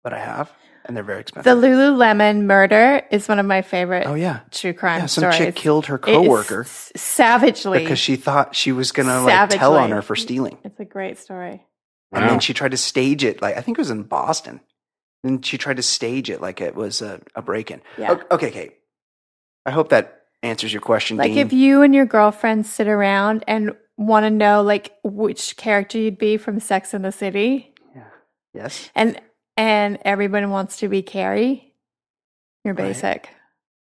[0.03, 0.49] but I have,
[0.89, 1.61] and they're very expensive.
[1.61, 1.67] the.
[1.67, 5.05] Lululemon murder is one of my favorite oh yeah, true crime yeah.
[5.05, 5.37] Some stories.
[5.37, 7.79] chick killed her coworker s- savagely.
[7.79, 10.57] because she thought she was gonna like tell on her for stealing.
[10.65, 11.63] it's a great story.
[12.11, 14.59] And then she tried to stage it like I think it was in Boston.
[15.23, 17.81] And she tried to stage it like it was a, a break in.
[17.97, 18.15] Yeah.
[18.31, 18.73] Okay, Kate.
[19.65, 21.45] I hope that answers your question, Like Dean.
[21.45, 26.17] if you and your girlfriend sit around and want to know like which character you'd
[26.17, 28.03] be from Sex and the City, Yeah.
[28.53, 28.89] Yes.
[28.95, 29.19] and
[29.59, 31.73] and everybody wants to be Carrie,
[32.63, 32.87] you're Right.
[32.93, 33.29] basic.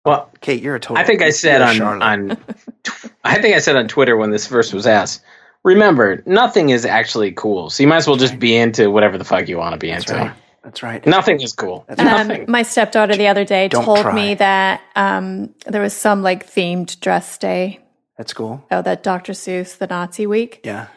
[0.06, 0.98] Well, Kate, you're a total.
[0.98, 2.02] I think I said on Charlotte.
[2.03, 2.31] on
[3.26, 5.22] I think I said on Twitter when this verse was asked.
[5.65, 9.26] Remember, nothing is actually cool, so you might as well just be into whatever the
[9.26, 10.22] fuck you want to be That's into.
[10.23, 10.34] right.
[10.64, 11.06] That's right.
[11.06, 11.84] Nothing is cool.
[11.89, 14.15] That's Um, my stepdaughter the other day Don't told try.
[14.15, 17.80] me that um, there was some like themed dress day.
[18.18, 18.64] That's cool.
[18.72, 19.34] Oh, that Dr.
[19.34, 20.88] Seuss, the Nazi week, Yeah.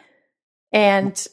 [0.71, 1.25] and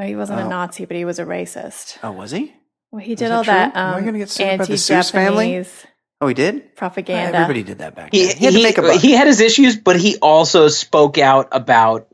[0.00, 0.46] oh, he wasn't Oh.
[0.46, 1.98] a Nazi, but he was a racist.
[2.02, 2.52] Oh, was he?
[2.90, 3.52] Well, he did that all true?
[3.52, 5.86] that Am I um, gonna get sued by the Seuss anti-Japanese family?
[6.22, 6.74] Oh, he did.
[6.76, 7.38] propaganda.
[7.38, 8.36] Everybody did that back He, then.
[8.36, 11.48] He had to make a buck he had his issues, but he also spoke out
[11.52, 12.08] about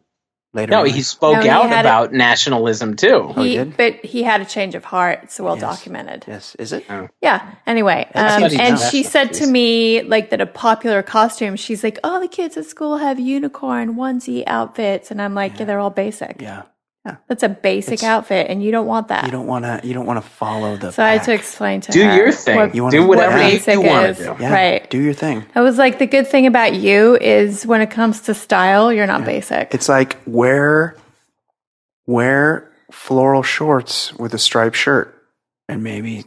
[0.55, 0.71] later.
[0.71, 3.33] no, in he spoke No, he out had it- about nationalism too.
[3.37, 3.77] Oh, he he, did?
[3.77, 5.21] but he had a change of heart.
[5.25, 5.63] It's well Yes.
[5.63, 6.25] documented.
[6.29, 6.55] Yes.
[6.57, 6.85] Is it?
[7.21, 7.51] Yeah.
[7.67, 11.57] Anyway, um, and she said to me like that a popular costume.
[11.57, 15.65] She's like, "All the kids at school have unicorn onesie outfits," and I'm like, "Yeah,
[15.67, 16.41] they're all basic.
[16.41, 16.63] Yeah.
[17.29, 19.81] That's a basic It's- outfit, and you don't want that." You don't want to.
[19.87, 20.93] You don't want to follow the.
[20.93, 22.57] so I had to explain to Do her your thing.
[22.57, 24.37] what- You wanna- do whatever what you, basic you want to do.
[24.41, 24.91] Yeah, Right.
[24.91, 25.45] Do your thing.
[25.55, 29.07] I was like, the good thing about you is when it comes to style, you're
[29.07, 29.75] not basic.
[29.75, 30.97] It's like wear
[32.07, 35.15] wear floral shorts with a striped shirt,
[35.69, 36.25] and maybe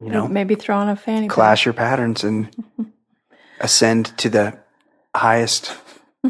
[0.00, 1.34] you know Maybe throw on a fanny pack.
[1.34, 2.48] clash your patterns and
[3.60, 4.58] ascend to the
[5.14, 5.72] highest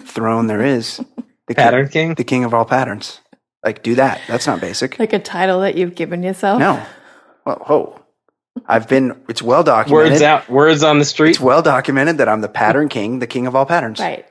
[0.00, 1.00] throne there is.
[1.46, 2.14] The king- Pattern king.
[2.14, 3.20] the king of all patterns.
[3.64, 4.20] Like do that.
[4.28, 4.98] That's not basic.
[4.98, 6.58] like a title that you've given yourself.
[6.60, 6.84] No.
[7.46, 8.00] Well, oh,
[8.66, 9.20] I've been.
[9.28, 10.10] It's well documented.
[10.12, 10.48] Words out.
[10.48, 11.30] Words on the street.
[11.30, 14.00] It's well documented that I'm the pattern king, the king of all patterns.
[14.00, 14.26] Right.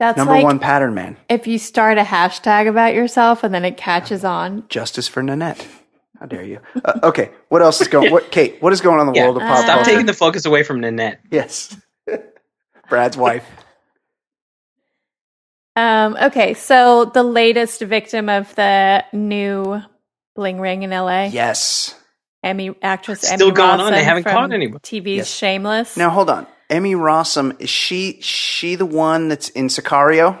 [0.00, 1.16] That's Number like one pattern man.
[1.28, 4.62] if you start a hashtag about yourself and then it catches on.
[4.68, 5.66] Justice for Nanette.
[6.20, 6.60] How dare you?
[6.84, 8.12] Uh, okay, what else is going?
[8.12, 8.62] What Kate?
[8.62, 9.90] What is going on in the Yeah, world of pop Stop culture?
[9.90, 11.20] taking the focus away from Nanette.
[11.32, 11.76] yes,
[12.88, 13.44] Brad's wife.
[15.78, 19.80] Um, okay, so the latest victim of the new
[20.34, 21.94] bling ring in LA, Yes.
[22.42, 23.92] Emmy actress Still Emmy going on?
[23.92, 24.80] They haven't from caught anybody.
[24.82, 25.30] TV's Yes.
[25.30, 25.96] Shameless.
[25.96, 26.46] Now hold on.
[26.70, 28.18] Emmy Rossum is she?
[28.20, 30.38] She the one that's in Sicario?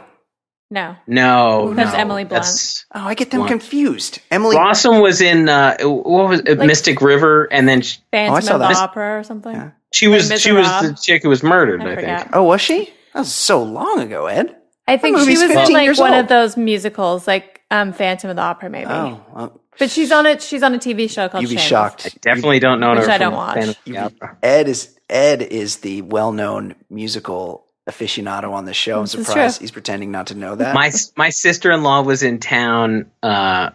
[0.70, 2.42] no, No, That's no, Emily Blunt.
[2.44, 3.48] that's- Oh, I get them What?
[3.48, 4.18] confused.
[4.30, 4.54] Emily.
[4.56, 8.36] Rossum was in uh, what was it, Like- Mystic River, and then she, Phantom Oh,
[8.36, 8.66] I saw of the.
[8.76, 9.54] Opera or something.
[9.54, 9.70] Yeah.
[9.94, 11.80] she was she was the chick who was murdered.
[11.82, 12.36] I I, think.
[12.36, 12.92] Oh, was she?
[13.14, 14.54] That was so long ago, Ed.
[14.88, 16.20] I think she was in like one old.
[16.24, 18.86] of those musicals, like um, Phantom of the Opera, maybe.
[18.90, 20.42] Oh, well, But she's on it.
[20.42, 21.68] She's on a TV show called you'd be Shameless.
[21.68, 22.06] shocked.
[22.06, 23.54] I definitely don't know Which her I don't watch.
[23.54, 28.74] Phantom of the You'd be- Ed is Ed is the well-known musical aficionado on the
[28.74, 28.96] show.
[28.98, 30.74] I'm This surprised he's pretending not to know that.
[30.74, 33.70] My my sister in law was in town uh,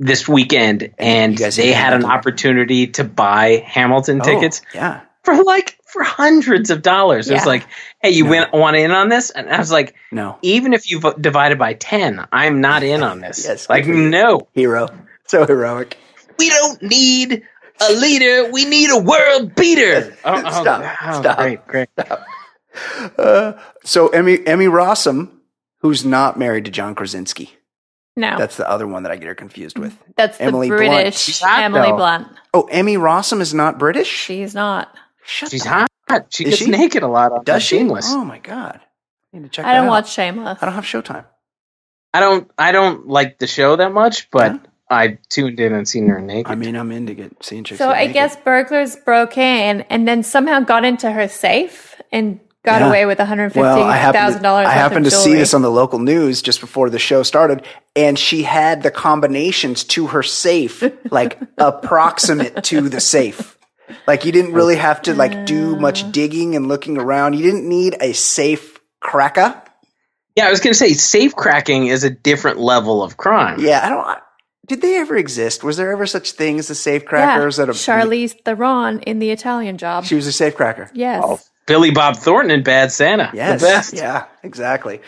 [0.00, 2.18] this weekend, and You guys they hit had an Hamilton.
[2.18, 5.00] opportunity to buy Hamilton Oh, tickets Yeah.
[5.24, 7.30] for like for hundreds of dollars.
[7.30, 7.66] It was like,
[8.02, 8.30] hey, you No.
[8.30, 9.30] win, want in on this?
[9.30, 10.38] And I was like, No.
[10.42, 13.44] even if you vo- divided by ten, I'm not in on this.
[13.48, 14.88] Yes, like no, Hero.
[15.26, 15.96] So heroic.
[16.38, 17.42] we don't need
[17.80, 18.50] a leader.
[18.50, 20.14] We need a world beater.
[20.24, 20.96] Oh, oh, Stop.
[21.04, 21.38] oh, Stop.
[21.38, 21.88] Great, great.
[23.18, 23.52] Uh,
[23.84, 25.30] so Emmy Emmy Rossum,
[25.80, 27.54] who's not married to John Krasinski.
[28.16, 29.96] No, that's, That's the other one that I get her confused with.
[30.16, 30.80] That's Emily Blunt.
[30.90, 31.96] British She's hot, Emily though.
[31.96, 32.26] Blunt.
[32.52, 34.08] Oh, Emmy Rossum is not British.
[34.08, 34.92] She's not.
[35.28, 35.88] Shut She's the- hot.
[36.30, 36.70] She Is gets she?
[36.70, 37.76] naked a lot on Does she?
[37.76, 38.06] Shameless.
[38.10, 38.80] Oh my god.
[39.34, 39.66] I need to check.
[39.66, 39.90] I don't out.
[39.90, 40.58] watch Shameless.
[40.62, 41.26] I don't have Showtime.
[42.14, 42.50] I don't.
[42.56, 44.58] I don't like the show that much, but Huh?
[44.90, 46.50] I tuned in and seen her naked.
[46.50, 47.78] I mean, I'm into get seeing chicks.
[47.78, 48.14] So get I naked.
[48.14, 52.88] guess burglars broke in and then somehow got into her safe and got Yeah.
[52.88, 54.66] away with one hundred fifty Well, I happened thousand to, dollars.
[54.66, 58.18] I happened to see this on the local news just before the show started, and
[58.18, 63.57] she had the combinations to her safe, like approximate to the safe.
[64.06, 67.34] Like you didn't really have to like do much digging and looking around.
[67.34, 69.60] You didn't need a safe cracker.
[70.36, 73.60] yeah, I was going to say safe cracking is a different level of crime.
[73.60, 74.18] Yeah, I don't.
[74.66, 75.64] Did they ever exist?
[75.64, 77.56] Was there ever such thing as a safe crackers?
[77.58, 80.04] yeah, That a, Charlize Theron in the Italian Job.
[80.04, 80.90] she was a safe cracker.
[80.92, 83.30] yes, Oh, Billy Bob Thornton in Bad Santa.
[83.32, 83.60] Yes.
[83.60, 83.94] The best.
[83.94, 85.00] Yeah, exactly.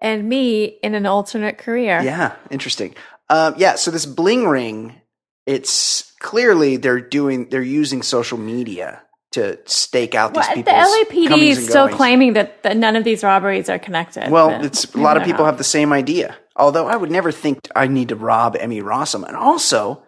[0.00, 2.00] and me in an alternate career.
[2.02, 2.94] Yeah, interesting.
[3.30, 5.00] Um, yeah, so this bling ring,
[5.46, 9.02] it's clearly they're doing they're using social media
[9.32, 10.72] to stake out these Well, people.
[10.72, 11.96] the LAPD is still goings.
[11.96, 14.30] claiming that, that none of these robberies are connected.
[14.30, 15.46] Well, but it's a you lot of people know.
[15.46, 16.36] have the same idea.
[16.56, 19.26] Although I would never think I need to rob Emmy Rossum.
[19.26, 20.04] And also,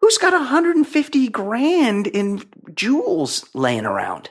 [0.00, 2.42] who's got 150 grand in
[2.74, 4.30] jewels laying around?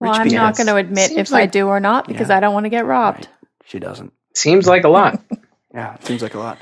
[0.00, 0.38] Well, Rich I'm people.
[0.38, 2.38] not going to admit Seems if I do or not because Yeah.
[2.38, 3.26] I don't want to get robbed.
[3.26, 3.66] Right.
[3.66, 4.12] She doesn't.
[4.34, 5.20] Seems like a lot.
[5.74, 6.58] Yeah, it seems like a lot.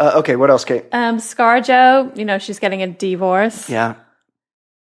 [0.00, 0.86] Uh, okay, what else, Kate?
[0.92, 3.68] Um, ScarJo, you know, she's getting a divorce.
[3.68, 3.96] Yeah.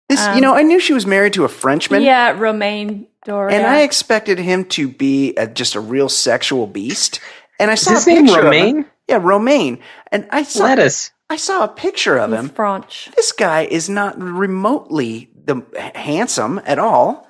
[0.08, 2.02] This, you know, I knew she was married to a Frenchman.
[2.02, 3.52] yeah, Romain Dauriac.
[3.52, 7.20] And I expected him to be a, just a real sexual beast.
[7.60, 8.78] And I Is saw his a name picture Romaine?
[8.78, 8.90] of him.
[9.08, 9.78] Yeah, Romaine.
[10.10, 11.10] And I saw Lettuce.
[11.30, 12.48] I saw a picture of He's him.
[12.50, 13.10] French.
[13.16, 15.62] This guy is not remotely the
[15.94, 17.28] handsome at all.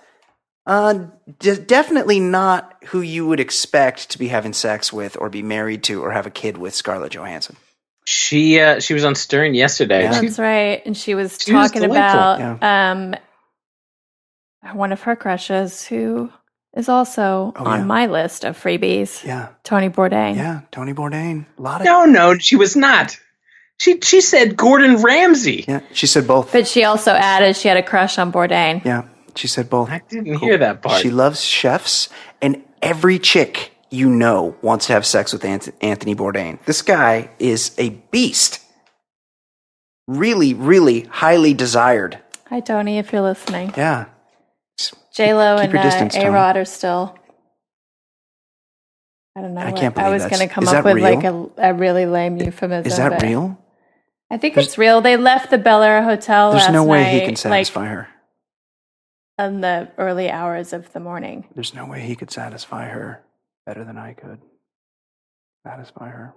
[0.67, 1.07] Uh,
[1.41, 5.83] de- definitely not who you would expect to be having sex with, or be married
[5.85, 7.57] to, or have a kid with Scarlett Johansson.
[8.07, 10.03] She uh, she was on Stern yesterday.
[10.03, 10.21] Yeah.
[10.21, 10.83] That's right.
[10.85, 12.21] And she was She talking delightful.
[12.57, 13.15] about um,
[14.75, 16.31] one of her crushes who
[16.77, 17.85] is also Oh, on yeah.
[17.85, 20.37] my list of freebies, Yeah, Tony Bourdain.
[20.37, 20.63] yeah.
[20.73, 21.47] Tony Bourdain.
[21.59, 21.85] A lot of.
[21.87, 23.17] no, no, she was not.
[23.79, 25.65] She she said Gordon Ramsay.
[25.67, 26.53] Yeah, she said both.
[26.53, 28.85] But she also added she had a crush on Bourdain.
[28.85, 29.91] Yeah, she said both.
[29.91, 31.01] I didn't hear that part.
[31.03, 32.09] She loves chefs,
[32.41, 36.63] and every chick you know wants to have sex with Ant- Anthony Bourdain.
[36.65, 38.61] This guy is a beast.
[40.07, 42.19] Really, really highly desired.
[42.49, 43.73] Hi, Tony, if you're listening.
[43.77, 44.07] Yeah.
[45.15, 46.09] J Lo and uh.
[46.15, 47.17] A Rod are still.
[49.37, 49.63] I don't know.
[49.63, 52.37] I can't believe I was going to come up with like a, a really lame
[52.37, 52.87] euphemism.
[52.87, 53.59] Is that real?
[54.31, 55.01] I think it's real.
[55.01, 58.09] They left the Bel Air Hotel There's last no way he night, can satisfy her.
[59.39, 61.47] in the early hours of the morning.
[61.55, 63.24] There's no way he could satisfy her
[63.67, 64.39] better than I could.
[65.67, 66.35] Satisfy her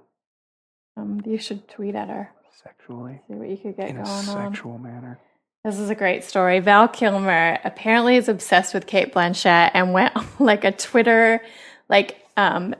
[0.96, 2.32] Um, you should tweet at her.
[2.64, 4.54] sexually See what you could get in a going on.
[4.54, 5.20] sexual manner.
[5.64, 6.60] This is a great story.
[6.60, 11.42] Val Kilmer apparently is obsessed with Cate Blanchett and went on like a Twitter
[11.90, 12.74] like um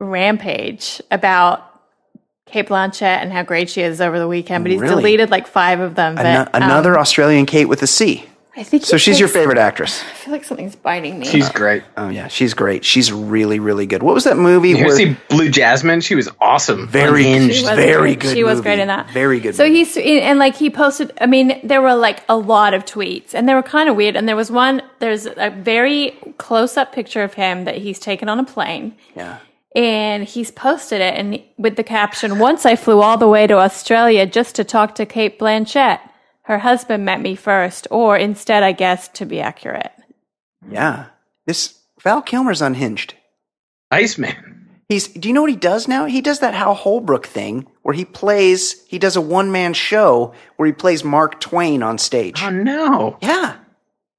[0.00, 1.70] rampage about
[2.46, 4.96] Cate Blanchett and how great she is over the weekend, but he's Really?
[4.96, 6.14] deleted like five of them.
[6.16, 8.26] But, um, another Australian Kate with a C.
[8.56, 10.00] I think So she's your favorite actress.
[10.02, 11.26] I feel like something's biting me.
[11.26, 11.82] She's great.
[11.96, 12.84] Oh yeah, she's great.
[12.84, 14.02] She's really, really good.
[14.02, 14.70] What was that movie?
[14.70, 16.00] You where- see Blue Jasmine?
[16.02, 16.86] She was awesome.
[16.86, 17.56] Very- Unhinged.
[17.56, 18.20] She was very great.
[18.20, 18.62] good She was movie.
[18.68, 19.10] great in that.
[19.10, 19.78] Very good So movie.
[19.84, 21.12] he's and like he posted.
[21.20, 24.14] I mean, there were like a lot of tweets, and they were kind of weird.
[24.14, 24.82] And there was one.
[25.00, 29.38] There's a very close up picture of him that he's taken on a plane, yeah.
[29.74, 33.54] and he's posted it and with the caption once i flew all the way to
[33.54, 35.98] australia just to talk to cate blanchett
[36.44, 39.92] her husband met me first or instead i guess to be accurate
[40.70, 41.06] Yeah.
[41.46, 43.14] This Val Kilmer's unhinged.
[43.90, 44.34] Iceman.
[44.88, 46.04] He's do you know what he does now?
[46.06, 50.32] He does that Hal Holbrook thing where he plays he does a one man show
[50.56, 52.42] where he plays Mark Twain on stage.
[52.42, 53.56] Oh no, Yeah.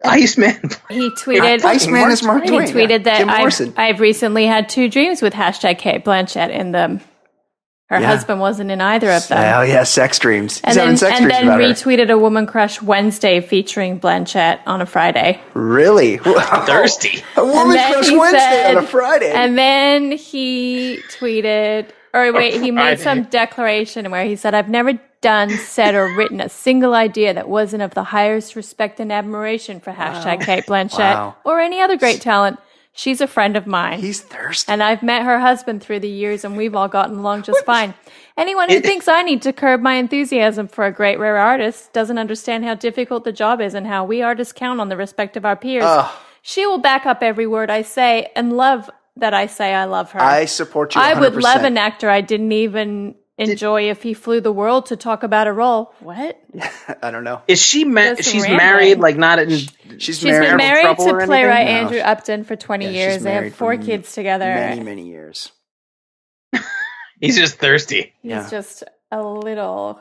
[0.03, 0.61] Iceman.
[0.89, 2.61] he tweeted Iceman is Mark Twain.
[2.67, 3.25] he tweeted yeah.
[3.25, 3.69] That Morrison.
[3.77, 7.01] I've, I've recently had two dreams with hashtag cate blanchett in them
[7.87, 8.07] her Yeah.
[8.07, 10.59] husband wasn't in either of them Hell yeah, sex dreams.
[10.63, 11.67] And having then, sex and dreams then about her.
[11.67, 16.19] retweeted a woman crush wednesday featuring blanchett on a friday Really?
[16.25, 16.63] Wow.
[16.67, 17.23] Thirsty.
[17.37, 19.31] A woman crush Wednesday said- on a Friday.
[19.31, 24.99] And then he tweeted, or wait, he made some declaration where he said, I've never
[25.21, 29.79] done, said, or written a single idea that wasn't of the highest respect and admiration
[29.79, 31.35] for hashtag Cate Blanchett Wow.
[31.43, 32.59] or any other great talent.
[32.97, 33.99] She's a friend of mine.
[33.99, 34.71] He's thirsty.
[34.71, 37.93] and I've met her husband through the years, and we've all gotten along just fine.
[38.37, 42.17] Anyone who thinks I need to curb my enthusiasm for a great rare artist doesn't
[42.17, 45.43] understand how difficult the job is and how we artists count on the respect of
[45.45, 45.83] our peers.
[46.41, 50.11] She will back up every word I say and love that I say I love
[50.11, 50.21] her.
[50.21, 51.01] I support you.
[51.01, 51.03] 100%.
[51.03, 54.95] I would love an actor I didn't even enjoy if he flew the world to
[54.95, 55.93] talk about a role.
[55.99, 56.39] What?
[57.01, 57.41] I don't know.
[57.47, 58.57] Is she ma- she's rambling.
[58.57, 58.99] married?
[58.99, 59.49] Like not in?
[59.49, 60.47] She's, She's married.
[60.47, 61.27] been married to or anything?
[61.27, 61.71] playwright No.
[61.73, 63.23] Andrew Upton for 20 Yeah, years.
[63.23, 64.45] They have four kids together.
[64.45, 65.51] many, many years.
[67.19, 68.13] He's just thirsty.
[68.21, 68.49] He's Yeah.
[68.49, 69.99] just a little.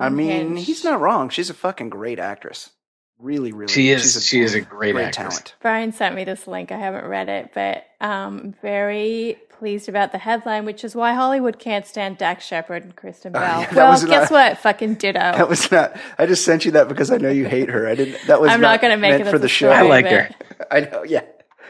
[0.00, 0.66] I mean, unhinged.
[0.66, 1.28] he's not wrong.
[1.28, 2.70] She's a fucking great actress.
[3.18, 3.72] Really, really.
[3.72, 5.16] She is- she's she is a great actress.
[5.16, 5.54] talent.
[5.60, 6.72] Brian sent me this link.
[6.72, 11.58] I haven't read it, but um, very pleased about the headline, which is why Hollywood
[11.58, 13.62] can't stand Dax Shepard and Kristen Bell.
[13.62, 14.58] yeah, well, guess not- what?
[14.58, 15.18] Fucking ditto.
[15.38, 15.96] That was not.
[16.18, 17.88] I just sent you that because I know you hate her.
[17.88, 18.18] I didn't.
[18.26, 18.50] That was.
[18.50, 19.70] I'm not gonna make it for the show.
[19.70, 20.28] I like her.
[20.70, 21.02] I know.
[21.04, 21.22] Yeah,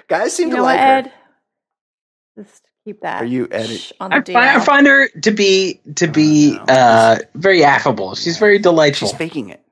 [0.08, 2.42] guys seem You to know like what, her.
[2.42, 3.22] Just keep that.
[3.22, 3.68] Are you Ed?
[3.70, 4.32] Shh on the I DL.
[4.32, 6.64] find, I find her to be to be know.
[6.68, 8.16] uh, very affable.
[8.16, 9.06] She's very delightful.
[9.06, 9.62] She's faking it.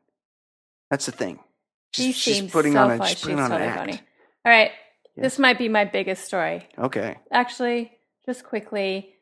[0.93, 1.41] That's the thing.
[1.93, 2.99] She She's, she's seems putting so on a.
[2.99, 3.11] funny.
[3.11, 3.79] She's She's on totally an act.
[3.79, 4.01] funny.
[4.45, 4.71] All right,
[5.17, 5.25] Yes.
[5.25, 6.69] this might be my biggest story.
[6.79, 7.19] Okay.
[7.33, 7.91] Actually,
[8.27, 9.15] just quickly,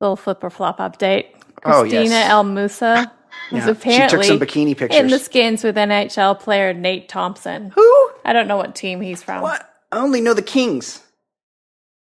[0.00, 1.26] little flip or flop update.
[1.64, 2.30] Oh, Christina yes.
[2.30, 3.12] El Musa
[3.52, 3.70] was Yeah.
[3.70, 4.98] apparently she took some bikini pictures.
[5.00, 7.70] in the skins with NHL player Nate Thompson.
[7.74, 8.10] Who?
[8.24, 9.42] I don't know what team he's from.
[9.42, 9.68] What?
[9.90, 11.02] I only know the Kings.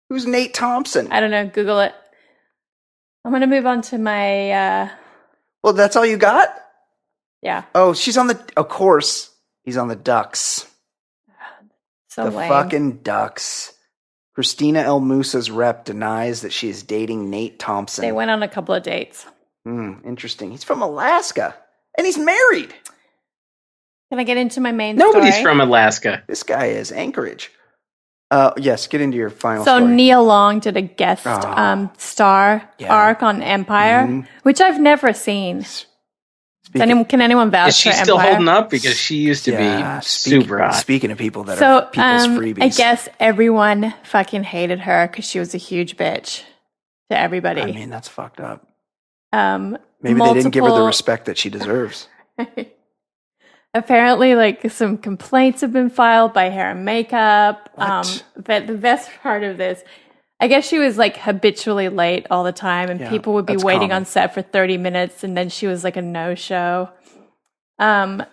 [0.10, 1.12] Who's Nate Thompson?
[1.12, 1.48] I don't know.
[1.48, 1.94] Google it.
[3.24, 4.90] I'm gonna move on to my uh
[5.64, 6.50] well, that's all you got.
[7.42, 7.64] yeah.
[7.76, 8.40] Oh, she's on the.
[8.58, 9.30] Of course,
[9.64, 10.66] he's on the Ducks.
[12.08, 12.50] So the lame.
[12.50, 13.74] fucking Ducks.
[14.41, 18.01] Christina El Moussa's rep denies that she is dating Nate Thompson.
[18.01, 19.23] they went on a couple of dates.
[19.65, 20.49] Hmm, interesting.
[20.49, 21.53] He's from Alaska
[21.95, 22.73] and he's married.
[24.09, 25.05] Can I get into my main thing?
[25.05, 25.43] Nobody's story?
[25.43, 26.23] from Alaska.
[26.26, 27.51] This guy is Anchorage.
[28.31, 29.93] Uh, yes, get into your final So story.
[29.93, 31.73] Nia Long did a guest Ah.
[31.73, 32.91] um, star Yeah.
[32.95, 34.27] arc on Empire, Mhm.
[34.41, 35.59] which I've never seen.
[35.59, 35.85] Does
[36.72, 38.31] Speaking- anyone, can anyone vouch Is she for still Empire?
[38.35, 38.69] holding up?
[38.69, 40.76] Because she used to Yeah, be speak- super hot.
[40.76, 45.07] Speaking of people that So are people's um, freebies, I guess everyone fucking hated her
[45.07, 46.43] because she was a huge bitch
[47.10, 47.61] to everybody.
[47.61, 48.65] I mean that's fucked up.
[49.34, 52.07] um, Maybe they didn't give her the respect that she deserves.
[53.73, 57.69] Apparently, like some complaints have been filed by hair and makeup.
[57.77, 59.81] Um, but the best part of this,
[60.41, 63.57] I guess she was like habitually late all the time, and Yeah, people would be
[63.57, 63.97] waiting common.
[64.03, 66.89] on set for thirty minutes, and then she was like a no show.
[67.80, 68.23] Um,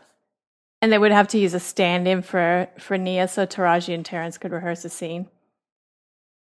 [0.81, 4.39] and they would have to use a stand-in for for Nia, so Taraji and Terrence
[4.39, 5.27] could rehearse a scene.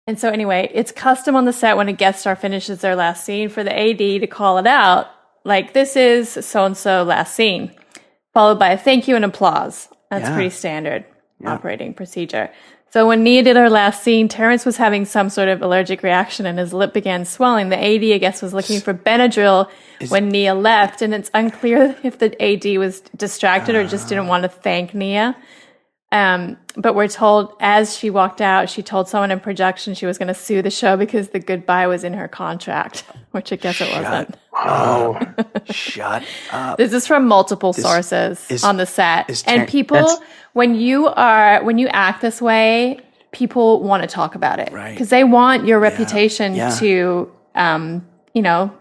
[0.07, 3.25] And so, anyway, it's custom on the set when a guest star finishes their last
[3.25, 5.09] scene for the AD to call it out,
[5.45, 7.73] like this is so and so last scene
[8.35, 9.89] followed by a thank you and applause.
[10.11, 10.35] That's Yeah.
[10.35, 11.05] pretty standard
[11.45, 12.51] operating procedure.
[12.93, 16.45] So when Nia did her last scene, Terrence was having some sort of allergic reaction
[16.45, 17.69] and his lip began swelling.
[17.69, 19.71] The AD, I guess, was looking for Benadryl
[20.09, 24.43] when Nia left, and it's unclear if the AD was distracted or just didn't want
[24.43, 25.37] to thank Nia.
[26.13, 30.19] Um, but we're told as she walked out, she told someone in production she was
[30.19, 33.81] going to sue the show because the goodbye was in her contract, which I guess
[33.81, 34.37] it wasn't.
[34.53, 35.21] Oh,
[35.71, 36.77] Shut up.
[36.79, 39.31] This is from multiple sources is- on the set.
[39.31, 40.19] is and Ter- people,
[40.53, 43.01] when you are, when you act this way,
[43.33, 44.73] people want to talk about it.
[44.73, 44.91] Right.
[44.93, 46.71] Because they want your reputation Yeah.
[46.77, 48.73] to, um, you know,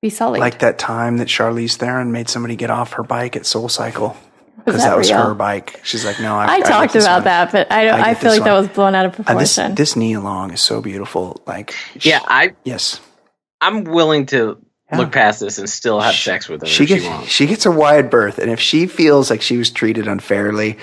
[0.00, 0.40] be sullied.
[0.40, 4.16] Like that time that Charlize Theron made somebody get off her bike at Soul Cycle
[4.64, 5.22] because that that, was real?
[5.26, 5.80] her bike.
[5.84, 7.24] She's like, no, I, I get talked this about one.
[7.24, 9.38] that, but I don't, I I, feel this like that was blown out of Uh,
[9.38, 9.74] this proportion.
[9.76, 11.40] this Nia Long is so beautiful.
[11.46, 12.20] Like, yeah.
[12.26, 13.00] I yes,
[13.60, 14.58] I'm willing to
[14.92, 14.98] Yeah.
[14.98, 17.28] look past this and still have sex with her she if she gets wants.
[17.30, 20.78] she gets a wide berth, and if she feels like she was treated unfairly,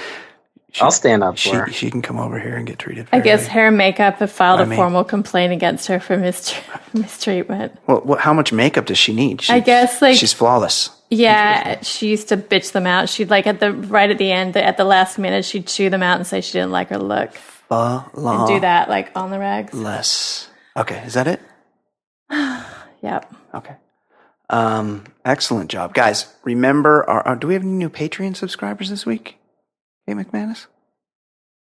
[0.82, 1.72] I'll stand up for she her.
[1.72, 3.08] she can come over here and get treated.
[3.12, 6.18] I guess hair and makeup have filed I a mean- formal complaint against her for
[6.18, 6.58] mistr-
[6.94, 7.78] mistreatment.
[7.88, 9.42] Well, what, how much makeup does she need?
[9.42, 10.90] She, I guess, like- she's flawless.
[11.12, 13.10] Yeah, she used to bitch them out.
[13.10, 16.04] She'd like at the right at the end, at the last minute, she'd chew them
[16.04, 17.32] out and say she didn't like her look.
[17.72, 19.74] And do that like on the rags.
[19.74, 20.50] Less.
[20.78, 21.40] Okay, is that it?
[23.02, 23.34] Yep.
[23.56, 23.76] Okay.
[24.50, 26.34] Um, excellent job, guys.
[26.44, 29.38] Remember, our, uh, do we have any new Patreon subscribers this week?
[30.08, 30.66] Hey, McManus,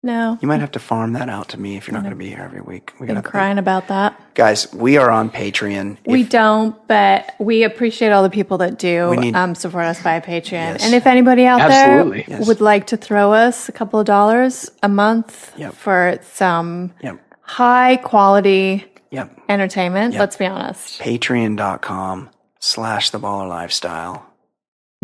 [0.04, 0.38] No.
[0.42, 2.30] you might have to farm that out to me if you're not going to be
[2.30, 2.94] here every week.
[2.98, 4.18] We Been gotta crying about that.
[4.36, 4.72] guys.
[4.74, 5.98] We are on Patreon.
[6.06, 10.00] we If- don't, but we appreciate all the people that do need- um, support us
[10.00, 10.52] via Patreon.
[10.80, 10.86] Yes.
[10.86, 12.24] And if anybody out Absolutely.
[12.26, 12.48] there Yes.
[12.48, 15.74] would like to throw us a couple of dollars a month Yep.
[15.74, 17.18] for some Yep.
[17.42, 19.30] high quality Yep.
[19.50, 21.02] entertainment, let's be honest.
[21.02, 22.30] Patreon.com
[22.68, 24.26] slash the baller lifestyle.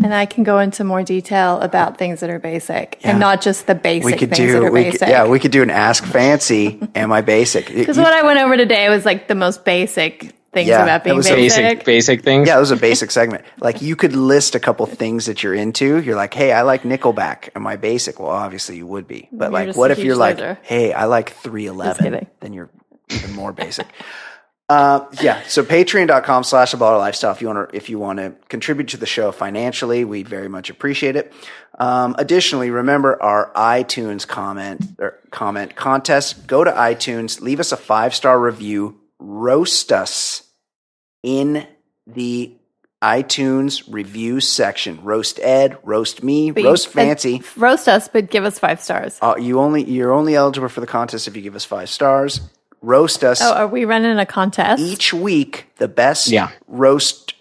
[0.02, 3.10] And I can go into more detail about things that are basic Yeah.
[3.12, 5.00] and not just the basic We could things that are we basic.
[5.00, 6.80] could, yeah, we could do an ask fancy.
[6.96, 7.66] Am I basic?
[7.74, 11.04] Because what I went over today was like the most basic things Yeah, about it
[11.04, 11.62] being was basic.
[11.62, 12.48] Basic, basic things.
[12.48, 13.44] Yeah, it was a basic segment.
[13.60, 16.00] Like you could list a couple things that you're into.
[16.02, 17.50] You're like, hey, I like Nickelback.
[17.54, 18.18] Am I basic?
[18.18, 19.28] Well, obviously you would be.
[19.30, 22.26] But You're like, what if you're like, hey, I like 311?
[22.40, 22.68] Then you're
[23.10, 23.86] even more basic.
[24.68, 25.42] Uh, yeah.
[25.46, 27.32] So patreon.com slash a baller lifestyle.
[27.32, 30.48] If you want to, if you want to contribute to the show financially, we'd very
[30.48, 31.32] much appreciate it.
[31.78, 36.46] Um, additionally, remember our iTunes comment or comment contest.
[36.46, 40.44] Go to iTunes, leave us a five star review, roast us
[41.22, 41.66] in
[42.06, 42.54] the
[43.02, 45.02] iTunes review section.
[45.04, 47.42] Roast Ed, roast me, But roast you- Fancy.
[47.56, 49.18] roast us, but give us five stars.
[49.20, 52.40] Uh, you only you're only eligible for the contest if you give us five stars.
[52.84, 54.82] Roast us Oh, are we running a contest?
[54.82, 55.66] each week.
[55.78, 56.50] The best Yeah.
[56.68, 57.32] roast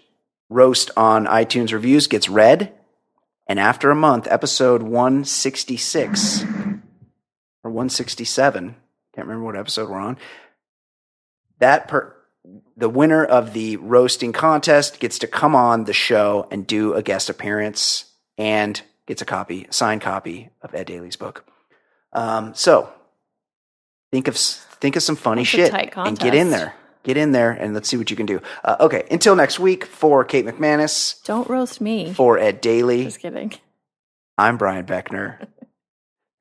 [0.50, 2.72] roast on iTunes reviews gets read,
[3.48, 6.44] and after a month, episode one sixty six
[7.64, 8.76] or one sixty seven.
[9.14, 10.18] Can't remember what episode we're on.
[11.60, 12.16] That per
[12.78, 17.02] the winner of the roasting contest gets to come on the show and do a
[17.04, 18.06] guest appearance
[18.38, 21.46] and gets a copy, signed copy of Ed Daly's book.
[22.14, 22.90] Um, so
[24.12, 26.76] think of s- think of some funny That's shit and get in there.
[27.04, 28.42] Get in there and let's see what you can do.
[28.66, 32.14] Uh, okay, until next week for Kate McManus, Don't roast me.
[32.14, 33.54] for Ed Daly, Just kidding.
[34.38, 35.48] I'm Brian Beckner.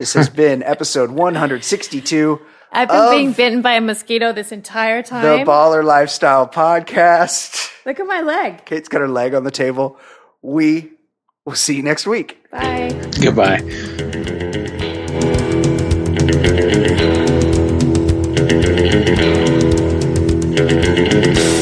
[0.01, 2.41] This has been episode 162,
[2.73, 5.23] I've been Of- being bitten by a mosquito this entire time.
[5.23, 5.45] the.
[5.49, 7.71] Baller Lifestyle Podcast.
[7.87, 8.65] Look at my leg.
[8.65, 9.97] Kate's got her leg on the table.
[10.43, 10.91] We
[11.47, 12.51] will see you next week.
[12.51, 12.91] Bye.
[13.23, 13.61] Goodbye.
[18.93, 19.09] Thank
[21.57, 21.62] you.